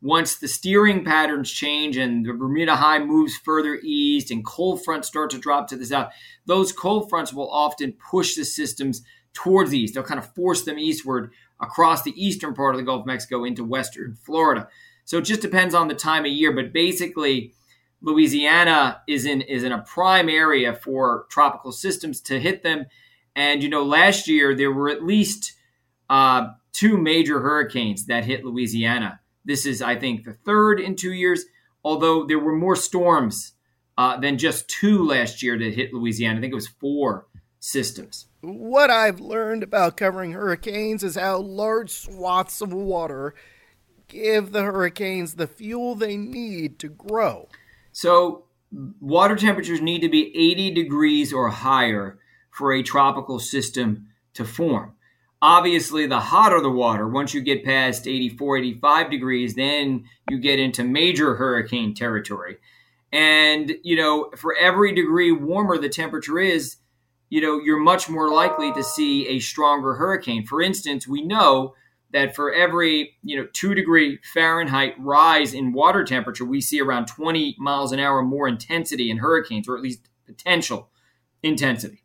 once 0.06 0.36
the 0.36 0.48
steering 0.48 1.04
patterns 1.04 1.50
change 1.50 1.98
and 1.98 2.28
the 2.28 2.34
Bermuda 2.34 2.76
High 2.76 3.00
moves 3.00 3.36
further 3.38 3.80
east 3.82 4.30
and 4.30 4.46
cold 4.46 4.86
fronts 4.86 5.08
start 5.08 5.32
to 5.32 5.39
drop 5.39 5.68
to 5.70 5.76
the 5.76 5.86
south, 5.88 6.13
those 6.46 6.72
cold 6.72 7.10
fronts 7.10 7.34
will 7.34 7.50
often 7.50 7.91
push 7.94 8.36
the 8.36 8.46
systems 8.46 9.02
towards 9.34 9.72
the 9.72 9.80
east. 9.80 9.96
They'll 9.96 10.04
kind 10.04 10.20
of 10.20 10.32
force 10.36 10.62
them 10.62 10.78
eastward 10.78 11.32
across 11.60 12.04
the 12.04 12.13
eastern 12.24 12.54
part 12.54 12.76
of 12.76 12.80
the 12.80 12.86
Gulf 12.86 13.02
of 13.02 13.08
Mexico 13.08 13.46
into 13.46 13.63
western 13.63 14.15
Florida. 14.24 14.68
So 15.06 15.18
it 15.18 15.24
just 15.24 15.41
depends 15.41 15.74
on 15.74 15.88
the 15.88 15.96
time 15.96 16.24
of 16.24 16.32
year, 16.32 16.52
but 16.52 16.72
basically, 16.72 17.56
Louisiana 18.00 19.02
is 19.08 19.26
in 19.26 19.41
is 19.41 19.63
in 19.63 19.72
a 19.72 19.82
prime 19.82 20.30
area 20.30 20.76
for 20.76 21.26
tropical 21.32 21.72
systems 21.72 22.22
to 22.22 22.39
hit 22.39 22.62
them. 22.62 22.86
And 23.36 23.63
you 23.63 23.70
know, 23.70 23.84
last 23.84 24.28
year 24.28 24.54
there 24.54 24.72
were 24.72 24.89
at 24.89 25.04
least 25.04 25.54
uh, 26.12 26.50
two 26.74 26.96
major 26.96 27.39
hurricanes 27.39 28.06
that 28.06 28.26
hit 28.26 28.46
Louisiana. 28.46 29.20
This 29.45 29.65
is, 29.65 29.81
I 29.81 29.95
think, 29.95 30.23
the 30.25 30.34
third 30.34 30.79
in 30.79 30.95
two 30.95 31.13
years, 31.13 31.45
although 31.84 32.25
there 32.25 32.39
were 32.39 32.55
more 32.55 32.75
storms 32.75 33.53
uh, 33.97 34.17
than 34.17 34.38
just 34.38 34.67
two 34.67 35.05
last 35.05 35.41
year 35.41 35.58
that 35.58 35.73
hit 35.73 35.93
Louisiana. 35.93 36.39
I 36.39 36.41
think 36.41 36.51
it 36.51 36.55
was 36.55 36.67
four 36.67 37.27
systems. 37.60 38.25
What 38.41 38.89
I've 38.89 39.19
learned 39.19 39.63
about 39.63 39.97
covering 39.97 40.34
hurricanes 40.34 41.03
is 41.03 41.15
how 41.15 41.39
large 41.39 41.91
swaths 41.91 42.62
of 42.62 42.73
water 42.73 43.34
give 44.08 44.51
the 44.51 44.63
hurricanes 44.63 45.36
the 45.36 45.47
fuel 45.47 45.95
they 45.95 46.17
need 46.17 46.77
to 46.79 46.89
grow. 46.89 47.47
So, 47.91 48.45
water 48.99 49.36
temperatures 49.36 49.81
need 49.81 50.01
to 50.01 50.10
be 50.10 50.36
80 50.36 50.71
degrees 50.71 51.34
or 51.34 51.49
higher 51.49 52.19
for 52.51 52.73
a 52.73 52.84
tropical 52.84 53.39
system 53.39 54.08
to 54.34 54.45
form. 54.45 54.94
Obviously, 55.41 56.08
the 56.08 56.19
hotter 56.19 56.62
the 56.62 56.69
water, 56.69 57.08
once 57.08 57.34
you 57.34 57.41
get 57.41 57.65
past 57.65 58.08
84, 58.08 58.58
85 58.58 59.12
degrees, 59.12 59.56
then 59.56 60.06
you 60.30 60.39
get 60.39 60.60
into 60.60 60.84
major 60.84 61.36
hurricane 61.36 61.93
territory. 61.93 62.58
And, 63.12 63.76
you 63.84 63.95
know, 63.95 64.32
for 64.36 64.56
every 64.56 64.93
degree 64.93 65.32
warmer 65.32 65.78
the 65.78 65.89
temperature 65.89 66.39
is, 66.39 66.78
you 67.30 67.41
know, 67.41 67.60
you're 67.60 67.80
much 67.80 68.10
more 68.10 68.32
likely 68.32 68.71
to 68.74 68.84
see 68.84 69.28
a 69.28 69.39
stronger 69.39 69.95
hurricane. 69.95 70.45
For 70.45 70.62
instance, 70.62 71.08
we 71.08 71.21
know 71.21 71.76
that 72.12 72.34
for 72.34 72.54
every, 72.54 73.17
you 73.24 73.36
know, 73.36 73.48
two 73.52 73.76
degree 73.76 74.19
Fahrenheit 74.34 74.95
rise 74.98 75.54
in 75.54 75.74
water 75.74 76.06
temperature, 76.06 76.45
we 76.45 76.62
see 76.62 76.80
around 76.80 77.08
20 77.08 77.58
miles 77.60 77.91
an 77.91 78.00
hour 78.00 78.21
more 78.21 78.48
intensity 78.48 79.12
in 79.12 79.17
hurricanes, 79.17 79.67
or 79.67 79.76
at 79.76 79.84
least 79.84 80.08
potential 80.26 80.89
intensity. 81.43 82.05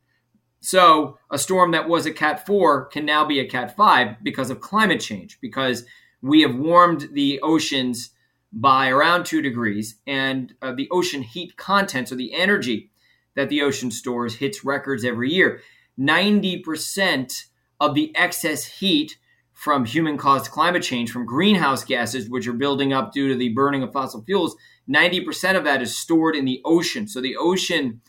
So 0.61 1.19
a 1.31 1.39
storm 1.39 1.71
that 1.73 1.89
was 1.89 2.07
a 2.07 2.13
Cat 2.13 2.47
4 2.47 2.87
can 2.87 3.05
now 3.05 3.25
be 3.25 3.41
a 3.41 3.49
Cat 3.49 3.77
5 3.77 4.23
because 4.23 4.51
of 4.51 4.61
climate 4.61 5.01
change, 5.01 5.41
because 5.41 5.85
we 6.23 6.43
have 6.43 6.55
warmed 6.55 7.09
the 7.13 7.41
oceans 7.41 8.11
by 8.53 8.89
around 8.89 9.25
two 9.25 9.41
degrees, 9.41 9.97
and 10.07 10.55
uh, 10.61 10.73
the 10.73 10.89
ocean 10.91 11.23
heat 11.23 11.57
content, 11.57 12.09
so 12.09 12.15
the 12.15 12.35
energy 12.35 12.91
that 13.37 13.49
the 13.49 13.63
ocean 13.63 13.91
stores, 13.91 14.37
hits 14.37 14.65
records 14.65 15.05
every 15.05 15.33
year. 15.33 15.63
90% 15.99 17.45
of 17.79 17.95
the 17.95 18.15
excess 18.17 18.65
heat 18.65 19.19
from 19.53 19.85
human 19.85 20.19
caused 20.19 20.51
climate 20.51 20.83
change, 20.83 21.11
from 21.11 21.27
greenhouse 21.27 21.85
gases, 21.85 22.29
which 22.29 22.49
are 22.49 22.53
building 22.53 22.93
up 22.93 23.13
due 23.13 23.29
to 23.29 23.35
the 23.35 23.51
burning 23.51 23.83
of 23.83 23.93
fossil 23.93 24.23
fuels, 24.25 24.57
90% 24.89 25.57
of 25.57 25.65
that 25.65 25.81
is 25.81 25.97
stored 25.97 26.35
in 26.35 26.45
the 26.45 26.61
ocean. 26.65 27.07
So 27.07 27.21
the 27.21 27.37
ocean 27.37 28.01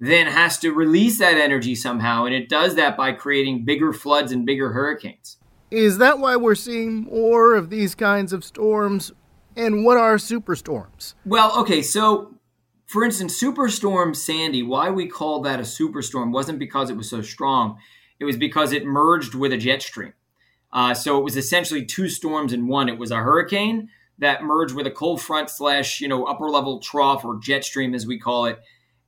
then 0.00 0.26
has 0.26 0.58
to 0.58 0.72
release 0.72 1.18
that 1.18 1.36
energy 1.36 1.74
somehow. 1.74 2.24
And 2.24 2.34
it 2.34 2.48
does 2.48 2.76
that 2.76 2.96
by 2.96 3.12
creating 3.12 3.64
bigger 3.64 3.92
floods 3.92 4.32
and 4.32 4.46
bigger 4.46 4.72
hurricanes. 4.72 5.38
Is 5.70 5.98
that 5.98 6.18
why 6.18 6.36
we're 6.36 6.54
seeing 6.54 7.02
more 7.02 7.54
of 7.54 7.68
these 7.70 7.94
kinds 7.94 8.32
of 8.32 8.44
storms? 8.44 9.12
And 9.56 9.84
what 9.84 9.96
are 9.96 10.16
superstorms? 10.16 11.14
Well, 11.26 11.58
okay, 11.60 11.82
so 11.82 12.38
for 12.88 13.04
instance, 13.04 13.40
Superstorm 13.40 14.16
Sandy, 14.16 14.62
why 14.62 14.88
we 14.88 15.06
called 15.08 15.44
that 15.44 15.60
a 15.60 15.64
superstorm 15.64 16.32
wasn't 16.32 16.58
because 16.58 16.88
it 16.88 16.96
was 16.96 17.10
so 17.10 17.20
strong, 17.20 17.78
it 18.18 18.24
was 18.24 18.38
because 18.38 18.72
it 18.72 18.86
merged 18.86 19.34
with 19.34 19.52
a 19.52 19.58
jet 19.58 19.82
stream. 19.82 20.14
Uh, 20.72 20.94
so 20.94 21.18
it 21.18 21.24
was 21.24 21.36
essentially 21.36 21.84
two 21.84 22.08
storms 22.08 22.52
in 22.52 22.66
one. 22.66 22.88
It 22.88 22.98
was 22.98 23.10
a 23.10 23.16
hurricane 23.16 23.90
that 24.18 24.42
merged 24.42 24.74
with 24.74 24.86
a 24.86 24.90
cold 24.90 25.20
front 25.20 25.50
slash, 25.50 26.00
you 26.00 26.08
know, 26.08 26.24
upper 26.24 26.48
level 26.48 26.80
trough 26.80 27.26
or 27.26 27.38
jet 27.38 27.62
stream, 27.62 27.94
as 27.94 28.06
we 28.06 28.18
call 28.18 28.46
it 28.46 28.58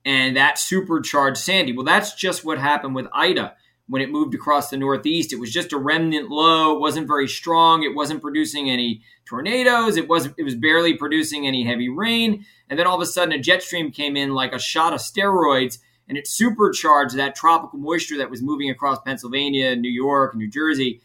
and 0.04 0.36
that 0.36 0.58
supercharged 0.58 1.38
Sandy. 1.38 1.72
Well, 1.72 1.84
that's 1.84 2.14
just 2.14 2.44
what 2.44 2.58
happened 2.58 2.94
with 2.94 3.06
Ida 3.12 3.54
when 3.90 4.00
it 4.00 4.10
moved 4.10 4.34
across 4.34 4.70
the 4.70 4.76
Northeast. 4.76 5.32
It 5.32 5.40
was 5.40 5.52
just 5.52 5.72
a 5.72 5.76
remnant 5.76 6.30
low. 6.30 6.76
It 6.76 6.80
wasn't 6.80 7.08
very 7.08 7.28
strong. 7.28 7.82
It 7.82 7.94
wasn't 7.94 8.22
producing 8.22 8.70
any 8.70 9.02
tornadoes. 9.26 9.96
It 9.96 10.08
wasn't. 10.08 10.36
It 10.38 10.44
was 10.44 10.54
barely 10.54 10.94
producing 10.94 11.46
any 11.46 11.64
heavy 11.64 11.88
rain. 11.88 12.46
And 12.68 12.78
then 12.78 12.86
all 12.86 12.94
of 12.96 13.02
a 13.02 13.06
sudden, 13.06 13.34
a 13.34 13.38
jet 13.38 13.62
stream 13.62 13.90
came 13.90 14.16
in 14.16 14.32
like 14.32 14.52
a 14.52 14.60
shot 14.60 14.94
of 14.94 15.00
steroids, 15.00 15.78
and 16.08 16.16
it 16.16 16.28
supercharged 16.28 17.16
that 17.16 17.34
tropical 17.34 17.78
moisture 17.78 18.18
that 18.18 18.30
was 18.30 18.42
moving 18.42 18.70
across 18.70 19.00
Pennsylvania, 19.00 19.74
New 19.74 19.90
York, 19.90 20.36
New 20.36 20.48
Jersey, 20.48 21.02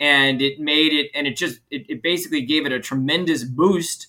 and 0.00 0.42
it 0.42 0.58
made 0.58 0.92
it. 0.92 1.10
And 1.14 1.26
it 1.26 1.36
just 1.36 1.60
it, 1.70 1.86
it 1.88 2.02
basically 2.02 2.42
gave 2.42 2.66
it 2.66 2.72
a 2.72 2.80
tremendous 2.80 3.44
boost 3.44 4.08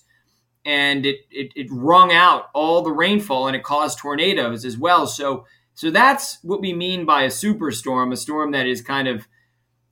and 0.66 1.06
it, 1.06 1.20
it, 1.30 1.52
it 1.54 1.68
wrung 1.70 2.12
out 2.12 2.48
all 2.52 2.82
the 2.82 2.90
rainfall 2.90 3.46
and 3.46 3.54
it 3.54 3.62
caused 3.62 3.98
tornadoes 3.98 4.64
as 4.64 4.76
well. 4.76 5.06
So 5.06 5.46
so 5.74 5.90
that's 5.90 6.38
what 6.42 6.60
we 6.60 6.72
mean 6.72 7.04
by 7.04 7.22
a 7.22 7.28
superstorm, 7.28 8.12
a 8.12 8.16
storm 8.16 8.50
that 8.52 8.66
is 8.66 8.82
kind 8.82 9.06
of 9.08 9.28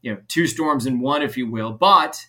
you 0.03 0.13
know 0.13 0.21
two 0.29 0.47
storms 0.47 0.85
in 0.85 1.01
one, 1.01 1.23
if 1.23 1.39
you 1.39 1.49
will. 1.49 1.73
But 1.73 2.27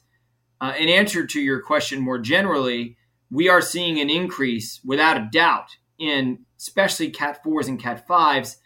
uh, 0.62 0.74
in 0.78 0.88
answer 0.88 1.26
to 1.26 1.42
your 1.42 1.60
question 1.60 2.00
more 2.00 2.20
generally, 2.20 2.98
we 3.32 3.50
are 3.50 3.62
seeing 3.62 4.00
an 4.00 4.10
increase 4.10 4.80
without 4.86 5.18
a 5.18 5.28
doubt 5.32 5.70
in 5.98 6.46
especially 6.58 7.10
Cat 7.10 7.44
fours 7.44 7.68
and 7.68 7.82
Cat 7.82 8.06
fives, 8.08 8.58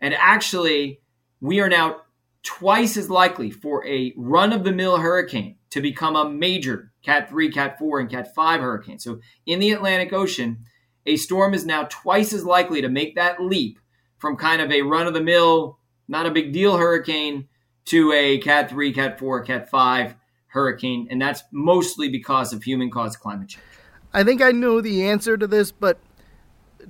and 0.00 0.14
actually 0.14 1.00
we 1.40 1.60
are 1.60 1.68
now 1.68 2.02
twice 2.44 2.96
as 2.96 3.10
likely 3.10 3.50
for 3.50 3.84
a 3.84 4.14
run 4.16 4.52
of 4.52 4.62
the 4.62 4.72
mill 4.72 4.98
hurricane 4.98 5.56
to 5.70 5.80
become 5.80 6.14
a 6.14 6.30
major 6.30 6.87
Cat 7.02 7.28
3, 7.28 7.50
Cat 7.50 7.78
4, 7.78 8.00
and 8.00 8.10
Cat 8.10 8.34
5 8.34 8.60
hurricanes. 8.60 9.04
So 9.04 9.20
in 9.46 9.60
the 9.60 9.72
Atlantic 9.72 10.12
Ocean, 10.12 10.58
a 11.06 11.16
storm 11.16 11.54
is 11.54 11.64
now 11.64 11.84
twice 11.84 12.32
as 12.32 12.44
likely 12.44 12.82
to 12.82 12.88
make 12.88 13.14
that 13.14 13.42
leap 13.42 13.78
from 14.18 14.36
kind 14.36 14.60
of 14.60 14.70
a 14.70 14.82
run 14.82 15.06
of 15.06 15.14
the 15.14 15.22
mill, 15.22 15.78
not 16.08 16.26
a 16.26 16.30
big 16.30 16.52
deal 16.52 16.76
hurricane 16.76 17.48
to 17.86 18.12
a 18.12 18.38
Cat 18.38 18.68
3, 18.68 18.92
Cat 18.92 19.18
4, 19.18 19.42
Cat 19.42 19.70
5 19.70 20.14
hurricane. 20.48 21.08
And 21.10 21.20
that's 21.20 21.42
mostly 21.52 22.08
because 22.08 22.52
of 22.52 22.62
human 22.62 22.90
caused 22.90 23.20
climate 23.20 23.48
change. 23.48 23.64
I 24.12 24.24
think 24.24 24.42
I 24.42 24.52
know 24.52 24.80
the 24.80 25.04
answer 25.04 25.36
to 25.36 25.46
this, 25.46 25.70
but 25.70 25.98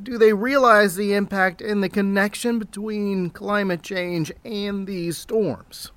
do 0.03 0.19
they 0.19 0.33
realize 0.33 0.97
the 0.97 1.15
impact 1.15 1.61
and 1.61 1.83
the 1.83 1.89
connection 1.89 2.59
between 2.59 3.31
climate 3.31 3.83
change 3.83 4.33
and 4.45 4.87
these 4.87 5.19
storms? 5.19 5.93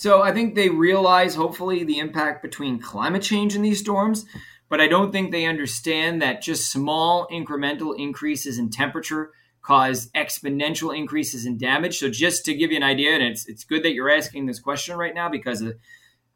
So 0.00 0.22
I 0.22 0.32
think 0.32 0.54
they 0.54 0.70
realize, 0.70 1.34
hopefully, 1.34 1.84
the 1.84 1.98
impact 1.98 2.40
between 2.40 2.78
climate 2.78 3.20
change 3.20 3.54
and 3.54 3.62
these 3.62 3.80
storms, 3.80 4.24
but 4.70 4.80
I 4.80 4.88
don't 4.88 5.12
think 5.12 5.30
they 5.30 5.44
understand 5.44 6.22
that 6.22 6.40
just 6.40 6.72
small 6.72 7.28
incremental 7.28 7.94
increases 7.98 8.56
in 8.56 8.70
temperature 8.70 9.32
cause 9.60 10.10
exponential 10.12 10.96
increases 10.96 11.44
in 11.44 11.58
damage. 11.58 11.98
So 11.98 12.08
just 12.08 12.46
to 12.46 12.54
give 12.54 12.70
you 12.70 12.78
an 12.78 12.82
idea, 12.82 13.12
and 13.12 13.22
it's 13.22 13.46
it's 13.46 13.62
good 13.62 13.82
that 13.82 13.92
you're 13.92 14.10
asking 14.10 14.46
this 14.46 14.58
question 14.58 14.96
right 14.96 15.14
now 15.14 15.28
because 15.28 15.60
a, 15.60 15.74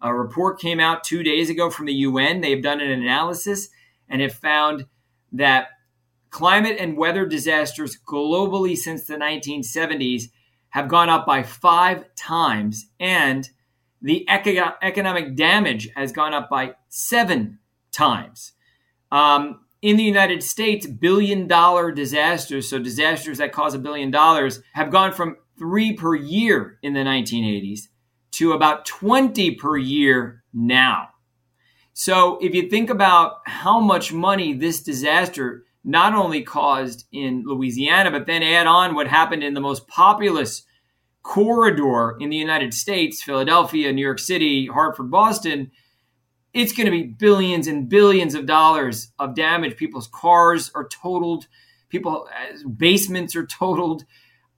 a 0.02 0.14
report 0.14 0.60
came 0.60 0.78
out 0.78 1.02
two 1.02 1.22
days 1.22 1.48
ago 1.48 1.70
from 1.70 1.86
the 1.86 1.94
UN. 1.94 2.42
They've 2.42 2.62
done 2.62 2.82
an 2.82 2.90
analysis 2.90 3.70
and 4.10 4.20
have 4.20 4.34
found 4.34 4.84
that 5.32 5.68
climate 6.28 6.76
and 6.78 6.98
weather 6.98 7.24
disasters 7.24 7.96
globally 8.06 8.76
since 8.76 9.06
the 9.06 9.16
1970s 9.16 10.24
have 10.74 10.88
gone 10.88 11.08
up 11.08 11.24
by 11.24 11.40
five 11.40 12.04
times 12.16 12.86
and 12.98 13.48
the 14.02 14.28
economic 14.28 15.36
damage 15.36 15.88
has 15.94 16.10
gone 16.10 16.34
up 16.34 16.50
by 16.50 16.74
seven 16.88 17.60
times. 17.92 18.52
Um, 19.12 19.60
in 19.82 19.96
the 19.96 20.02
United 20.02 20.42
States, 20.42 20.84
billion 20.84 21.46
dollar 21.46 21.92
disasters, 21.92 22.68
so 22.68 22.80
disasters 22.80 23.38
that 23.38 23.52
cause 23.52 23.74
a 23.74 23.78
billion 23.78 24.10
dollars, 24.10 24.62
have 24.72 24.90
gone 24.90 25.12
from 25.12 25.36
three 25.56 25.92
per 25.92 26.16
year 26.16 26.76
in 26.82 26.92
the 26.92 27.04
1980s 27.04 27.82
to 28.32 28.50
about 28.50 28.84
20 28.84 29.52
per 29.52 29.76
year 29.76 30.42
now. 30.52 31.10
So 31.92 32.36
if 32.42 32.52
you 32.52 32.68
think 32.68 32.90
about 32.90 33.42
how 33.46 33.78
much 33.78 34.12
money 34.12 34.52
this 34.54 34.82
disaster 34.82 35.66
not 35.84 36.14
only 36.14 36.42
caused 36.42 37.06
in 37.12 37.44
Louisiana, 37.46 38.10
but 38.10 38.26
then 38.26 38.42
add 38.42 38.66
on 38.66 38.94
what 38.94 39.06
happened 39.06 39.44
in 39.44 39.54
the 39.54 39.60
most 39.60 39.86
populous 39.86 40.62
corridor 41.22 42.16
in 42.20 42.30
the 42.30 42.36
United 42.36 42.74
States 42.74 43.22
Philadelphia, 43.22 43.92
New 43.92 44.02
York 44.02 44.18
City, 44.18 44.66
Hartford, 44.66 45.10
Boston 45.10 45.70
it's 46.54 46.72
going 46.72 46.86
to 46.86 46.90
be 46.90 47.02
billions 47.02 47.66
and 47.66 47.88
billions 47.88 48.34
of 48.34 48.46
dollars 48.46 49.12
of 49.18 49.34
damage. 49.34 49.76
People's 49.76 50.06
cars 50.06 50.70
are 50.74 50.88
totaled, 50.88 51.48
people 51.88 52.28
uh, 52.32 52.68
basements 52.68 53.34
are 53.36 53.44
totaled. 53.44 54.04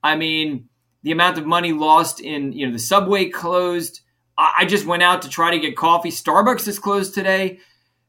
I 0.03 0.15
mean, 0.15 0.69
the 1.01 1.11
amount 1.11 1.39
of 1.39 1.45
money 1.45 1.73
lost 1.73 2.21
in 2.21 2.53
you 2.53 2.67
know 2.67 2.71
the 2.71 2.79
subway 2.79 3.29
closed. 3.29 4.01
I, 4.39 4.65
just 4.65 4.85
went 4.85 5.01
out 5.01 5.23
to 5.23 5.29
try 5.29 5.49
to 5.49 5.59
get 5.59 5.75
coffee. 5.75 6.11
Starbucks 6.11 6.67
is 6.67 6.77
closed 6.77 7.15
today. 7.15 7.57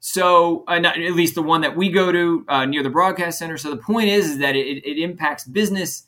So, 0.01 0.65
uh, 0.69 0.79
not, 0.79 0.99
at 0.99 1.15
least 1.15 1.35
the 1.35 1.43
one 1.43 1.61
that 1.63 1.77
we 1.77 1.91
go 1.91 2.13
to 2.13 2.45
uh, 2.49 2.65
near 2.67 2.83
the 2.83 2.91
broadcast 2.91 3.39
center. 3.39 3.57
So 3.57 3.71
the 3.71 3.77
point 3.77 4.09
is, 4.09 4.31
is 4.31 4.39
that 4.39 4.55
it, 4.55 4.85
it 4.85 5.03
impacts 5.03 5.45
business, 5.45 6.05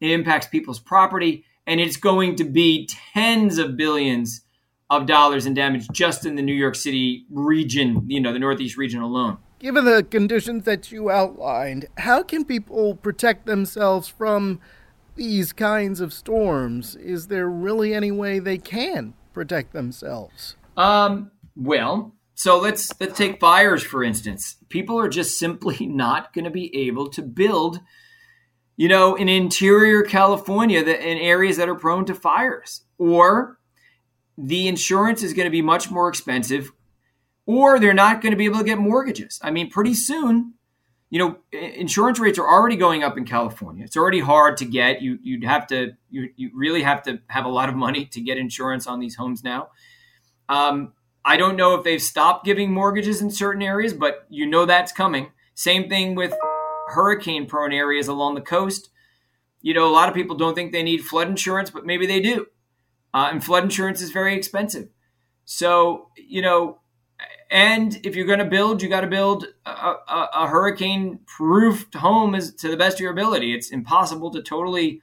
it 0.00 0.10
impacts 0.10 0.46
people's 0.46 0.78
property, 0.78 1.44
and 1.66 1.80
it's 1.80 1.96
going 1.96 2.36
to 2.36 2.44
be 2.44 2.88
tens 3.14 3.58
of 3.58 3.76
billions 3.76 4.42
of 4.90 5.06
dollars 5.06 5.46
in 5.46 5.54
damage 5.54 5.88
just 5.90 6.26
in 6.26 6.34
the 6.34 6.42
New 6.42 6.54
York 6.54 6.74
City 6.74 7.24
region, 7.30 8.04
you 8.06 8.20
know, 8.20 8.32
the 8.32 8.38
Northeast 8.38 8.76
region 8.76 9.00
alone. 9.00 9.38
Given 9.58 9.84
the 9.86 10.02
conditions 10.02 10.64
that 10.64 10.92
you 10.92 11.08
outlined, 11.08 11.86
how 11.98 12.22
can 12.22 12.44
people 12.44 12.96
protect 12.96 13.46
themselves 13.46 14.08
from 14.08 14.60
these 15.14 15.52
kinds 15.52 16.00
of 16.00 16.12
storms? 16.12 16.96
Is 16.96 17.28
there 17.28 17.48
really 17.48 17.94
any 17.94 18.10
way 18.10 18.38
they 18.38 18.58
can 18.58 19.14
protect 19.32 19.72
themselves? 19.72 20.56
Um, 20.76 21.30
well, 21.56 22.12
so 22.34 22.58
let's 22.58 22.92
let's 23.00 23.16
take 23.16 23.40
fires 23.40 23.82
for 23.82 24.02
instance. 24.02 24.56
People 24.68 24.98
are 24.98 25.08
just 25.08 25.38
simply 25.38 25.86
not 25.86 26.32
going 26.32 26.44
to 26.44 26.50
be 26.50 26.74
able 26.88 27.08
to 27.10 27.22
build 27.22 27.80
you 28.76 28.88
know, 28.88 29.14
in 29.14 29.28
interior 29.28 30.02
California, 30.02 30.82
that 30.82 31.06
in 31.06 31.18
areas 31.18 31.56
that 31.58 31.68
are 31.68 31.74
prone 31.74 32.04
to 32.06 32.14
fires, 32.14 32.82
or 32.98 33.58
the 34.38 34.66
insurance 34.66 35.22
is 35.22 35.34
going 35.34 35.46
to 35.46 35.50
be 35.50 35.62
much 35.62 35.90
more 35.90 36.08
expensive, 36.08 36.72
or 37.46 37.78
they're 37.78 37.94
not 37.94 38.22
going 38.22 38.32
to 38.32 38.36
be 38.36 38.46
able 38.46 38.58
to 38.58 38.64
get 38.64 38.78
mortgages. 38.78 39.38
I 39.42 39.50
mean, 39.50 39.70
pretty 39.70 39.94
soon, 39.94 40.54
you 41.10 41.18
know, 41.18 41.36
insurance 41.52 42.18
rates 42.18 42.38
are 42.38 42.48
already 42.48 42.76
going 42.76 43.02
up 43.02 43.18
in 43.18 43.24
California. 43.24 43.84
It's 43.84 43.96
already 43.96 44.20
hard 44.20 44.56
to 44.56 44.64
get. 44.64 45.02
You 45.02 45.18
you'd 45.22 45.44
have 45.44 45.66
to 45.68 45.92
you 46.10 46.30
you 46.36 46.50
really 46.54 46.82
have 46.82 47.02
to 47.02 47.20
have 47.28 47.44
a 47.44 47.50
lot 47.50 47.68
of 47.68 47.74
money 47.74 48.06
to 48.06 48.20
get 48.20 48.38
insurance 48.38 48.86
on 48.86 49.00
these 49.00 49.16
homes 49.16 49.44
now. 49.44 49.68
Um, 50.48 50.94
I 51.24 51.36
don't 51.36 51.56
know 51.56 51.74
if 51.74 51.84
they've 51.84 52.02
stopped 52.02 52.44
giving 52.44 52.72
mortgages 52.72 53.22
in 53.22 53.30
certain 53.30 53.62
areas, 53.62 53.94
but 53.94 54.26
you 54.28 54.46
know 54.46 54.66
that's 54.66 54.92
coming. 54.92 55.30
Same 55.54 55.88
thing 55.88 56.14
with 56.14 56.34
hurricane 56.88 57.46
prone 57.46 57.72
areas 57.72 58.08
along 58.08 58.34
the 58.34 58.40
coast. 58.40 58.90
You 59.60 59.74
know, 59.74 59.88
a 59.88 59.92
lot 59.92 60.08
of 60.08 60.14
people 60.14 60.36
don't 60.36 60.54
think 60.54 60.72
they 60.72 60.82
need 60.82 61.04
flood 61.04 61.28
insurance, 61.28 61.70
but 61.70 61.86
maybe 61.86 62.06
they 62.06 62.20
do. 62.20 62.46
Uh, 63.14 63.28
and 63.30 63.44
flood 63.44 63.62
insurance 63.62 64.00
is 64.00 64.10
very 64.10 64.34
expensive. 64.34 64.88
So, 65.44 66.08
you 66.16 66.42
know, 66.42 66.80
and 67.50 68.00
if 68.04 68.16
you're 68.16 68.26
going 68.26 68.38
to 68.38 68.44
build, 68.46 68.82
you 68.82 68.88
got 68.88 69.02
to 69.02 69.06
build 69.06 69.46
a, 69.66 69.70
a, 69.70 70.28
a 70.34 70.48
hurricane 70.48 71.20
proof 71.26 71.86
home 71.94 72.34
as, 72.34 72.54
to 72.54 72.68
the 72.68 72.76
best 72.76 72.96
of 72.96 73.00
your 73.00 73.12
ability. 73.12 73.54
It's 73.54 73.70
impossible 73.70 74.30
to 74.32 74.42
totally 74.42 75.02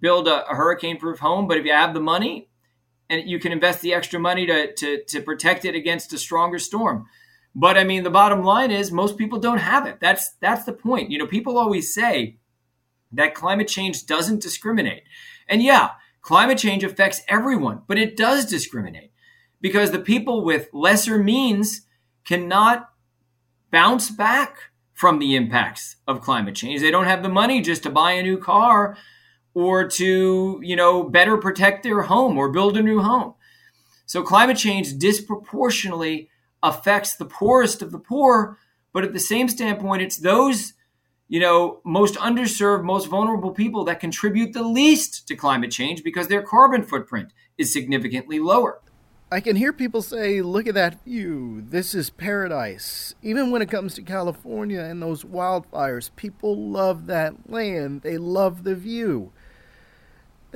build 0.00 0.28
a, 0.28 0.44
a 0.50 0.54
hurricane 0.54 0.98
proof 0.98 1.20
home, 1.20 1.46
but 1.46 1.56
if 1.56 1.64
you 1.64 1.72
have 1.72 1.94
the 1.94 2.00
money 2.00 2.48
and 3.08 3.28
you 3.28 3.38
can 3.38 3.52
invest 3.52 3.80
the 3.80 3.94
extra 3.94 4.18
money 4.18 4.46
to, 4.46 4.72
to, 4.74 5.04
to 5.04 5.20
protect 5.20 5.64
it 5.64 5.74
against 5.74 6.12
a 6.12 6.18
stronger 6.18 6.58
storm. 6.58 7.06
But 7.54 7.78
I 7.78 7.84
mean, 7.84 8.02
the 8.02 8.10
bottom 8.10 8.42
line 8.42 8.70
is 8.70 8.92
most 8.92 9.16
people 9.16 9.38
don't 9.38 9.58
have 9.58 9.86
it. 9.86 9.98
That's 10.00 10.34
that's 10.40 10.64
the 10.64 10.72
point. 10.72 11.10
You 11.10 11.18
know, 11.18 11.26
people 11.26 11.56
always 11.56 11.94
say 11.94 12.36
that 13.12 13.34
climate 13.34 13.68
change 13.68 14.04
doesn't 14.06 14.42
discriminate. 14.42 15.04
And 15.48 15.62
yeah, 15.62 15.90
Climate 16.26 16.58
change 16.58 16.82
affects 16.82 17.22
everyone, 17.28 17.82
but 17.86 17.98
it 17.98 18.16
does 18.16 18.46
discriminate 18.46 19.12
because 19.60 19.92
the 19.92 20.00
people 20.00 20.44
with 20.44 20.68
lesser 20.72 21.18
means 21.18 21.82
cannot 22.24 22.90
bounce 23.70 24.10
back 24.10 24.56
from 24.92 25.20
the 25.20 25.36
impacts 25.36 25.98
of 26.08 26.20
climate 26.20 26.56
change. 26.56 26.80
They 26.80 26.90
don't 26.90 27.04
have 27.04 27.22
the 27.22 27.28
money 27.28 27.60
just 27.60 27.84
to 27.84 27.90
buy 27.90 28.10
a 28.10 28.24
new 28.24 28.38
car 28.38 28.96
or 29.56 29.88
to, 29.88 30.60
you 30.62 30.76
know, 30.76 31.02
better 31.02 31.38
protect 31.38 31.82
their 31.82 32.02
home 32.02 32.36
or 32.36 32.50
build 32.50 32.76
a 32.76 32.82
new 32.82 33.00
home. 33.00 33.32
So 34.04 34.22
climate 34.22 34.58
change 34.58 34.98
disproportionately 34.98 36.28
affects 36.62 37.16
the 37.16 37.24
poorest 37.24 37.80
of 37.80 37.90
the 37.90 37.98
poor, 37.98 38.58
but 38.92 39.02
at 39.02 39.14
the 39.14 39.18
same 39.18 39.48
standpoint, 39.48 40.02
it's 40.02 40.18
those 40.18 40.74
you 41.28 41.40
know, 41.40 41.80
most 41.84 42.14
underserved, 42.16 42.84
most 42.84 43.06
vulnerable 43.06 43.50
people 43.50 43.84
that 43.84 43.98
contribute 43.98 44.52
the 44.52 44.62
least 44.62 45.26
to 45.26 45.34
climate 45.34 45.72
change 45.72 46.04
because 46.04 46.28
their 46.28 46.42
carbon 46.42 46.84
footprint 46.84 47.32
is 47.58 47.72
significantly 47.72 48.38
lower. 48.38 48.80
I 49.32 49.40
can 49.40 49.56
hear 49.56 49.72
people 49.72 50.02
say, 50.02 50.40
look 50.40 50.68
at 50.68 50.74
that 50.74 51.02
view. 51.04 51.64
This 51.68 51.96
is 51.96 52.10
paradise. 52.10 53.16
Even 53.22 53.50
when 53.50 53.60
it 53.60 53.68
comes 53.68 53.94
to 53.94 54.02
California 54.02 54.80
and 54.80 55.02
those 55.02 55.24
wildfires, 55.24 56.10
people 56.14 56.70
love 56.70 57.06
that 57.06 57.50
land. 57.50 58.02
They 58.02 58.18
love 58.18 58.62
the 58.62 58.76
view. 58.76 59.32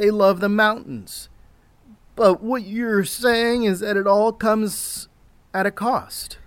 They 0.00 0.10
love 0.10 0.40
the 0.40 0.48
mountains. 0.48 1.28
But 2.16 2.42
what 2.42 2.62
you're 2.62 3.04
saying 3.04 3.64
is 3.64 3.80
that 3.80 3.98
it 3.98 4.06
all 4.06 4.32
comes 4.32 5.08
at 5.52 5.66
a 5.66 5.70
cost 5.70 6.38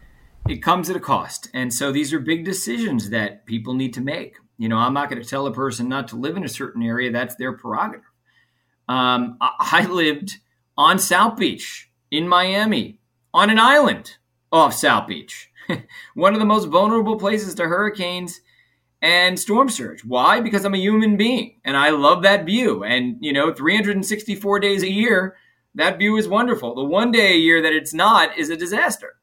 it 0.48 0.62
comes 0.62 0.90
at 0.90 0.96
a 0.96 1.00
cost. 1.00 1.50
And 1.54 1.74
so 1.74 1.92
these 1.92 2.14
are 2.14 2.20
big 2.20 2.46
decisions 2.46 3.10
that 3.12 3.46
people 3.46 3.74
need 3.74 3.94
to 3.94 4.02
make. 4.02 4.36
You 4.58 4.70
know, 4.70 4.78
I'm 4.78 4.94
not 4.94 5.10
going 5.10 5.22
to 5.22 5.28
tell 5.28 5.48
a 5.48 5.54
person 5.54 5.90
not 5.90 6.08
to 6.10 6.16
live 6.16 6.38
in 6.38 6.44
a 6.44 6.50
certain 6.50 6.84
area, 6.84 7.12
that's 7.12 7.36
their 7.36 7.54
prerogative. 7.54 8.06
Um, 8.88 9.38
I 9.42 9.86
lived 9.90 10.38
on 10.78 11.00
South 11.00 11.38
Beach 11.38 11.90
in 12.12 12.28
Miami 12.28 13.00
on 13.34 13.50
an 13.50 13.60
island 13.60 14.18
off 14.52 14.74
South 14.74 15.08
Beach, 15.08 15.50
one 16.14 16.34
of 16.34 16.40
the 16.40 16.46
most 16.46 16.66
vulnerable 16.66 17.18
places 17.18 17.56
to 17.56 17.64
hurricanes 17.64 18.42
and 19.04 19.38
storm 19.38 19.70
surge. 19.70 20.06
Why? 20.06 20.40
Because 20.40 20.64
I'm 20.64 20.74
a 20.74 20.78
human 20.78 21.18
being 21.18 21.58
and 21.66 21.76
I 21.76 21.90
love 21.90 22.24
that 22.24 22.46
view. 22.46 22.86
And, 22.86 23.18
you 23.20 23.34
know, 23.34 23.54
364 23.54 24.60
days 24.62 24.82
a 24.82 24.90
year, 24.90 25.36
that 25.76 26.00
view 26.00 26.16
is 26.16 26.28
wonderful. 26.28 26.74
The 26.74 26.86
one 26.86 27.12
day 27.12 27.34
a 27.34 27.38
year 27.38 27.62
that 27.62 27.74
it's 27.74 27.94
not 27.94 28.38
is 28.38 28.50
a 28.50 28.56
disaster. 28.56 29.16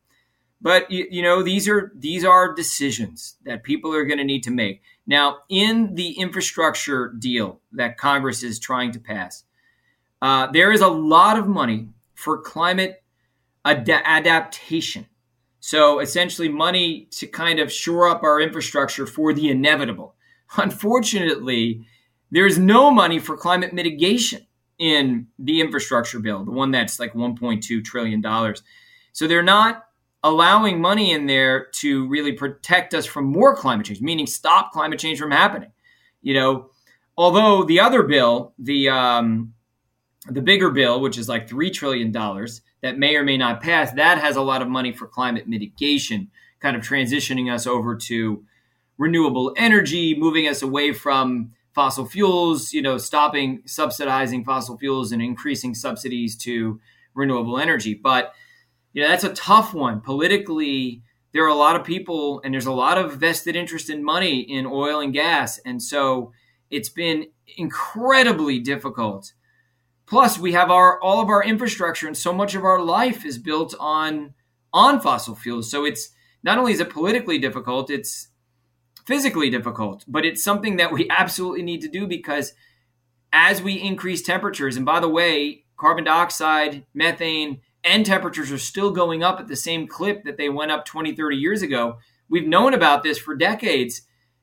But 0.62 0.90
you, 0.90 1.22
know, 1.22 1.42
these 1.42 1.66
are 1.70 1.90
these 1.96 2.22
are 2.22 2.54
decisions 2.54 3.36
that 3.44 3.62
people 3.62 3.94
are 3.94 4.04
going 4.04 4.18
to 4.18 4.24
need 4.24 4.42
to 4.42 4.50
make. 4.50 4.82
Now, 5.06 5.38
in 5.48 5.94
the 5.94 6.10
infrastructure 6.12 7.14
deal 7.18 7.60
that 7.72 7.96
Congress 7.96 8.42
is 8.42 8.58
trying 8.58 8.92
to 8.92 9.00
pass, 9.00 9.44
uh, 10.20 10.48
there 10.48 10.70
is 10.70 10.82
a 10.82 10.88
lot 10.88 11.38
of 11.38 11.48
money 11.48 11.88
for 12.14 12.42
climate 12.42 13.02
ad- 13.64 13.88
adaptation. 13.88 15.06
So 15.60 16.00
essentially, 16.00 16.48
money 16.48 17.06
to 17.12 17.26
kind 17.26 17.60
of 17.60 17.70
shore 17.70 18.08
up 18.08 18.22
our 18.22 18.40
infrastructure 18.40 19.06
for 19.06 19.32
the 19.32 19.50
inevitable. 19.50 20.14
Unfortunately, 20.56 21.86
there 22.30 22.46
is 22.46 22.58
no 22.58 22.90
money 22.90 23.18
for 23.18 23.36
climate 23.36 23.72
mitigation 23.72 24.46
in 24.78 25.26
the 25.38 25.60
infrastructure 25.60 26.18
bill, 26.18 26.44
the 26.44 26.50
one 26.50 26.70
that's 26.70 26.98
like 26.98 27.12
1.2 27.12 27.84
trillion 27.84 28.20
dollars. 28.20 28.62
So 29.12 29.26
they're 29.26 29.42
not 29.42 29.84
allowing 30.22 30.80
money 30.80 31.12
in 31.12 31.26
there 31.26 31.66
to 31.66 32.06
really 32.08 32.32
protect 32.32 32.94
us 32.94 33.06
from 33.06 33.26
more 33.26 33.54
climate 33.54 33.86
change, 33.86 34.00
meaning 34.00 34.26
stop 34.26 34.72
climate 34.72 34.98
change 34.98 35.18
from 35.18 35.30
happening. 35.30 35.72
You 36.22 36.34
know, 36.34 36.70
although 37.16 37.64
the 37.64 37.80
other 37.80 38.02
bill, 38.02 38.54
the 38.58 38.88
um, 38.88 39.54
the 40.26 40.42
bigger 40.42 40.70
bill, 40.70 41.00
which 41.00 41.18
is 41.18 41.28
like 41.28 41.48
three 41.48 41.70
trillion 41.70 42.12
dollars, 42.12 42.62
that 42.82 42.98
may 42.98 43.16
or 43.16 43.22
may 43.22 43.36
not 43.36 43.62
pass, 43.62 43.92
that 43.92 44.18
has 44.18 44.36
a 44.36 44.42
lot 44.42 44.62
of 44.62 44.68
money 44.68 44.92
for 44.92 45.06
climate 45.06 45.48
mitigation, 45.48 46.30
kind 46.60 46.76
of 46.76 46.82
transitioning 46.82 47.52
us 47.52 47.66
over 47.66 47.96
to 47.96 48.44
renewable 48.98 49.52
energy, 49.56 50.14
moving 50.16 50.46
us 50.46 50.62
away 50.62 50.92
from 50.92 51.52
fossil 51.72 52.04
fuels, 52.04 52.72
you 52.72 52.82
know, 52.82 52.98
stopping 52.98 53.62
subsidizing 53.64 54.44
fossil 54.44 54.76
fuels 54.76 55.12
and 55.12 55.22
increasing 55.22 55.74
subsidies 55.74 56.36
to 56.36 56.80
renewable 57.14 57.58
energy. 57.58 57.94
But 57.94 58.34
you 58.92 59.02
know, 59.02 59.08
that's 59.08 59.24
a 59.24 59.32
tough 59.34 59.72
one. 59.72 60.00
Politically, 60.00 61.02
there 61.32 61.44
are 61.44 61.48
a 61.48 61.54
lot 61.54 61.76
of 61.76 61.84
people 61.84 62.40
and 62.44 62.52
there's 62.52 62.66
a 62.66 62.72
lot 62.72 62.98
of 62.98 63.14
vested 63.14 63.56
interest 63.56 63.88
in 63.88 64.04
money 64.04 64.40
in 64.40 64.66
oil 64.66 65.00
and 65.00 65.12
gas. 65.12 65.58
And 65.64 65.82
so 65.82 66.32
it's 66.70 66.88
been 66.88 67.26
incredibly 67.56 68.58
difficult 68.58 69.32
Plus, 70.10 70.40
we 70.40 70.52
have 70.52 70.72
our 70.72 71.00
all 71.00 71.22
of 71.22 71.28
our 71.28 71.42
infrastructure 71.42 72.08
and 72.08 72.16
so 72.16 72.32
much 72.32 72.56
of 72.56 72.64
our 72.64 72.82
life 72.82 73.24
is 73.24 73.38
built 73.38 73.76
on 73.78 74.34
on 74.72 75.00
fossil 75.00 75.36
fuels. 75.36 75.70
So 75.70 75.84
it's 75.84 76.10
not 76.42 76.58
only 76.58 76.72
is 76.72 76.80
it 76.80 76.90
politically 76.90 77.38
difficult, 77.38 77.90
it's 77.90 78.28
physically 79.06 79.50
difficult, 79.50 80.04
but 80.08 80.24
it's 80.26 80.42
something 80.42 80.76
that 80.76 80.92
we 80.92 81.08
absolutely 81.10 81.62
need 81.62 81.80
to 81.82 81.88
do 81.88 82.08
because 82.08 82.52
as 83.32 83.62
we 83.62 83.74
increase 83.74 84.20
temperatures, 84.20 84.76
and 84.76 84.84
by 84.84 84.98
the 84.98 85.08
way, 85.08 85.64
carbon 85.76 86.04
dioxide, 86.04 86.84
methane, 86.92 87.60
and 87.84 88.04
temperatures 88.04 88.50
are 88.50 88.58
still 88.58 88.90
going 88.90 89.22
up 89.22 89.38
at 89.38 89.46
the 89.46 89.56
same 89.56 89.86
clip 89.86 90.24
that 90.24 90.36
they 90.36 90.48
went 90.48 90.72
up 90.72 90.84
20, 90.84 91.14
30 91.14 91.36
years 91.36 91.62
ago. 91.62 91.98
We've 92.28 92.48
known 92.48 92.74
about 92.74 93.04
this 93.04 93.18
for 93.18 93.36
decades 93.36 94.02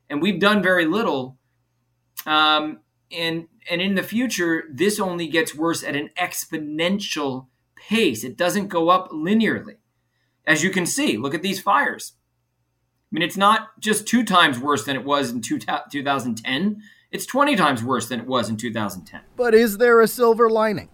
and 0.09 0.21
we've 0.21 0.39
done 0.39 0.63
very 0.63 0.85
little. 0.85 1.37
Um, 2.25 2.79
and 3.11 3.47
and 3.69 3.81
in 3.81 3.95
the 3.95 4.03
future, 4.03 4.65
this 4.71 4.99
only 4.99 5.27
gets 5.27 5.55
worse 5.55 5.83
at 5.83 5.95
an 5.95 6.09
exponential 6.17 7.47
pace. 7.75 8.23
It 8.23 8.37
doesn't 8.37 8.67
go 8.67 8.89
up 8.89 9.11
linearly. 9.11 9.77
As 10.45 10.63
you 10.63 10.69
can 10.69 10.85
see, 10.85 11.17
look 11.17 11.33
at 11.33 11.41
these 11.41 11.59
fires. 11.59 12.13
I 13.11 13.15
mean, 13.15 13.23
it's 13.23 13.37
not 13.37 13.79
just 13.79 14.07
two 14.07 14.23
times 14.23 14.59
worse 14.59 14.85
than 14.85 14.95
it 14.95 15.03
was 15.03 15.31
in 15.31 15.41
two, 15.41 15.59
2010. 15.59 16.81
It's 17.11 17.25
20 17.25 17.55
times 17.55 17.83
worse 17.83 18.09
than 18.09 18.19
it 18.19 18.27
was 18.27 18.49
in 18.49 18.57
2010. 18.57 19.21
But 19.35 19.53
is 19.53 19.77
there 19.77 20.01
a 20.01 20.07
silver 20.07 20.49
lining? 20.49 20.89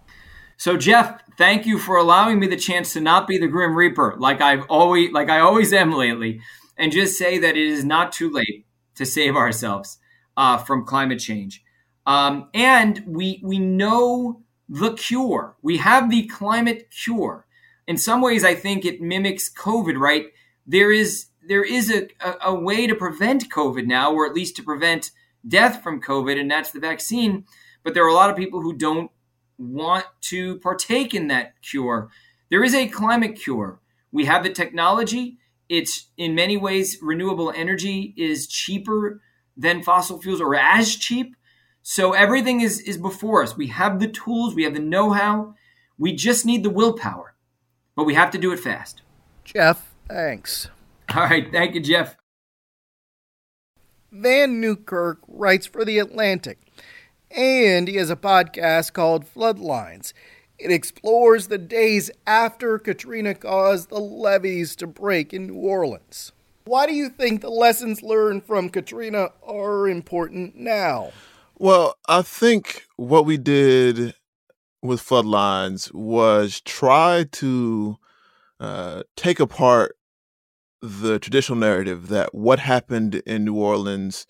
So 0.56 0.76
Jeff, 0.76 1.20
thank 1.36 1.66
you 1.66 1.78
for 1.78 1.96
allowing 1.96 2.38
me 2.38 2.46
the 2.46 2.56
chance 2.56 2.92
to 2.92 3.00
not 3.00 3.26
be 3.26 3.38
the 3.38 3.48
Grim 3.48 3.74
Reaper 3.74 4.14
like 4.18 4.40
I've 4.40 4.64
always 4.68 5.10
like 5.10 5.28
I 5.28 5.40
always 5.40 5.72
am 5.72 5.90
lately, 5.90 6.40
and 6.78 6.92
just 6.92 7.18
say 7.18 7.38
that 7.38 7.56
it 7.56 7.66
is 7.66 7.84
not 7.84 8.12
too 8.12 8.30
late 8.30 8.64
to 8.94 9.04
save 9.04 9.34
ourselves 9.34 9.98
uh, 10.36 10.58
from 10.58 10.86
climate 10.86 11.18
change. 11.18 11.63
Um, 12.06 12.48
and 12.52 13.02
we 13.06 13.40
we 13.42 13.58
know 13.58 14.42
the 14.68 14.92
cure. 14.94 15.56
We 15.62 15.78
have 15.78 16.10
the 16.10 16.26
climate 16.26 16.90
cure. 16.90 17.46
In 17.86 17.96
some 17.96 18.20
ways, 18.20 18.44
I 18.44 18.54
think 18.54 18.84
it 18.84 19.00
mimics 19.00 19.52
COVID. 19.52 19.98
Right? 19.98 20.26
There 20.66 20.92
is 20.92 21.26
there 21.46 21.64
is 21.64 21.90
a, 21.90 22.08
a, 22.20 22.50
a 22.50 22.54
way 22.54 22.86
to 22.86 22.94
prevent 22.94 23.50
COVID 23.50 23.86
now, 23.86 24.12
or 24.12 24.26
at 24.26 24.34
least 24.34 24.56
to 24.56 24.62
prevent 24.62 25.10
death 25.46 25.82
from 25.82 26.00
COVID, 26.00 26.38
and 26.40 26.50
that's 26.50 26.70
the 26.70 26.80
vaccine. 26.80 27.44
But 27.82 27.94
there 27.94 28.04
are 28.04 28.08
a 28.08 28.14
lot 28.14 28.30
of 28.30 28.36
people 28.36 28.62
who 28.62 28.72
don't 28.72 29.10
want 29.58 30.06
to 30.22 30.58
partake 30.58 31.14
in 31.14 31.28
that 31.28 31.60
cure. 31.62 32.08
There 32.50 32.64
is 32.64 32.74
a 32.74 32.88
climate 32.88 33.36
cure. 33.36 33.80
We 34.10 34.24
have 34.24 34.42
the 34.42 34.50
technology. 34.50 35.38
It's 35.68 36.08
in 36.16 36.34
many 36.34 36.56
ways 36.56 36.98
renewable 37.00 37.52
energy 37.54 38.14
is 38.16 38.46
cheaper 38.46 39.20
than 39.56 39.82
fossil 39.82 40.20
fuels 40.20 40.40
or 40.40 40.54
as 40.54 40.96
cheap. 40.96 41.36
So 41.86 42.14
everything 42.14 42.62
is 42.62 42.80
is 42.80 42.96
before 42.96 43.42
us. 43.42 43.56
We 43.56 43.66
have 43.68 44.00
the 44.00 44.08
tools, 44.08 44.54
we 44.54 44.64
have 44.64 44.74
the 44.74 44.80
know-how. 44.80 45.54
We 45.98 46.14
just 46.14 46.44
need 46.44 46.64
the 46.64 46.70
willpower. 46.70 47.34
But 47.94 48.04
we 48.04 48.14
have 48.14 48.30
to 48.32 48.38
do 48.38 48.50
it 48.52 48.58
fast. 48.58 49.02
Jeff, 49.44 49.94
thanks. 50.08 50.68
All 51.14 51.24
right, 51.24 51.46
thank 51.52 51.74
you, 51.74 51.80
Jeff. 51.80 52.16
Vann 54.10 54.60
Newkirk 54.60 55.18
writes 55.28 55.66
for 55.66 55.84
The 55.84 55.98
Atlantic 55.98 56.58
and 57.30 57.88
he 57.88 57.96
has 57.96 58.10
a 58.10 58.16
podcast 58.16 58.92
called 58.92 59.26
Floodlines. 59.26 60.12
It 60.58 60.70
explores 60.70 61.48
the 61.48 61.58
days 61.58 62.10
after 62.26 62.78
Katrina 62.78 63.34
caused 63.34 63.90
the 63.90 63.98
levees 63.98 64.76
to 64.76 64.86
break 64.86 65.34
in 65.34 65.48
New 65.48 65.56
Orleans. 65.56 66.32
Why 66.64 66.86
do 66.86 66.94
you 66.94 67.10
think 67.10 67.40
the 67.40 67.50
lessons 67.50 68.02
learned 68.02 68.44
from 68.44 68.70
Katrina 68.70 69.30
are 69.42 69.88
important 69.88 70.56
now? 70.56 71.12
Well, 71.56 71.94
I 72.08 72.22
think 72.22 72.84
what 72.96 73.26
we 73.26 73.36
did 73.36 74.14
with 74.82 75.00
Floodlines 75.00 75.92
was 75.94 76.60
try 76.60 77.26
to 77.32 77.96
uh, 78.60 79.02
take 79.16 79.40
apart 79.40 79.96
the 80.82 81.18
traditional 81.18 81.58
narrative 81.58 82.08
that 82.08 82.34
what 82.34 82.58
happened 82.58 83.16
in 83.26 83.44
New 83.44 83.54
Orleans 83.56 84.26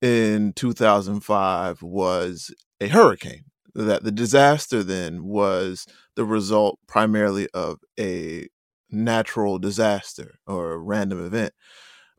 in 0.00 0.52
2005 0.54 1.82
was 1.82 2.54
a 2.80 2.88
hurricane. 2.88 3.44
That 3.74 4.04
the 4.04 4.12
disaster 4.12 4.82
then 4.82 5.24
was 5.24 5.86
the 6.16 6.24
result 6.24 6.78
primarily 6.88 7.48
of 7.54 7.78
a 7.98 8.48
natural 8.90 9.58
disaster 9.58 10.34
or 10.46 10.72
a 10.72 10.78
random 10.78 11.24
event. 11.24 11.54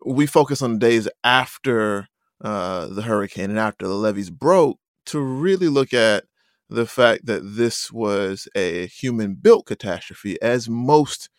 We 0.06 0.26
focus 0.26 0.62
on 0.62 0.74
the 0.74 0.80
days 0.80 1.08
after 1.24 2.08
uh, 2.44 2.88
the 2.88 3.04
hurricane 3.04 3.50
and 3.50 3.60
after 3.60 3.88
the 3.88 3.96
levees 3.96 4.30
broke 4.30 4.78
to 5.08 5.20
really 5.20 5.70
look 5.70 5.94
at 5.94 6.26
the 6.70 6.86
fact 6.86 7.26
that 7.26 7.42
this 7.56 7.92
was 7.92 8.48
a 8.56 8.88
human 8.88 9.36
built 9.36 9.66
catastrophe, 9.66 10.42
as 10.42 10.68
most 10.68 11.30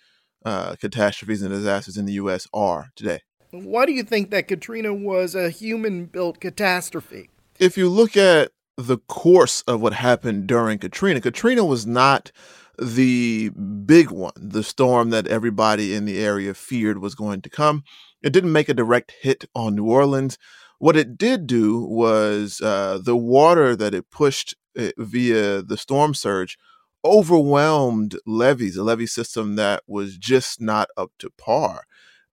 uh, 0.45 0.77
catastrophes 0.77 1.43
and 1.43 1.53
disasters 1.53 1.97
in 1.97 2.07
the 2.07 2.15
U.S. 2.15 2.47
are 2.53 2.91
today. 2.97 3.21
Why 3.51 3.87
do 3.87 3.93
you 3.93 4.03
think 4.03 4.31
that 4.31 4.49
Katrina 4.49 4.93
was 4.93 5.35
a 5.35 5.51
human 5.51 6.07
built 6.07 6.41
catastrophe? 6.41 7.31
If 7.59 7.79
you 7.79 7.89
look 7.89 8.17
at 8.17 8.51
the 8.77 8.99
course 8.99 9.63
of 9.63 9.81
what 9.81 9.95
happened 9.95 10.47
during 10.47 10.79
Katrina, 10.79 11.21
Katrina 11.21 11.65
was 11.65 11.87
not 11.87 12.33
the 12.79 13.51
big 13.51 14.11
one, 14.11 14.33
the 14.37 14.65
storm 14.65 15.11
that 15.11 15.29
everybody 15.29 15.95
in 15.95 16.05
the 16.05 16.19
area 16.19 16.55
feared 16.55 16.99
was 16.99 17.15
going 17.15 17.41
to 17.43 17.51
come. 17.51 17.85
It 18.23 18.33
didn't 18.33 18.53
make 18.53 18.69
a 18.69 18.75
direct 18.75 19.13
hit 19.21 19.45
on 19.55 19.77
New 19.77 19.89
Orleans. 19.89 20.39
What 20.79 20.97
it 20.97 21.17
did 21.17 21.47
do 21.47 21.81
was 21.81 22.61
uh, 22.61 22.99
the 23.03 23.17
water 23.17 23.77
that 23.77 23.95
it 23.95 24.11
pushed 24.11 24.55
uh, 24.79 24.91
via 24.99 25.63
the 25.63 25.77
storm 25.77 26.15
surge 26.15 26.59
overwhelmed 27.05 28.17
levees, 28.27 28.77
a 28.77 28.83
levee 28.83 29.07
system 29.07 29.57
that 29.57 29.83
was 29.87 30.17
just 30.17 30.61
not 30.61 30.89
up 30.97 31.11
to 31.19 31.31
par. 31.31 31.85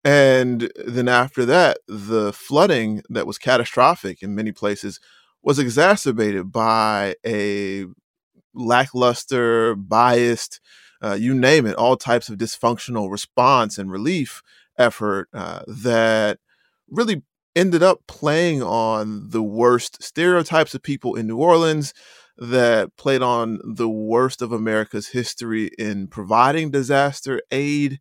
And 0.03 0.71
then 0.85 1.07
after 1.07 1.45
that, 1.45 1.79
the 1.87 2.33
flooding 2.33 3.03
that 3.09 3.27
was 3.27 3.37
catastrophic 3.37 4.23
in 4.23 4.33
many 4.33 4.51
places 4.51 4.99
was 5.43 5.59
exacerbated 5.59 6.51
by 6.51 7.15
a 7.25 7.85
lackluster, 8.53 9.75
biased, 9.75 10.59
uh, 11.03 11.13
you 11.13 11.33
name 11.33 11.65
it, 11.65 11.75
all 11.75 11.97
types 11.97 12.29
of 12.29 12.37
dysfunctional 12.37 13.11
response 13.11 13.77
and 13.77 13.91
relief 13.91 14.41
effort 14.77 15.27
uh, 15.33 15.61
that 15.67 16.39
really 16.89 17.23
ended 17.55 17.83
up 17.83 18.01
playing 18.07 18.61
on 18.63 19.29
the 19.29 19.43
worst 19.43 20.01
stereotypes 20.01 20.73
of 20.73 20.83
people 20.83 21.15
in 21.15 21.27
New 21.27 21.37
Orleans, 21.37 21.93
that 22.37 22.95
played 22.97 23.21
on 23.21 23.59
the 23.63 23.89
worst 23.89 24.41
of 24.41 24.51
America's 24.51 25.09
history 25.09 25.69
in 25.77 26.07
providing 26.07 26.71
disaster 26.71 27.39
aid 27.51 27.99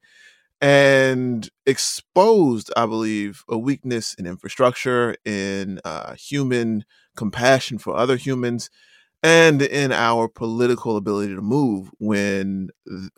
and 0.63 1.51
exposed, 1.67 2.71
I 2.77 2.87
believe, 2.87 3.45
a 3.49 3.59
weakness 3.59 4.15
in 4.15 4.27
infrastructure, 4.27 5.17
in 5.25 5.81
uh, 5.85 6.15
human 6.15 6.85
compassion 7.17 7.79
for 7.79 7.97
other 7.97 8.17
humans, 8.17 8.71
and 9.23 9.61
in 9.61 9.93
our 9.93 10.29
political 10.29 10.97
ability 10.97 11.35
to 11.35 11.43
move 11.43 11.91
when 11.99 12.71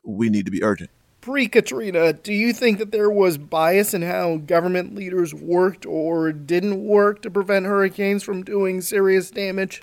we 0.05 0.29
need 0.29 0.47
to 0.47 0.53
be 0.53 0.64
urgent. 0.64 0.90
Pre 1.22 1.48
Katrina, 1.48 2.12
do 2.12 2.32
you 2.32 2.52
think 2.52 2.78
that 2.78 2.92
there 2.92 3.11
was 3.11 3.38
bias 3.38 3.94
in 3.94 4.02
how 4.02 4.38
government 4.38 4.94
leaders 4.94 5.32
worked 5.32 5.87
or 5.87 6.32
didn't 6.32 6.85
work 6.85 7.22
to 7.22 7.30
prevent 7.30 7.64
hurricanes 7.64 8.22
from 8.22 8.42
doing 8.42 8.82
serious 8.82 9.30
damage? 9.30 9.82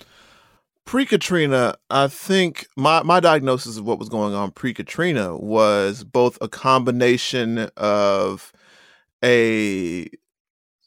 pre 0.89 1.05
Katrina, 1.05 1.75
I 1.91 2.07
think 2.07 2.65
my, 2.75 3.03
my 3.03 3.19
diagnosis 3.19 3.77
of 3.77 3.85
what 3.85 3.99
was 3.99 4.09
going 4.09 4.33
on 4.33 4.49
pre 4.49 4.73
Katrina 4.73 5.37
was 5.37 6.03
both 6.03 6.37
a 6.41 6.49
combination 6.49 7.69
of 7.77 8.51
a 9.23 10.09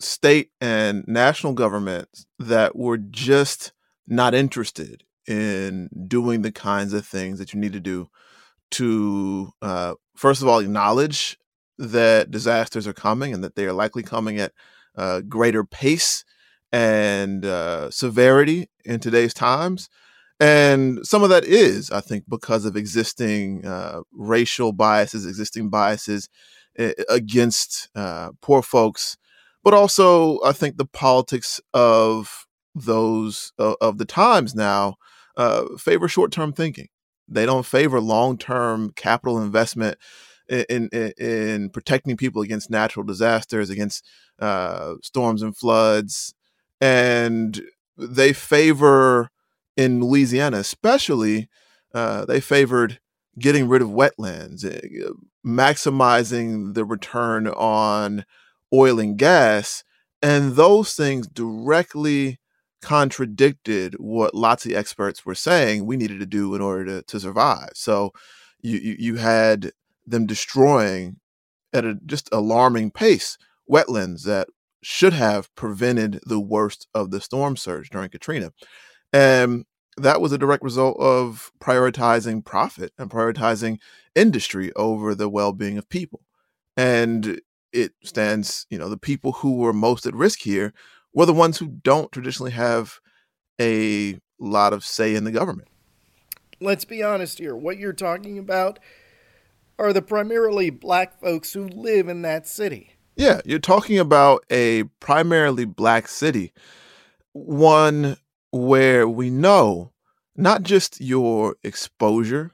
state 0.00 0.50
and 0.60 1.04
national 1.06 1.52
governments 1.52 2.26
that 2.40 2.74
were 2.74 2.98
just 2.98 3.72
not 4.08 4.34
interested 4.34 5.04
in 5.28 5.88
doing 6.08 6.42
the 6.42 6.50
kinds 6.50 6.92
of 6.92 7.06
things 7.06 7.38
that 7.38 7.54
you 7.54 7.60
need 7.60 7.72
to 7.72 7.80
do 7.80 8.10
to, 8.72 9.52
uh, 9.62 9.94
first 10.14 10.42
of 10.42 10.48
all, 10.48 10.60
acknowledge 10.60 11.38
that 11.78 12.30
disasters 12.30 12.86
are 12.86 12.92
coming 12.92 13.32
and 13.32 13.42
that 13.42 13.56
they 13.56 13.66
are 13.66 13.72
likely 13.72 14.02
coming 14.02 14.38
at 14.38 14.52
a 14.94 15.22
greater 15.22 15.64
pace 15.64 16.24
and 16.70 17.44
uh, 17.44 17.90
severity 17.90 18.68
in 18.84 19.00
today's 19.00 19.34
times. 19.34 19.88
And 20.40 21.06
some 21.06 21.22
of 21.22 21.30
that 21.30 21.44
is, 21.44 21.90
I 21.90 22.00
think, 22.00 22.24
because 22.28 22.64
of 22.64 22.76
existing 22.76 23.64
uh, 23.64 24.00
racial 24.12 24.72
biases, 24.72 25.26
existing 25.26 25.68
biases 25.68 26.28
against 27.08 27.88
uh, 27.94 28.30
poor 28.40 28.62
folks, 28.62 29.16
but 29.62 29.74
also 29.74 30.42
I 30.42 30.52
think 30.52 30.76
the 30.76 30.86
politics 30.86 31.60
of 31.74 32.46
those 32.74 33.52
uh, 33.58 33.74
of 33.80 33.98
the 33.98 34.04
times 34.04 34.54
now 34.54 34.96
uh, 35.36 35.64
favor 35.78 36.08
short-term 36.08 36.52
thinking. 36.52 36.88
They 37.28 37.46
don't 37.46 37.66
favor 37.66 38.00
long-term 38.00 38.92
capital 38.96 39.42
investment 39.42 39.98
in, 40.48 40.88
in, 40.92 41.12
in 41.18 41.70
protecting 41.70 42.16
people 42.16 42.42
against 42.42 42.70
natural 42.70 43.04
disasters, 43.04 43.70
against 43.70 44.04
uh, 44.38 44.94
storms 45.02 45.42
and 45.42 45.56
floods, 45.56 46.34
and 46.80 47.62
they 47.96 48.32
favor 48.32 49.30
in 49.76 50.00
Louisiana, 50.00 50.58
especially 50.58 51.48
uh, 51.94 52.24
they 52.24 52.40
favored 52.40 53.00
getting 53.38 53.68
rid 53.68 53.82
of 53.82 53.88
wetlands, 53.88 54.64
uh, 54.64 55.12
maximizing 55.46 56.74
the 56.74 56.84
return 56.84 57.46
on 57.48 58.24
oil 58.72 58.98
and 58.98 59.16
gas. 59.16 59.84
And 60.20 60.52
those 60.52 60.94
things 60.94 61.26
directly 61.26 62.38
contradicted 62.82 63.94
what 63.98 64.34
lots 64.34 64.66
of 64.66 64.72
experts 64.72 65.24
were 65.24 65.34
saying 65.34 65.86
we 65.86 65.96
needed 65.96 66.20
to 66.20 66.26
do 66.26 66.54
in 66.54 66.60
order 66.60 66.84
to, 66.84 67.02
to 67.02 67.20
survive. 67.20 67.70
So 67.74 68.12
you, 68.60 68.78
you, 68.78 68.96
you 68.98 69.16
had 69.16 69.72
them 70.06 70.26
destroying 70.26 71.16
at 71.72 71.84
a 71.84 71.94
just 72.04 72.28
alarming 72.32 72.90
pace 72.90 73.38
wetlands 73.70 74.24
that 74.24 74.48
should 74.82 75.12
have 75.12 75.54
prevented 75.54 76.20
the 76.26 76.40
worst 76.40 76.88
of 76.92 77.10
the 77.12 77.20
storm 77.20 77.56
surge 77.56 77.88
during 77.88 78.10
Katrina. 78.10 78.52
And 79.12 79.64
that 79.96 80.20
was 80.20 80.32
a 80.32 80.38
direct 80.38 80.64
result 80.64 80.98
of 80.98 81.52
prioritizing 81.60 82.44
profit 82.44 82.92
and 82.98 83.10
prioritizing 83.10 83.78
industry 84.14 84.72
over 84.74 85.14
the 85.14 85.28
well-being 85.28 85.78
of 85.78 85.88
people. 85.88 86.22
And 86.76 87.40
it 87.72 87.92
stands, 88.02 88.66
you 88.70 88.78
know, 88.78 88.88
the 88.88 88.96
people 88.96 89.32
who 89.32 89.56
were 89.56 89.72
most 89.72 90.04
at 90.06 90.14
risk 90.14 90.40
here 90.40 90.72
were 91.14 91.26
the 91.26 91.32
ones 91.32 91.58
who 91.58 91.66
don't 91.66 92.12
traditionally 92.12 92.52
have 92.52 93.00
a 93.60 94.18
lot 94.38 94.72
of 94.72 94.84
say 94.84 95.14
in 95.14 95.24
the 95.24 95.30
government. 95.30 95.68
Let's 96.60 96.84
be 96.84 97.02
honest 97.02 97.38
here. 97.38 97.56
What 97.56 97.78
you're 97.78 97.92
talking 97.92 98.38
about 98.38 98.78
are 99.78 99.92
the 99.92 100.02
primarily 100.02 100.70
black 100.70 101.20
folks 101.20 101.52
who 101.52 101.66
live 101.68 102.08
in 102.08 102.22
that 102.22 102.46
city. 102.46 102.90
Yeah, 103.16 103.40
you're 103.44 103.58
talking 103.58 103.98
about 103.98 104.44
a 104.50 104.84
primarily 105.00 105.64
black 105.64 106.08
city, 106.08 106.52
one 107.32 108.16
where 108.50 109.08
we 109.08 109.28
know 109.28 109.92
not 110.36 110.62
just 110.62 111.00
your 111.00 111.56
exposure 111.62 112.52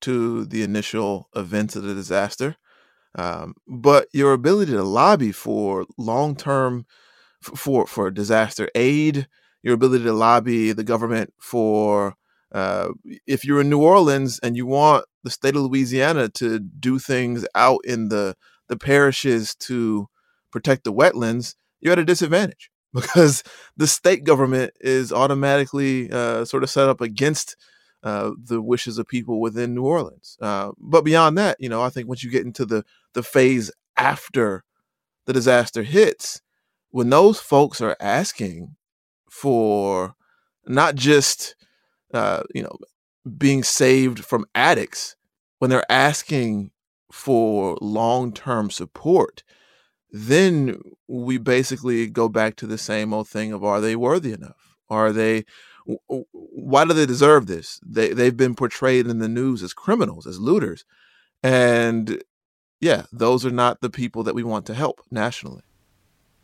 to 0.00 0.44
the 0.44 0.62
initial 0.62 1.28
events 1.36 1.76
of 1.76 1.84
the 1.84 1.94
disaster, 1.94 2.56
um, 3.14 3.54
but 3.68 4.08
your 4.12 4.32
ability 4.32 4.72
to 4.72 4.82
lobby 4.82 5.30
for 5.30 5.86
long 5.96 6.34
term 6.34 6.86
for 7.42 7.86
for 7.86 8.10
disaster 8.10 8.68
aid, 8.74 9.26
your 9.62 9.74
ability 9.74 10.04
to 10.04 10.12
lobby 10.12 10.72
the 10.72 10.84
government 10.84 11.32
for 11.40 12.14
uh, 12.52 12.88
if 13.26 13.44
you're 13.44 13.60
in 13.60 13.70
New 13.70 13.82
Orleans 13.82 14.38
and 14.42 14.56
you 14.56 14.66
want 14.66 15.06
the 15.24 15.30
state 15.30 15.56
of 15.56 15.62
Louisiana 15.62 16.28
to 16.30 16.58
do 16.58 16.98
things 16.98 17.46
out 17.54 17.80
in 17.84 18.08
the 18.08 18.36
the 18.68 18.76
parishes 18.76 19.54
to 19.56 20.08
protect 20.50 20.84
the 20.84 20.92
wetlands, 20.92 21.54
you're 21.80 21.92
at 21.92 21.98
a 21.98 22.04
disadvantage 22.04 22.70
because 22.92 23.42
the 23.76 23.86
state 23.86 24.24
government 24.24 24.72
is 24.80 25.12
automatically 25.12 26.10
uh, 26.10 26.44
sort 26.44 26.62
of 26.62 26.70
set 26.70 26.88
up 26.88 27.00
against 27.00 27.56
uh, 28.02 28.32
the 28.36 28.60
wishes 28.60 28.98
of 28.98 29.06
people 29.06 29.40
within 29.40 29.74
New 29.74 29.84
Orleans. 29.84 30.36
Uh, 30.40 30.72
but 30.78 31.04
beyond 31.04 31.38
that, 31.38 31.56
you 31.60 31.68
know, 31.68 31.82
I 31.82 31.88
think 31.88 32.08
once 32.08 32.22
you 32.22 32.30
get 32.30 32.44
into 32.44 32.66
the 32.66 32.84
the 33.14 33.22
phase 33.22 33.70
after 33.96 34.64
the 35.26 35.32
disaster 35.32 35.82
hits, 35.82 36.40
when 36.92 37.10
those 37.10 37.40
folks 37.40 37.80
are 37.80 37.96
asking 37.98 38.76
for 39.28 40.14
not 40.66 40.94
just 40.94 41.56
uh, 42.14 42.44
you 42.54 42.62
know 42.62 42.76
being 43.36 43.64
saved 43.64 44.24
from 44.24 44.46
attics, 44.54 45.16
when 45.58 45.70
they're 45.70 45.90
asking 45.90 46.70
for 47.10 47.76
long 47.80 48.32
term 48.32 48.70
support, 48.70 49.42
then 50.10 50.80
we 51.08 51.38
basically 51.38 52.06
go 52.06 52.28
back 52.28 52.56
to 52.56 52.66
the 52.66 52.78
same 52.78 53.12
old 53.12 53.28
thing 53.28 53.52
of 53.52 53.64
are 53.64 53.80
they 53.80 53.96
worthy 53.96 54.32
enough? 54.32 54.76
Are 54.88 55.12
they 55.12 55.44
why 56.14 56.84
do 56.84 56.92
they 56.92 57.06
deserve 57.06 57.46
this? 57.46 57.80
They 57.84 58.12
they've 58.12 58.36
been 58.36 58.54
portrayed 58.54 59.06
in 59.06 59.18
the 59.18 59.28
news 59.28 59.62
as 59.62 59.72
criminals, 59.72 60.26
as 60.26 60.38
looters. 60.38 60.84
And 61.42 62.22
yeah, 62.80 63.04
those 63.12 63.46
are 63.46 63.50
not 63.50 63.80
the 63.80 63.90
people 63.90 64.22
that 64.24 64.34
we 64.34 64.42
want 64.42 64.66
to 64.66 64.74
help 64.74 65.00
nationally. 65.10 65.62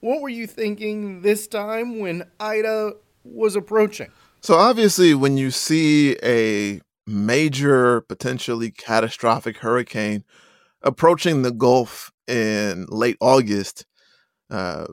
What 0.00 0.20
were 0.20 0.28
you 0.28 0.46
thinking 0.46 1.22
this 1.22 1.46
time 1.46 1.98
when 1.98 2.24
Ida 2.38 2.92
was 3.24 3.56
approaching? 3.56 4.10
So 4.40 4.54
obviously 4.54 5.14
when 5.14 5.36
you 5.36 5.50
see 5.50 6.16
a 6.22 6.80
major 7.06 8.02
potentially 8.02 8.70
catastrophic 8.70 9.58
hurricane 9.58 10.24
approaching 10.82 11.42
the 11.42 11.50
Gulf 11.50 12.12
in 12.26 12.86
late 12.88 13.16
August, 13.20 13.86
uh, 14.50 14.86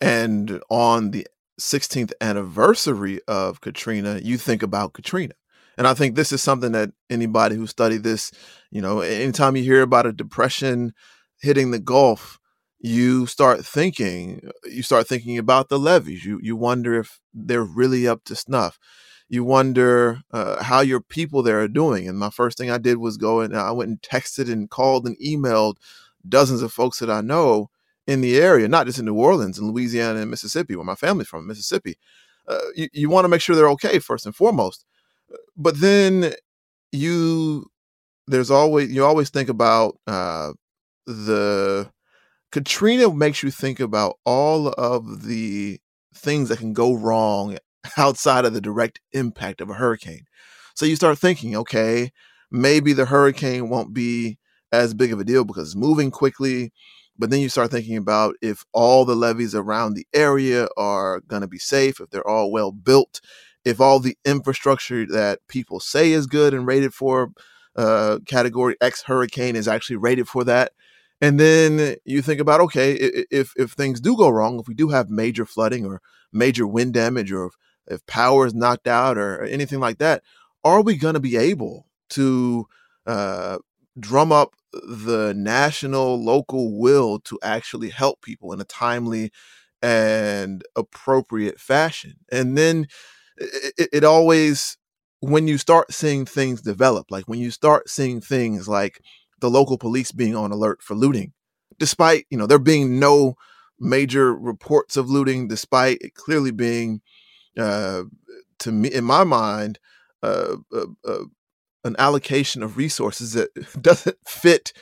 and 0.00 0.60
on 0.70 1.10
the 1.10 1.26
16th 1.60 2.12
anniversary 2.20 3.20
of 3.28 3.60
Katrina, 3.60 4.20
you 4.22 4.38
think 4.38 4.62
about 4.62 4.92
Katrina. 4.92 5.34
And 5.76 5.86
I 5.86 5.94
think 5.94 6.14
this 6.14 6.32
is 6.32 6.42
something 6.42 6.72
that 6.72 6.92
anybody 7.10 7.56
who 7.56 7.66
studied 7.66 8.02
this, 8.02 8.30
you 8.70 8.80
know, 8.80 9.00
anytime 9.00 9.56
you 9.56 9.62
hear 9.62 9.82
about 9.82 10.06
a 10.06 10.12
depression 10.12 10.92
hitting 11.40 11.70
the 11.70 11.78
Gulf, 11.78 12.38
you 12.84 13.24
start 13.24 13.64
thinking, 13.64 14.46
you 14.66 14.82
start 14.82 15.08
thinking 15.08 15.38
about 15.38 15.70
the 15.70 15.78
levees 15.78 16.22
You 16.22 16.38
you 16.42 16.54
wonder 16.54 17.00
if 17.00 17.18
they're 17.32 17.64
really 17.64 18.06
up 18.06 18.24
to 18.24 18.36
snuff. 18.36 18.78
You 19.26 19.42
wonder 19.42 20.20
uh, 20.30 20.62
how 20.62 20.80
your 20.82 21.00
people 21.00 21.42
there 21.42 21.60
are 21.62 21.68
doing. 21.68 22.06
And 22.06 22.18
my 22.18 22.28
first 22.28 22.58
thing 22.58 22.70
I 22.70 22.76
did 22.76 22.98
was 22.98 23.16
go 23.16 23.40
and 23.40 23.56
I 23.56 23.70
went 23.70 23.88
and 23.88 24.02
texted 24.02 24.52
and 24.52 24.68
called 24.68 25.06
and 25.06 25.16
emailed 25.18 25.76
dozens 26.28 26.60
of 26.60 26.74
folks 26.74 26.98
that 26.98 27.08
I 27.08 27.22
know 27.22 27.70
in 28.06 28.20
the 28.20 28.36
area, 28.36 28.68
not 28.68 28.84
just 28.84 28.98
in 28.98 29.06
New 29.06 29.14
Orleans, 29.14 29.58
in 29.58 29.66
Louisiana 29.66 30.20
and 30.20 30.30
Mississippi, 30.30 30.76
where 30.76 30.84
my 30.84 30.94
family's 30.94 31.28
from, 31.28 31.46
Mississippi. 31.46 31.96
Uh, 32.46 32.58
you, 32.76 32.88
you 32.92 33.08
want 33.08 33.24
to 33.24 33.30
make 33.30 33.40
sure 33.40 33.56
they're 33.56 33.70
okay 33.70 33.98
first 33.98 34.26
and 34.26 34.36
foremost. 34.36 34.84
But 35.56 35.80
then 35.80 36.34
you, 36.92 37.70
there's 38.26 38.50
always, 38.50 38.92
you 38.92 39.06
always 39.06 39.30
think 39.30 39.48
about 39.48 39.96
uh, 40.06 40.52
the, 41.06 41.90
Katrina 42.54 43.12
makes 43.12 43.42
you 43.42 43.50
think 43.50 43.80
about 43.80 44.20
all 44.24 44.68
of 44.68 45.24
the 45.24 45.80
things 46.14 46.48
that 46.48 46.60
can 46.60 46.72
go 46.72 46.94
wrong 46.94 47.58
outside 47.98 48.44
of 48.44 48.52
the 48.54 48.60
direct 48.60 49.00
impact 49.10 49.60
of 49.60 49.70
a 49.70 49.74
hurricane. 49.74 50.26
So 50.76 50.86
you 50.86 50.94
start 50.94 51.18
thinking, 51.18 51.56
okay, 51.56 52.12
maybe 52.52 52.92
the 52.92 53.06
hurricane 53.06 53.70
won't 53.70 53.92
be 53.92 54.38
as 54.70 54.94
big 54.94 55.12
of 55.12 55.18
a 55.18 55.24
deal 55.24 55.44
because 55.44 55.70
it's 55.70 55.76
moving 55.76 56.12
quickly. 56.12 56.72
But 57.18 57.30
then 57.30 57.40
you 57.40 57.48
start 57.48 57.72
thinking 57.72 57.96
about 57.96 58.36
if 58.40 58.64
all 58.72 59.04
the 59.04 59.16
levees 59.16 59.56
around 59.56 59.94
the 59.94 60.06
area 60.14 60.68
are 60.76 61.22
going 61.26 61.42
to 61.42 61.48
be 61.48 61.58
safe, 61.58 61.98
if 61.98 62.10
they're 62.10 62.24
all 62.24 62.52
well 62.52 62.70
built, 62.70 63.20
if 63.64 63.80
all 63.80 63.98
the 63.98 64.16
infrastructure 64.24 65.04
that 65.06 65.40
people 65.48 65.80
say 65.80 66.12
is 66.12 66.28
good 66.28 66.54
and 66.54 66.68
rated 66.68 66.94
for 66.94 67.32
uh, 67.74 68.20
category 68.26 68.76
X 68.80 69.02
hurricane 69.02 69.56
is 69.56 69.66
actually 69.66 69.96
rated 69.96 70.28
for 70.28 70.44
that. 70.44 70.70
And 71.24 71.40
then 71.40 71.96
you 72.04 72.20
think 72.20 72.38
about 72.38 72.60
okay, 72.60 72.92
if 72.92 73.54
if 73.56 73.70
things 73.72 73.98
do 73.98 74.14
go 74.14 74.28
wrong, 74.28 74.60
if 74.60 74.68
we 74.68 74.74
do 74.74 74.88
have 74.90 75.08
major 75.08 75.46
flooding 75.46 75.86
or 75.86 76.02
major 76.34 76.66
wind 76.66 76.92
damage, 76.92 77.32
or 77.32 77.46
if, 77.46 77.54
if 77.86 78.06
power 78.06 78.44
is 78.44 78.52
knocked 78.52 78.86
out 78.86 79.16
or 79.16 79.42
anything 79.44 79.80
like 79.80 79.96
that, 80.00 80.22
are 80.64 80.82
we 80.82 80.96
going 80.96 81.14
to 81.14 81.20
be 81.20 81.38
able 81.38 81.86
to 82.10 82.66
uh, 83.06 83.56
drum 83.98 84.32
up 84.32 84.50
the 84.72 85.32
national 85.34 86.22
local 86.22 86.78
will 86.78 87.20
to 87.20 87.38
actually 87.42 87.88
help 87.88 88.20
people 88.20 88.52
in 88.52 88.60
a 88.60 88.64
timely 88.64 89.32
and 89.80 90.62
appropriate 90.76 91.58
fashion? 91.58 92.16
And 92.30 92.58
then 92.58 92.86
it, 93.38 93.88
it, 93.94 94.04
always 94.04 94.76
when 95.20 95.48
you 95.48 95.56
start 95.56 95.90
seeing 95.90 96.26
things 96.26 96.60
develop 96.60 97.06
like 97.10 97.24
when 97.26 97.40
you 97.40 97.50
start 97.50 97.88
seeing 97.88 98.20
things 98.20 98.68
like 98.68 99.00
the 99.40 99.50
local 99.50 99.78
police 99.78 100.12
being 100.12 100.36
on 100.36 100.52
alert 100.52 100.82
for 100.82 100.94
looting. 100.94 101.32
Despite 101.78 102.26
you 102.30 102.38
know 102.38 102.46
there 102.46 102.58
being 102.58 102.98
no 102.98 103.36
major 103.80 104.34
reports 104.34 104.96
of 104.96 105.10
looting 105.10 105.48
despite 105.48 105.98
it 106.00 106.14
clearly 106.14 106.52
being 106.52 107.00
uh 107.58 108.04
to 108.60 108.70
me 108.70 108.88
in 108.88 109.02
my 109.04 109.24
mind 109.24 109.80
uh, 110.22 110.56
uh, 110.72 110.86
uh 111.04 111.24
an 111.82 111.96
allocation 111.98 112.62
of 112.62 112.76
resources 112.76 113.32
that 113.32 113.50
doesn't 113.82 114.16
fit 114.26 114.72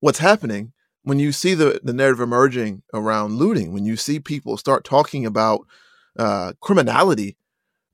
what's 0.00 0.18
happening 0.18 0.74
when 1.04 1.18
you 1.18 1.32
see 1.32 1.54
the, 1.54 1.80
the 1.84 1.92
narrative 1.92 2.20
emerging 2.20 2.82
around 2.92 3.34
looting, 3.34 3.72
when 3.72 3.84
you 3.84 3.96
see 3.96 4.18
people 4.18 4.56
start 4.56 4.84
talking 4.84 5.24
about 5.24 5.66
uh, 6.18 6.54
criminality 6.60 7.36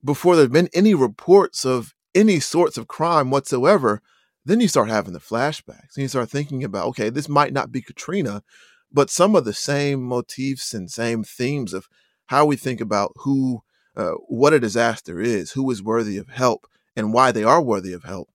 before 0.03 0.35
there 0.35 0.45
have 0.45 0.51
been 0.51 0.69
any 0.73 0.93
reports 0.93 1.65
of 1.65 1.93
any 2.15 2.39
sorts 2.39 2.77
of 2.77 2.87
crime 2.87 3.29
whatsoever, 3.29 4.01
then 4.45 4.59
you 4.59 4.67
start 4.67 4.89
having 4.89 5.13
the 5.13 5.19
flashbacks 5.19 5.95
and 5.95 6.03
you 6.03 6.07
start 6.07 6.29
thinking 6.29 6.63
about, 6.63 6.87
okay, 6.87 7.09
this 7.09 7.29
might 7.29 7.53
not 7.53 7.71
be 7.71 7.81
Katrina, 7.81 8.43
but 8.91 9.09
some 9.09 9.35
of 9.35 9.45
the 9.45 9.53
same 9.53 10.01
motifs 10.01 10.73
and 10.73 10.89
same 10.89 11.23
themes 11.23 11.73
of 11.73 11.87
how 12.27 12.45
we 12.45 12.55
think 12.55 12.81
about 12.81 13.11
who, 13.17 13.61
uh, 13.95 14.11
what 14.27 14.53
a 14.53 14.59
disaster 14.59 15.19
is, 15.19 15.51
who 15.51 15.69
is 15.69 15.83
worthy 15.83 16.17
of 16.17 16.29
help, 16.29 16.67
and 16.95 17.13
why 17.13 17.31
they 17.31 17.43
are 17.43 17.61
worthy 17.61 17.93
of 17.93 18.03
help. 18.03 18.29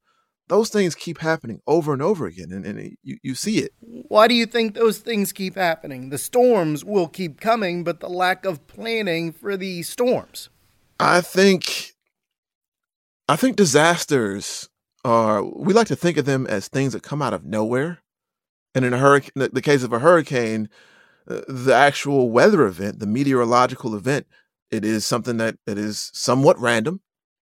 Those 0.48 0.70
things 0.70 0.94
keep 0.94 1.18
happening 1.18 1.61
over 1.66 1.92
and 1.92 2.00
over 2.00 2.26
again 2.26 2.52
and, 2.52 2.64
and 2.64 2.96
you, 3.02 3.18
you 3.22 3.34
see 3.34 3.59
it. 3.59 3.72
Why 3.80 4.28
do 4.28 4.34
you 4.34 4.46
think 4.46 4.74
those 4.74 4.98
things 4.98 5.32
keep 5.32 5.57
happening? 5.57 6.11
The 6.11 6.18
storms 6.18 6.84
will 6.84 7.09
keep 7.09 7.40
coming 7.40 7.82
but 7.82 7.98
the 7.98 8.09
lack 8.09 8.44
of 8.44 8.64
planning 8.68 9.32
for 9.32 9.57
the 9.57 9.82
storms. 9.82 10.50
I 11.00 11.20
think 11.20 11.94
i 13.28 13.34
think 13.34 13.57
disasters 13.57 14.68
are 15.07 15.44
we 15.44 15.72
like 15.72 15.86
to 15.86 15.94
think 15.94 16.16
of 16.16 16.24
them 16.24 16.48
as 16.48 16.66
things 16.66 16.92
that 16.92 17.04
come 17.04 17.22
out 17.22 17.32
of 17.32 17.44
nowhere. 17.44 18.02
And 18.74 18.84
in 18.84 18.92
a 18.92 18.98
hurricane, 18.98 19.48
the 19.52 19.62
case 19.62 19.84
of 19.84 19.92
a 19.92 20.00
hurricane, 20.00 20.68
uh, 21.28 21.42
the 21.46 21.72
actual 21.72 22.28
weather 22.28 22.66
event, 22.66 22.98
the 22.98 23.07
meteorological 23.07 23.94
event, 23.94 24.26
it 24.72 24.84
is 24.84 25.07
something 25.07 25.36
that 25.36 25.59
it 25.64 25.78
is 25.78 26.11
somewhat 26.12 26.59
random. 26.59 27.02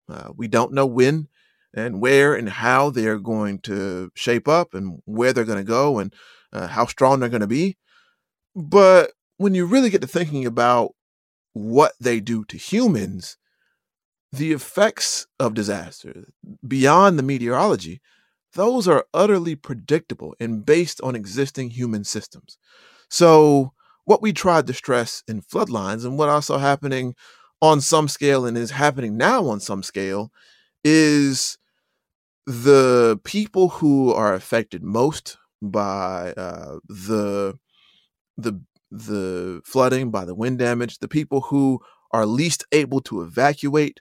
Uh, 0.07 0.29
we 0.37 0.49
don't 0.49 0.75
know 0.75 0.85
when 0.85 1.29
and 1.73 2.01
where 2.01 2.35
and 2.35 2.51
how 2.51 2.91
they're 2.91 3.19
going 3.19 3.59
to 3.61 4.11
shape 4.15 4.47
up 4.47 4.75
and 4.75 5.01
where 5.07 5.33
they're 5.33 5.45
going 5.45 5.57
to 5.57 5.65
go 5.65 5.99
and 5.99 6.15
uh, 6.53 6.67
how 6.67 6.85
strong 6.85 7.21
they're 7.21 7.31
going 7.31 7.41
to 7.41 7.47
be. 7.47 7.79
But 8.55 9.13
when 9.39 9.55
you 9.55 9.65
really 9.65 9.89
get 9.89 10.03
to 10.03 10.07
thinking 10.07 10.45
about 10.45 10.95
what 11.55 11.95
they 11.99 12.21
do 12.21 12.45
to 12.45 12.59
humans, 12.59 13.39
the 14.33 14.53
effects 14.53 15.27
of 15.39 15.55
disaster 15.55 16.25
beyond 16.67 17.19
the 17.19 17.23
meteorology, 17.23 18.01
those 18.55 18.89
are 18.89 19.07
utterly 19.15 19.55
predictable 19.55 20.35
and 20.41 20.65
based 20.65 21.01
on 21.03 21.15
existing 21.15 21.71
human 21.71 22.05
systems. 22.05 22.59
So, 23.09 23.73
what 24.05 24.23
we 24.23 24.33
tried 24.33 24.67
to 24.69 24.73
stress 24.73 25.23
in 25.27 25.43
floodlines 25.43 26.05
and 26.05 26.17
what 26.17 26.29
also 26.29 26.59
happening 26.59 27.15
on 27.61 27.81
some 27.81 28.09
scale 28.09 28.47
and 28.47 28.57
is 28.57 28.71
happening 28.71 29.17
now 29.17 29.47
on 29.49 29.59
some 29.59 29.83
scale 29.83 30.31
is 30.85 31.59
the 32.47 33.19
people 33.25 33.69
who 33.69 34.13
are 34.13 34.33
affected 34.35 34.83
most 34.83 35.37
by 35.61 36.33
uh, 36.37 36.79
the 36.89 37.59
the 38.37 38.61
the 38.91 39.61
flooding, 39.65 40.11
by 40.11 40.25
the 40.25 40.35
wind 40.35 40.59
damage, 40.59 40.99
the 40.99 41.09
people 41.09 41.41
who 41.43 41.81
are 42.13 42.25
least 42.25 42.65
able 42.73 43.01
to 43.01 43.23
evacuate, 43.23 44.01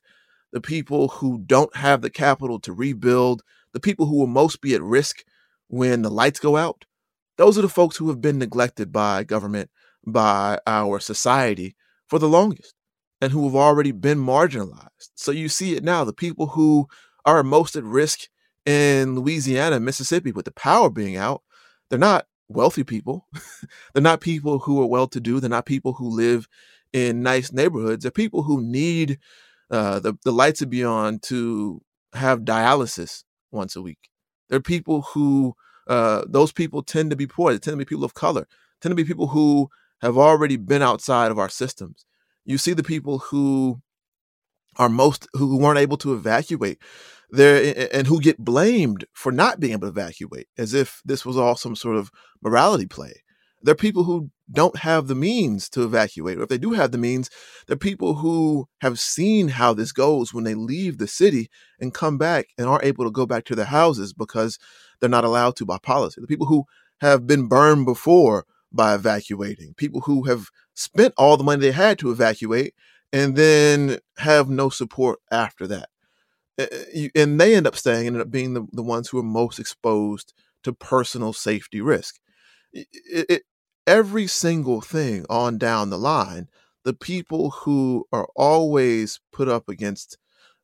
the 0.55 0.61
people 0.61 1.09
who 1.09 1.37
don't 1.39 1.75
have 1.75 2.01
the 2.01 2.09
capital 2.09 2.61
to 2.61 2.71
rebuild, 2.71 3.43
the 3.73 3.79
people 3.81 4.05
who 4.05 4.15
will 4.15 4.25
most 4.25 4.61
be 4.61 4.73
at 4.73 4.81
risk 4.81 5.25
when 5.67 6.01
the 6.01 6.09
lights 6.09 6.39
go 6.39 6.55
out. 6.55 6.85
Those 7.35 7.57
are 7.57 7.61
the 7.61 7.67
folks 7.67 7.97
who 7.97 8.07
have 8.07 8.21
been 8.21 8.39
neglected 8.39 8.89
by 8.89 9.25
government, 9.25 9.69
by 10.07 10.57
our 10.65 11.01
society 11.01 11.75
for 12.07 12.19
the 12.19 12.29
longest, 12.29 12.73
and 13.19 13.33
who 13.33 13.43
have 13.43 13.55
already 13.55 13.91
been 13.91 14.17
marginalized. 14.17 15.09
So 15.15 15.33
you 15.33 15.49
see 15.49 15.75
it 15.75 15.83
now. 15.83 16.05
The 16.05 16.13
people 16.13 16.47
who 16.47 16.87
are 17.25 17.43
most 17.43 17.75
at 17.75 17.83
risk 17.83 18.21
in 18.65 19.15
Louisiana, 19.15 19.81
Mississippi, 19.81 20.31
with 20.31 20.45
the 20.45 20.51
power 20.51 20.89
being 20.89 21.17
out, 21.17 21.43
they're 21.89 21.99
not 21.99 22.27
wealthy 22.47 22.85
people. 22.85 23.27
they're 23.93 24.01
not 24.01 24.21
people 24.21 24.59
who 24.59 24.81
are 24.81 24.87
well 24.87 25.07
to 25.09 25.19
do. 25.19 25.41
They're 25.41 25.49
not 25.49 25.65
people 25.65 25.91
who 25.91 26.07
live 26.07 26.47
in 26.93 27.23
nice 27.23 27.51
neighborhoods. 27.51 28.03
They're 28.03 28.11
people 28.11 28.43
who 28.43 28.61
need 28.61 29.19
uh, 29.71 29.99
the, 29.99 30.15
the 30.23 30.31
lights 30.31 30.59
to 30.59 30.67
be 30.67 30.83
on 30.83 31.19
to 31.19 31.81
have 32.13 32.41
dialysis 32.41 33.23
once 33.51 33.75
a 33.75 33.81
week. 33.81 34.09
There 34.49 34.57
are 34.57 34.61
people 34.61 35.01
who, 35.13 35.55
uh, 35.87 36.23
those 36.27 36.51
people 36.51 36.83
tend 36.83 37.09
to 37.09 37.15
be 37.15 37.27
poor. 37.27 37.51
They 37.51 37.59
tend 37.59 37.73
to 37.73 37.77
be 37.77 37.85
people 37.85 38.05
of 38.05 38.13
color, 38.13 38.47
tend 38.81 38.91
to 38.91 38.95
be 38.95 39.05
people 39.05 39.27
who 39.27 39.69
have 40.01 40.17
already 40.17 40.57
been 40.57 40.81
outside 40.81 41.31
of 41.31 41.39
our 41.39 41.49
systems. 41.49 42.05
You 42.45 42.57
see 42.57 42.73
the 42.73 42.83
people 42.83 43.19
who 43.19 43.81
are 44.77 44.89
most, 44.89 45.27
who 45.33 45.57
weren't 45.57 45.79
able 45.79 45.97
to 45.97 46.13
evacuate 46.13 46.79
there 47.29 47.89
and 47.91 48.05
who 48.07 48.21
get 48.21 48.37
blamed 48.37 49.05
for 49.13 49.31
not 49.31 49.59
being 49.59 49.73
able 49.73 49.87
to 49.87 49.87
evacuate 49.87 50.47
as 50.57 50.73
if 50.73 51.01
this 51.05 51.25
was 51.25 51.37
all 51.37 51.55
some 51.55 51.75
sort 51.75 51.97
of 51.97 52.11
morality 52.41 52.85
play. 52.85 53.23
There 53.65 53.71
are 53.71 53.75
people 53.75 54.03
who 54.03 54.29
don't 54.51 54.77
have 54.77 55.07
the 55.07 55.15
means 55.15 55.69
to 55.69 55.83
evacuate, 55.83 56.37
or 56.37 56.43
if 56.43 56.49
they 56.49 56.59
do 56.59 56.73
have 56.73 56.91
the 56.91 56.99
means, 56.99 57.31
they're 57.65 57.75
people 57.75 58.13
who 58.13 58.67
have 58.81 58.99
seen 58.99 59.47
how 59.47 59.73
this 59.73 59.91
goes 59.91 60.31
when 60.35 60.43
they 60.43 60.53
leave 60.53 60.99
the 60.99 61.07
city 61.07 61.49
and 61.79 61.91
come 61.91 62.19
back 62.19 62.45
and 62.59 62.67
aren't 62.67 62.85
able 62.85 63.05
to 63.05 63.11
go 63.11 63.25
back 63.25 63.43
to 63.45 63.55
their 63.55 63.65
houses 63.65 64.13
because 64.13 64.59
they're 64.99 65.09
not 65.09 65.25
allowed 65.25 65.55
to 65.55 65.65
by 65.65 65.79
policy. 65.79 66.21
The 66.21 66.27
people 66.27 66.45
who 66.45 66.65
have 67.01 67.25
been 67.25 67.47
burned 67.47 67.85
before 67.85 68.45
by 68.71 68.93
evacuating, 68.93 69.73
people 69.73 70.01
who 70.01 70.25
have 70.25 70.49
spent 70.75 71.15
all 71.17 71.35
the 71.35 71.43
money 71.43 71.59
they 71.59 71.71
had 71.71 71.97
to 71.99 72.11
evacuate 72.11 72.75
and 73.11 73.35
then 73.35 73.97
have 74.17 74.47
no 74.47 74.69
support 74.69 75.19
after 75.31 75.65
that. 75.65 75.89
Eh, 76.59 76.67
eh, 76.93 77.07
and 77.15 77.41
they 77.41 77.55
end 77.55 77.65
up 77.65 77.75
staying 77.75 78.05
and 78.05 78.17
end 78.17 78.21
up 78.21 78.29
being 78.29 78.53
the, 78.53 78.67
the 78.73 78.83
ones 78.83 79.09
who 79.09 79.17
are 79.17 79.23
most 79.23 79.57
exposed 79.57 80.35
to 80.61 80.71
personal 80.71 81.33
safety 81.33 81.81
risk. 81.81 82.19
It, 82.71 82.87
it, 83.29 83.43
every 83.87 84.27
single 84.27 84.81
thing 84.81 85.25
on 85.29 85.57
down 85.57 85.89
the 85.89 85.97
line, 85.97 86.47
the 86.83 86.93
people 86.93 87.51
who 87.51 88.05
are 88.11 88.27
always 88.35 89.19
put 89.31 89.47
up 89.47 89.69
against 89.69 90.17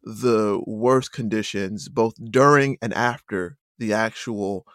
the 0.04 0.62
worst 0.66 1.12
conditions, 1.12 1.90
both 1.90 2.14
during 2.32 2.78
and 2.82 2.94
after 2.94 3.58
the 3.78 3.94
actual 3.94 4.66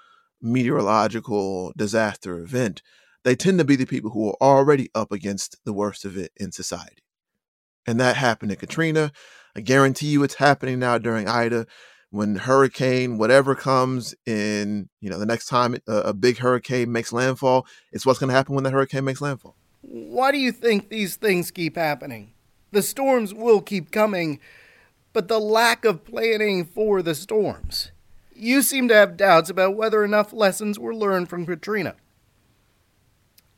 meteorological 0.40 1.72
disaster 1.76 2.38
event, 2.40 2.82
they 3.24 3.34
tend 3.34 3.58
to 3.58 3.64
be 3.64 3.76
the 3.76 3.86
people 3.86 4.10
who 4.10 4.28
are 4.28 4.36
already 4.40 4.88
up 4.94 5.10
against 5.10 5.56
the 5.64 5.72
worst 5.72 6.04
of 6.04 6.16
it 6.16 6.30
in 6.36 6.52
society. 6.52 7.02
And 7.86 7.98
that 8.00 8.16
happened 8.16 8.52
in 8.52 8.58
Katrina. 8.58 9.12
I 9.56 9.60
guarantee 9.60 10.08
you 10.08 10.22
it's 10.22 10.34
happening 10.34 10.78
now 10.78 10.98
during 10.98 11.28
Ida. 11.28 11.66
When 12.16 12.36
hurricane, 12.36 13.18
whatever 13.18 13.54
comes 13.54 14.14
in, 14.24 14.88
you 15.02 15.10
know, 15.10 15.18
the 15.18 15.26
next 15.26 15.48
time 15.48 15.76
a, 15.86 15.96
a 15.96 16.14
big 16.14 16.38
hurricane 16.38 16.90
makes 16.90 17.12
landfall, 17.12 17.66
it's 17.92 18.06
what's 18.06 18.18
going 18.18 18.28
to 18.30 18.34
happen 18.34 18.54
when 18.54 18.64
the 18.64 18.70
hurricane 18.70 19.04
makes 19.04 19.20
landfall. 19.20 19.54
Why 19.82 20.32
do 20.32 20.38
you 20.38 20.50
think 20.50 20.88
these 20.88 21.16
things 21.16 21.50
keep 21.50 21.76
happening? 21.76 22.32
The 22.72 22.80
storms 22.80 23.34
will 23.34 23.60
keep 23.60 23.90
coming, 23.90 24.40
but 25.12 25.28
the 25.28 25.38
lack 25.38 25.84
of 25.84 26.06
planning 26.06 26.64
for 26.64 27.02
the 27.02 27.14
storms. 27.14 27.92
You 28.34 28.62
seem 28.62 28.88
to 28.88 28.94
have 28.94 29.18
doubts 29.18 29.50
about 29.50 29.76
whether 29.76 30.02
enough 30.02 30.32
lessons 30.32 30.78
were 30.78 30.94
learned 30.94 31.28
from 31.28 31.44
Katrina. 31.44 31.96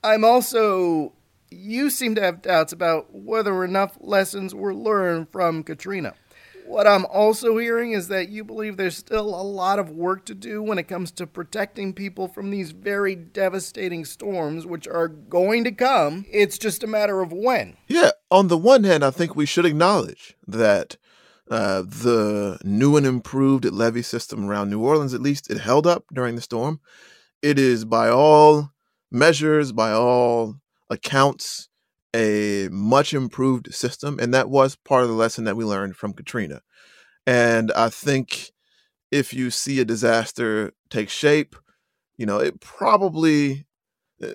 I'm 0.02 0.24
also 0.24 1.12
you 1.48 1.90
seem 1.90 2.16
to 2.16 2.22
have 2.22 2.42
doubts 2.42 2.72
about 2.72 3.14
whether 3.14 3.64
enough 3.64 3.96
lessons 4.00 4.52
were 4.52 4.74
learned 4.74 5.28
from 5.30 5.62
Katrina. 5.62 6.14
What 6.69 6.87
I'm 6.87 7.07
also 7.07 7.57
hearing 7.57 7.93
is 7.93 8.09
that 8.09 8.29
you 8.29 8.45
believe 8.45 8.77
there's 8.77 8.97
still 8.97 9.29
a 9.29 9.43
lot 9.43 9.79
of 9.79 9.91
work 9.91 10.27
to 10.27 10.35
do 10.35 10.62
when 10.62 10.77
it 10.77 10.87
comes 10.87 11.11
to 11.12 11.27
protecting 11.27 11.95
people 11.95 12.29
from 12.29 12.51
these 12.51 12.73
very 12.73 13.14
devastating 13.14 14.05
storms, 14.05 14.66
which 14.66 14.87
are 14.87 15.09
going 15.09 15.64
to 15.64 15.73
come. 15.73 16.27
It's 16.31 16.59
just 16.59 16.85
a 16.85 16.87
matter 16.87 17.23
of 17.23 17.33
when. 17.33 17.79
Yeah, 17.89 18.11
on 18.31 18.49
the 18.49 18.59
one 18.59 18.85
hand, 18.85 19.03
I 19.03 19.11
think 19.11 19.35
we 19.35 19.47
should 19.47 19.64
acknowledge 19.64 20.37
that 20.47 20.99
uh, 21.51 21.83
the 21.83 22.59
new 22.62 22.99
and 22.99 23.07
improved 23.07 23.64
levee 23.64 24.03
system 24.03 24.47
around 24.47 24.69
New 24.69 24.81
Orleans, 24.81 25.14
at 25.14 25.23
least, 25.23 25.51
it 25.51 25.61
held 25.61 25.87
up 25.87 26.05
during 26.12 26.37
the 26.37 26.43
storm. 26.43 26.81
It 27.41 27.59
is, 27.59 27.87
by 27.87 28.11
all 28.11 28.73
measures, 29.11 29.73
by 29.73 29.93
all 29.93 30.57
accounts 30.91 31.68
a 32.14 32.68
much 32.70 33.12
improved 33.14 33.74
system. 33.74 34.18
And 34.20 34.32
that 34.34 34.48
was 34.48 34.76
part 34.76 35.02
of 35.02 35.09
the 35.09 35.14
lesson 35.14 35.44
that 35.44 35.56
we 35.56 35.64
learned 35.64 35.96
from 35.96 36.12
Katrina. 36.12 36.62
And 37.26 37.72
I 37.72 37.90
think 37.90 38.52
if 39.11 39.34
you 39.34 39.50
see 39.50 39.80
a 39.80 39.84
disaster 39.84 40.72
take 40.90 41.11
shape, 41.11 41.56
you 42.16 42.26
know, 42.26 42.38
it 42.38 42.61
probably, 42.61 43.66
uh, 44.22 44.28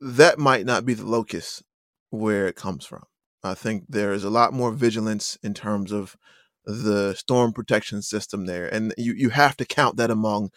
that 0.00 0.38
might 0.38 0.64
not 0.66 0.84
be 0.84 0.94
the 0.94 1.04
locus 1.06 1.62
where 2.10 2.46
it 2.46 2.56
comes 2.56 2.86
from. 2.86 3.04
I 3.42 3.54
think 3.54 3.84
there 3.88 4.12
is 4.12 4.24
a 4.24 4.30
lot 4.30 4.52
more 4.52 4.70
vigilance 4.72 5.38
in 5.42 5.54
terms 5.54 5.92
of 5.92 6.16
the 6.64 7.14
storm 7.14 7.52
protection 7.52 8.02
system 8.02 8.46
there. 8.46 8.66
And 8.68 8.94
you, 8.96 9.14
you 9.14 9.30
have 9.30 9.56
to 9.58 9.64
count 9.64 9.96
that 9.96 10.10
among 10.10 10.50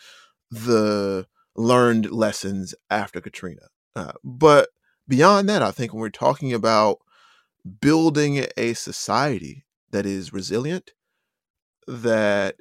the 0.51 1.25
learned 1.55 2.11
lessons 2.11 2.75
after 2.89 3.21
Katrina. 3.21 3.67
Uh, 3.95 4.13
but 4.23 4.69
beyond 5.07 5.49
that, 5.49 5.61
I 5.61 5.71
think 5.71 5.93
when 5.93 6.01
we're 6.01 6.09
talking 6.09 6.53
about 6.53 6.99
building 7.81 8.45
a 8.57 8.73
society 8.73 9.65
that 9.91 10.05
is 10.05 10.33
resilient, 10.33 10.91
that 11.87 12.55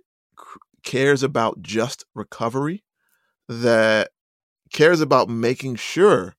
cares 0.83 1.23
about 1.23 1.63
just 1.63 2.05
recovery, 2.15 2.85
that 3.49 4.11
cares 4.73 5.01
about 5.01 5.29
making 5.29 5.77
sure 5.77 6.35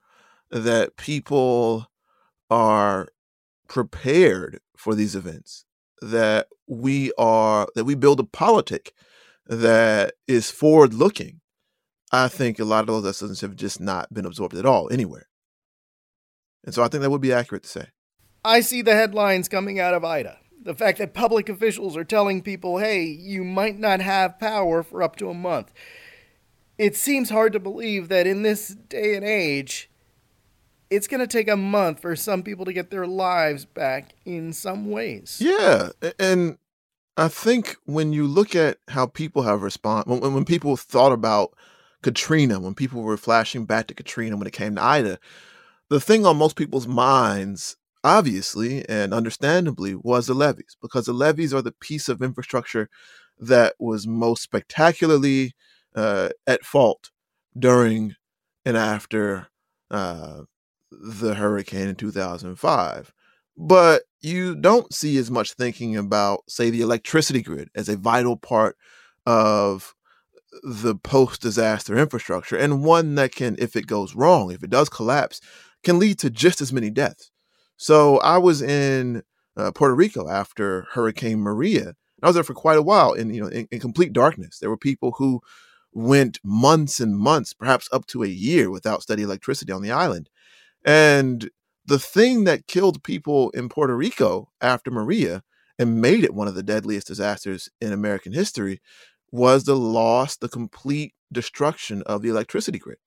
that 0.49 0.97
people 0.97 1.87
are 2.49 3.07
prepared 3.67 4.59
for 4.77 4.95
these 4.95 5.15
events, 5.15 5.65
that 6.01 6.47
we 6.67 7.11
are 7.17 7.67
that 7.75 7.85
we 7.85 7.95
build 7.95 8.19
a 8.19 8.23
politic 8.23 8.93
that 9.47 10.13
is 10.27 10.51
forward 10.51 10.93
looking. 10.93 11.41
I 12.11 12.27
think 12.27 12.59
a 12.59 12.65
lot 12.65 12.81
of 12.81 12.87
those 12.87 13.03
lessons 13.03 13.41
have 13.41 13.55
just 13.55 13.79
not 13.79 14.13
been 14.13 14.25
absorbed 14.25 14.55
at 14.55 14.65
all 14.65 14.91
anywhere. 14.91 15.27
And 16.63 16.73
so 16.73 16.83
I 16.83 16.87
think 16.87 17.01
that 17.01 17.09
would 17.09 17.21
be 17.21 17.33
accurate 17.33 17.63
to 17.63 17.69
say. 17.69 17.87
I 18.45 18.61
see 18.61 18.81
the 18.81 18.95
headlines 18.95 19.47
coming 19.47 19.79
out 19.79 19.93
of 19.93 20.03
Ida. 20.03 20.37
The 20.61 20.75
fact 20.75 20.97
that 20.99 21.13
public 21.13 21.49
officials 21.49 21.97
are 21.97 22.03
telling 22.03 22.41
people, 22.41 22.77
hey, 22.77 23.03
you 23.03 23.43
might 23.43 23.77
not 23.77 23.99
have 23.99 24.39
power 24.39 24.83
for 24.83 25.03
up 25.03 25.15
to 25.17 25.29
a 25.29 25.33
month. 25.33 25.73
It 26.77 26.95
seems 26.95 27.29
hard 27.29 27.53
to 27.53 27.59
believe 27.59 28.09
that 28.09 28.25
in 28.25 28.43
this 28.43 28.69
day 28.69 29.15
and 29.15 29.25
age, 29.25 29.89
it's 30.89 31.07
going 31.07 31.19
to 31.19 31.27
take 31.27 31.47
a 31.47 31.57
month 31.57 31.99
for 32.01 32.15
some 32.15 32.43
people 32.43 32.65
to 32.65 32.73
get 32.73 32.91
their 32.91 33.07
lives 33.07 33.65
back 33.65 34.15
in 34.25 34.53
some 34.53 34.89
ways. 34.89 35.37
Yeah. 35.41 35.89
And 36.19 36.57
I 37.17 37.27
think 37.27 37.75
when 37.85 38.13
you 38.13 38.25
look 38.25 38.55
at 38.55 38.77
how 38.87 39.07
people 39.07 39.43
have 39.43 39.63
responded, 39.63 40.09
when, 40.09 40.33
when 40.33 40.45
people 40.45 40.77
thought 40.77 41.11
about 41.11 41.53
Katrina, 42.01 42.59
when 42.59 42.73
people 42.73 43.01
were 43.01 43.17
flashing 43.17 43.65
back 43.65 43.87
to 43.87 43.93
Katrina 43.93 44.37
when 44.37 44.47
it 44.47 44.53
came 44.53 44.75
to 44.75 44.83
Ida, 44.83 45.19
the 45.93 45.99
thing 45.99 46.25
on 46.25 46.37
most 46.37 46.55
people's 46.55 46.87
minds, 46.87 47.77
obviously 48.03 48.83
and 48.89 49.13
understandably, 49.13 49.93
was 49.93 50.25
the 50.25 50.33
levees, 50.33 50.75
because 50.81 51.05
the 51.05 51.13
levees 51.13 51.53
are 51.53 51.61
the 51.61 51.71
piece 51.71 52.09
of 52.09 52.23
infrastructure 52.23 52.89
that 53.37 53.75
was 53.77 54.07
most 54.07 54.41
spectacularly 54.41 55.53
uh, 55.95 56.29
at 56.47 56.65
fault 56.65 57.11
during 57.57 58.15
and 58.65 58.75
after 58.75 59.47
uh, 59.91 60.41
the 60.91 61.35
hurricane 61.35 61.89
in 61.89 61.95
2005. 61.95 63.13
But 63.55 64.01
you 64.19 64.55
don't 64.55 64.91
see 64.91 65.17
as 65.17 65.29
much 65.29 65.53
thinking 65.53 65.95
about, 65.95 66.39
say, 66.49 66.71
the 66.71 66.81
electricity 66.81 67.43
grid 67.43 67.69
as 67.75 67.87
a 67.87 67.97
vital 67.97 68.35
part 68.35 68.77
of 69.27 69.93
the 70.63 70.95
post 70.95 71.41
disaster 71.41 71.97
infrastructure 71.97 72.55
and 72.55 72.83
one 72.83 73.13
that 73.15 73.33
can, 73.35 73.55
if 73.59 73.75
it 73.75 73.85
goes 73.85 74.15
wrong, 74.15 74.51
if 74.51 74.63
it 74.63 74.71
does 74.71 74.89
collapse, 74.89 75.39
can 75.83 75.99
lead 75.99 76.19
to 76.19 76.29
just 76.29 76.61
as 76.61 76.73
many 76.73 76.89
deaths. 76.89 77.31
So 77.77 78.17
I 78.19 78.37
was 78.37 78.61
in 78.61 79.23
uh, 79.57 79.71
Puerto 79.71 79.95
Rico 79.95 80.29
after 80.29 80.87
Hurricane 80.93 81.39
Maria. 81.39 81.95
I 82.21 82.27
was 82.27 82.35
there 82.35 82.43
for 82.43 82.53
quite 82.53 82.77
a 82.77 82.83
while 82.83 83.13
in 83.13 83.33
you 83.33 83.41
know 83.41 83.47
in, 83.47 83.67
in 83.71 83.79
complete 83.79 84.13
darkness. 84.13 84.59
There 84.59 84.69
were 84.69 84.77
people 84.77 85.15
who 85.17 85.41
went 85.91 86.39
months 86.43 86.99
and 86.99 87.17
months, 87.17 87.53
perhaps 87.53 87.87
up 87.91 88.05
to 88.07 88.23
a 88.23 88.27
year, 88.27 88.69
without 88.71 89.03
steady 89.03 89.23
electricity 89.23 89.71
on 89.71 89.81
the 89.81 89.91
island. 89.91 90.29
And 90.85 91.49
the 91.85 91.99
thing 91.99 92.45
that 92.45 92.67
killed 92.67 93.03
people 93.03 93.49
in 93.51 93.69
Puerto 93.69 93.95
Rico 93.95 94.49
after 94.61 94.89
Maria 94.89 95.43
and 95.77 96.01
made 96.01 96.23
it 96.23 96.33
one 96.33 96.47
of 96.47 96.55
the 96.55 96.63
deadliest 96.63 97.07
disasters 97.07 97.69
in 97.81 97.91
American 97.91 98.33
history 98.33 98.81
was 99.31 99.63
the 99.63 99.75
loss, 99.75 100.37
the 100.37 100.49
complete 100.49 101.13
destruction 101.31 102.03
of 102.03 102.21
the 102.21 102.29
electricity 102.29 102.79
grid. 102.79 102.99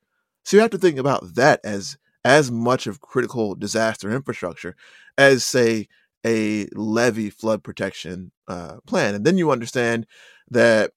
So 0.45 0.57
you 0.57 0.61
have 0.61 0.71
to 0.71 0.79
think 0.79 0.99
about 0.99 1.35
that 1.37 1.61
as 1.65 1.97
as 2.27 2.51
much 2.51 2.89
of 2.89 3.01
critical 3.01 3.55
disaster 3.55 4.11
infrastructure 4.11 4.75
as, 5.17 5.47
say, 5.47 5.87
a 6.27 6.67
levee 6.73 7.31
flood 7.31 7.63
protection 7.63 8.33
uh, 8.49 8.79
plan. 8.85 9.15
And 9.15 9.25
then 9.25 9.39
you 9.39 9.53
understand 9.53 10.09
that 10.51 10.91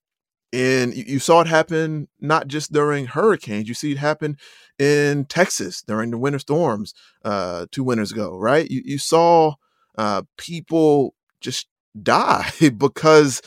in 0.52 0.92
you 0.96 1.20
saw 1.20 1.42
it 1.42 1.48
happen 1.48 2.08
not 2.20 2.48
just 2.48 2.74
during 2.74 3.06
hurricanes, 3.06 3.68
you 3.68 3.76
see 3.76 3.92
it 3.92 4.00
happen 4.00 4.38
in 4.80 5.26
Texas 5.26 5.84
during 5.84 6.10
the 6.10 6.18
winter 6.18 6.40
storms 6.40 6.96
uh, 7.24 7.68
two 7.72 7.84
winters 7.84 8.12
ago, 8.12 8.36
right? 8.36 8.68
You, 8.68 8.82
you 8.84 8.98
saw 8.98 9.54
uh, 10.00 10.24
people 10.36 11.14
just 11.42 11.68
die 12.02 12.50
because 12.76 13.44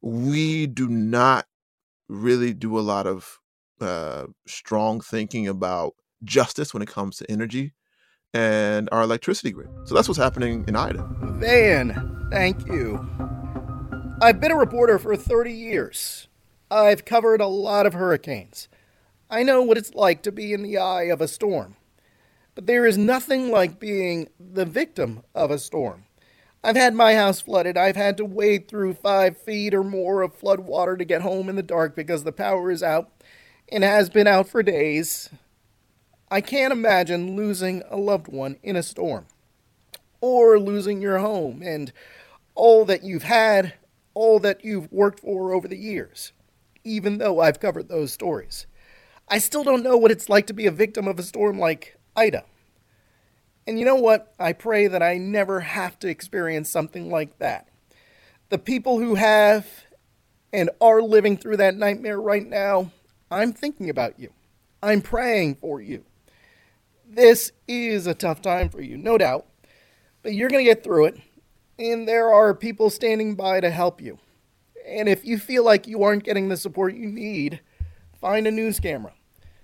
we 0.00 0.66
do 0.66 0.88
not 0.88 1.44
really 2.08 2.54
do 2.54 2.78
a 2.78 2.80
lot 2.80 3.06
of 3.06 3.40
uh, 3.78 4.24
strong 4.46 5.02
thinking 5.02 5.46
about 5.46 5.92
justice 6.24 6.72
when 6.72 6.82
it 6.82 6.88
comes 6.88 7.16
to 7.18 7.30
energy 7.30 7.72
and 8.34 8.88
our 8.92 9.02
electricity 9.02 9.50
grid. 9.50 9.68
So 9.84 9.94
that's 9.94 10.08
what's 10.08 10.18
happening 10.18 10.64
in 10.68 10.76
Ida. 10.76 11.06
Vann, 11.38 12.28
thank 12.30 12.66
you. 12.66 13.06
I've 14.20 14.40
been 14.40 14.52
a 14.52 14.56
reporter 14.56 14.98
for 14.98 15.16
30 15.16 15.52
years. 15.52 16.28
I've 16.70 17.04
covered 17.04 17.40
a 17.40 17.46
lot 17.46 17.86
of 17.86 17.94
hurricanes. 17.94 18.68
I 19.30 19.42
know 19.42 19.62
what 19.62 19.78
it's 19.78 19.94
like 19.94 20.22
to 20.22 20.32
be 20.32 20.52
in 20.52 20.62
the 20.62 20.78
eye 20.78 21.04
of 21.04 21.20
a 21.20 21.28
storm. 21.28 21.76
But 22.54 22.66
there 22.66 22.86
is 22.86 22.96
nothing 22.96 23.50
like 23.50 23.78
being 23.78 24.28
the 24.40 24.64
victim 24.64 25.22
of 25.34 25.50
a 25.50 25.58
storm. 25.58 26.04
I've 26.64 26.76
had 26.76 26.94
my 26.94 27.14
house 27.14 27.40
flooded. 27.40 27.76
I've 27.76 27.96
had 27.96 28.16
to 28.16 28.24
wade 28.24 28.66
through 28.66 28.94
five 28.94 29.36
feet 29.36 29.74
or 29.74 29.84
more 29.84 30.22
of 30.22 30.34
flood 30.34 30.60
water 30.60 30.96
to 30.96 31.04
get 31.04 31.22
home 31.22 31.48
in 31.48 31.56
the 31.56 31.62
dark 31.62 31.94
because 31.94 32.24
the 32.24 32.32
power 32.32 32.70
is 32.70 32.82
out 32.82 33.10
and 33.70 33.84
has 33.84 34.08
been 34.08 34.26
out 34.26 34.48
for 34.48 34.62
days. 34.62 35.30
I 36.28 36.40
can't 36.40 36.72
imagine 36.72 37.36
losing 37.36 37.82
a 37.88 37.96
loved 37.96 38.26
one 38.26 38.56
in 38.62 38.74
a 38.74 38.82
storm, 38.82 39.26
or 40.20 40.58
losing 40.58 41.00
your 41.00 41.18
home 41.18 41.62
and 41.62 41.92
all 42.56 42.84
that 42.86 43.04
you've 43.04 43.22
had, 43.22 43.74
all 44.12 44.40
that 44.40 44.64
you've 44.64 44.90
worked 44.90 45.20
for 45.20 45.52
over 45.52 45.68
the 45.68 45.76
years, 45.76 46.32
even 46.82 47.18
though 47.18 47.40
I've 47.40 47.60
covered 47.60 47.88
those 47.88 48.12
stories. 48.12 48.66
I 49.28 49.38
still 49.38 49.62
don't 49.62 49.84
know 49.84 49.96
what 49.96 50.10
it's 50.10 50.28
like 50.28 50.46
to 50.48 50.52
be 50.52 50.66
a 50.66 50.72
victim 50.72 51.06
of 51.06 51.18
a 51.18 51.22
storm 51.22 51.60
like 51.60 51.96
Ida. 52.16 52.44
And 53.66 53.78
you 53.78 53.84
know 53.84 53.96
what? 53.96 54.34
I 54.38 54.52
pray 54.52 54.88
that 54.88 55.02
I 55.02 55.18
never 55.18 55.60
have 55.60 55.98
to 56.00 56.08
experience 56.08 56.70
something 56.70 57.10
like 57.10 57.38
that. 57.38 57.68
The 58.48 58.58
people 58.58 58.98
who 58.98 59.16
have 59.16 59.66
and 60.52 60.70
are 60.80 61.02
living 61.02 61.36
through 61.36 61.58
that 61.58 61.76
nightmare 61.76 62.20
right 62.20 62.46
now, 62.46 62.90
I'm 63.30 63.52
thinking 63.52 63.90
about 63.90 64.18
you. 64.18 64.32
I'm 64.82 65.02
praying 65.02 65.56
for 65.56 65.80
you. 65.80 66.04
This 67.08 67.52
is 67.68 68.08
a 68.08 68.14
tough 68.14 68.42
time 68.42 68.68
for 68.68 68.82
you, 68.82 68.96
no 68.96 69.16
doubt, 69.16 69.46
but 70.22 70.34
you're 70.34 70.50
going 70.50 70.64
to 70.64 70.70
get 70.70 70.82
through 70.82 71.06
it, 71.06 71.20
and 71.78 72.06
there 72.06 72.32
are 72.34 72.52
people 72.52 72.90
standing 72.90 73.36
by 73.36 73.60
to 73.60 73.70
help 73.70 74.00
you. 74.00 74.18
And 74.84 75.08
if 75.08 75.24
you 75.24 75.38
feel 75.38 75.64
like 75.64 75.86
you 75.86 76.02
aren't 76.02 76.24
getting 76.24 76.48
the 76.48 76.56
support 76.56 76.94
you 76.94 77.06
need, 77.06 77.60
find 78.20 78.46
a 78.48 78.50
news 78.50 78.80
camera, 78.80 79.12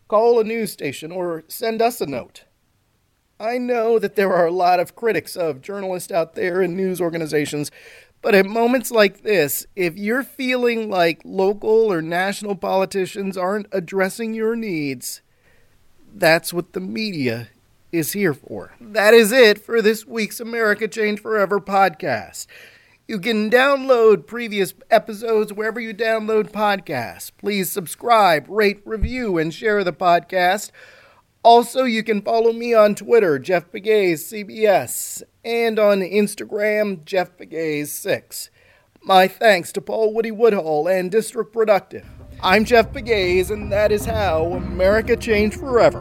call 0.06 0.38
a 0.38 0.44
news 0.44 0.72
station, 0.72 1.10
or 1.10 1.42
send 1.48 1.82
us 1.82 2.00
a 2.00 2.06
note. 2.06 2.44
I 3.40 3.58
know 3.58 3.98
that 3.98 4.14
there 4.14 4.32
are 4.32 4.46
a 4.46 4.52
lot 4.52 4.78
of 4.78 4.94
critics 4.94 5.34
of 5.34 5.60
journalists 5.60 6.12
out 6.12 6.36
there 6.36 6.62
and 6.62 6.76
news 6.76 7.00
organizations, 7.00 7.72
but 8.20 8.36
at 8.36 8.46
moments 8.46 8.92
like 8.92 9.22
this, 9.22 9.66
if 9.74 9.96
you're 9.96 10.22
feeling 10.22 10.88
like 10.88 11.20
local 11.24 11.92
or 11.92 12.00
national 12.00 12.54
politicians 12.54 13.36
aren't 13.36 13.66
addressing 13.72 14.32
your 14.32 14.54
needs, 14.54 15.22
that's 16.14 16.52
what 16.52 16.72
the 16.72 16.80
media 16.80 17.48
is 17.90 18.12
here 18.12 18.34
for. 18.34 18.74
That 18.80 19.14
is 19.14 19.32
it 19.32 19.58
for 19.58 19.82
this 19.82 20.06
week's 20.06 20.40
America 20.40 20.88
Change 20.88 21.20
Forever 21.20 21.60
podcast. 21.60 22.46
You 23.08 23.18
can 23.18 23.50
download 23.50 24.26
previous 24.26 24.74
episodes 24.90 25.52
wherever 25.52 25.80
you 25.80 25.92
download 25.92 26.50
podcasts. 26.52 27.30
Please 27.36 27.70
subscribe, 27.70 28.46
rate, 28.48 28.80
review, 28.84 29.38
and 29.38 29.52
share 29.52 29.84
the 29.84 29.92
podcast. 29.92 30.70
Also, 31.42 31.82
you 31.82 32.04
can 32.04 32.22
follow 32.22 32.52
me 32.52 32.72
on 32.72 32.94
Twitter, 32.94 33.38
Jeff 33.38 33.70
Pegues 33.72 34.22
CBS, 34.32 35.22
and 35.44 35.78
on 35.78 36.00
Instagram, 36.00 37.04
Jeff 37.04 37.36
Pegues 37.36 37.88
6 37.88 38.50
My 39.02 39.26
thanks 39.26 39.72
to 39.72 39.80
Paul 39.80 40.14
Woody 40.14 40.30
Woodhull 40.30 40.86
and 40.86 41.10
District 41.10 41.52
Productive. 41.52 42.06
I'm 42.44 42.64
Jeff 42.64 42.92
Pegues, 42.92 43.52
and 43.52 43.70
that 43.70 43.92
is 43.92 44.04
how 44.04 44.54
America 44.54 45.14
changed 45.14 45.60
forever. 45.60 46.00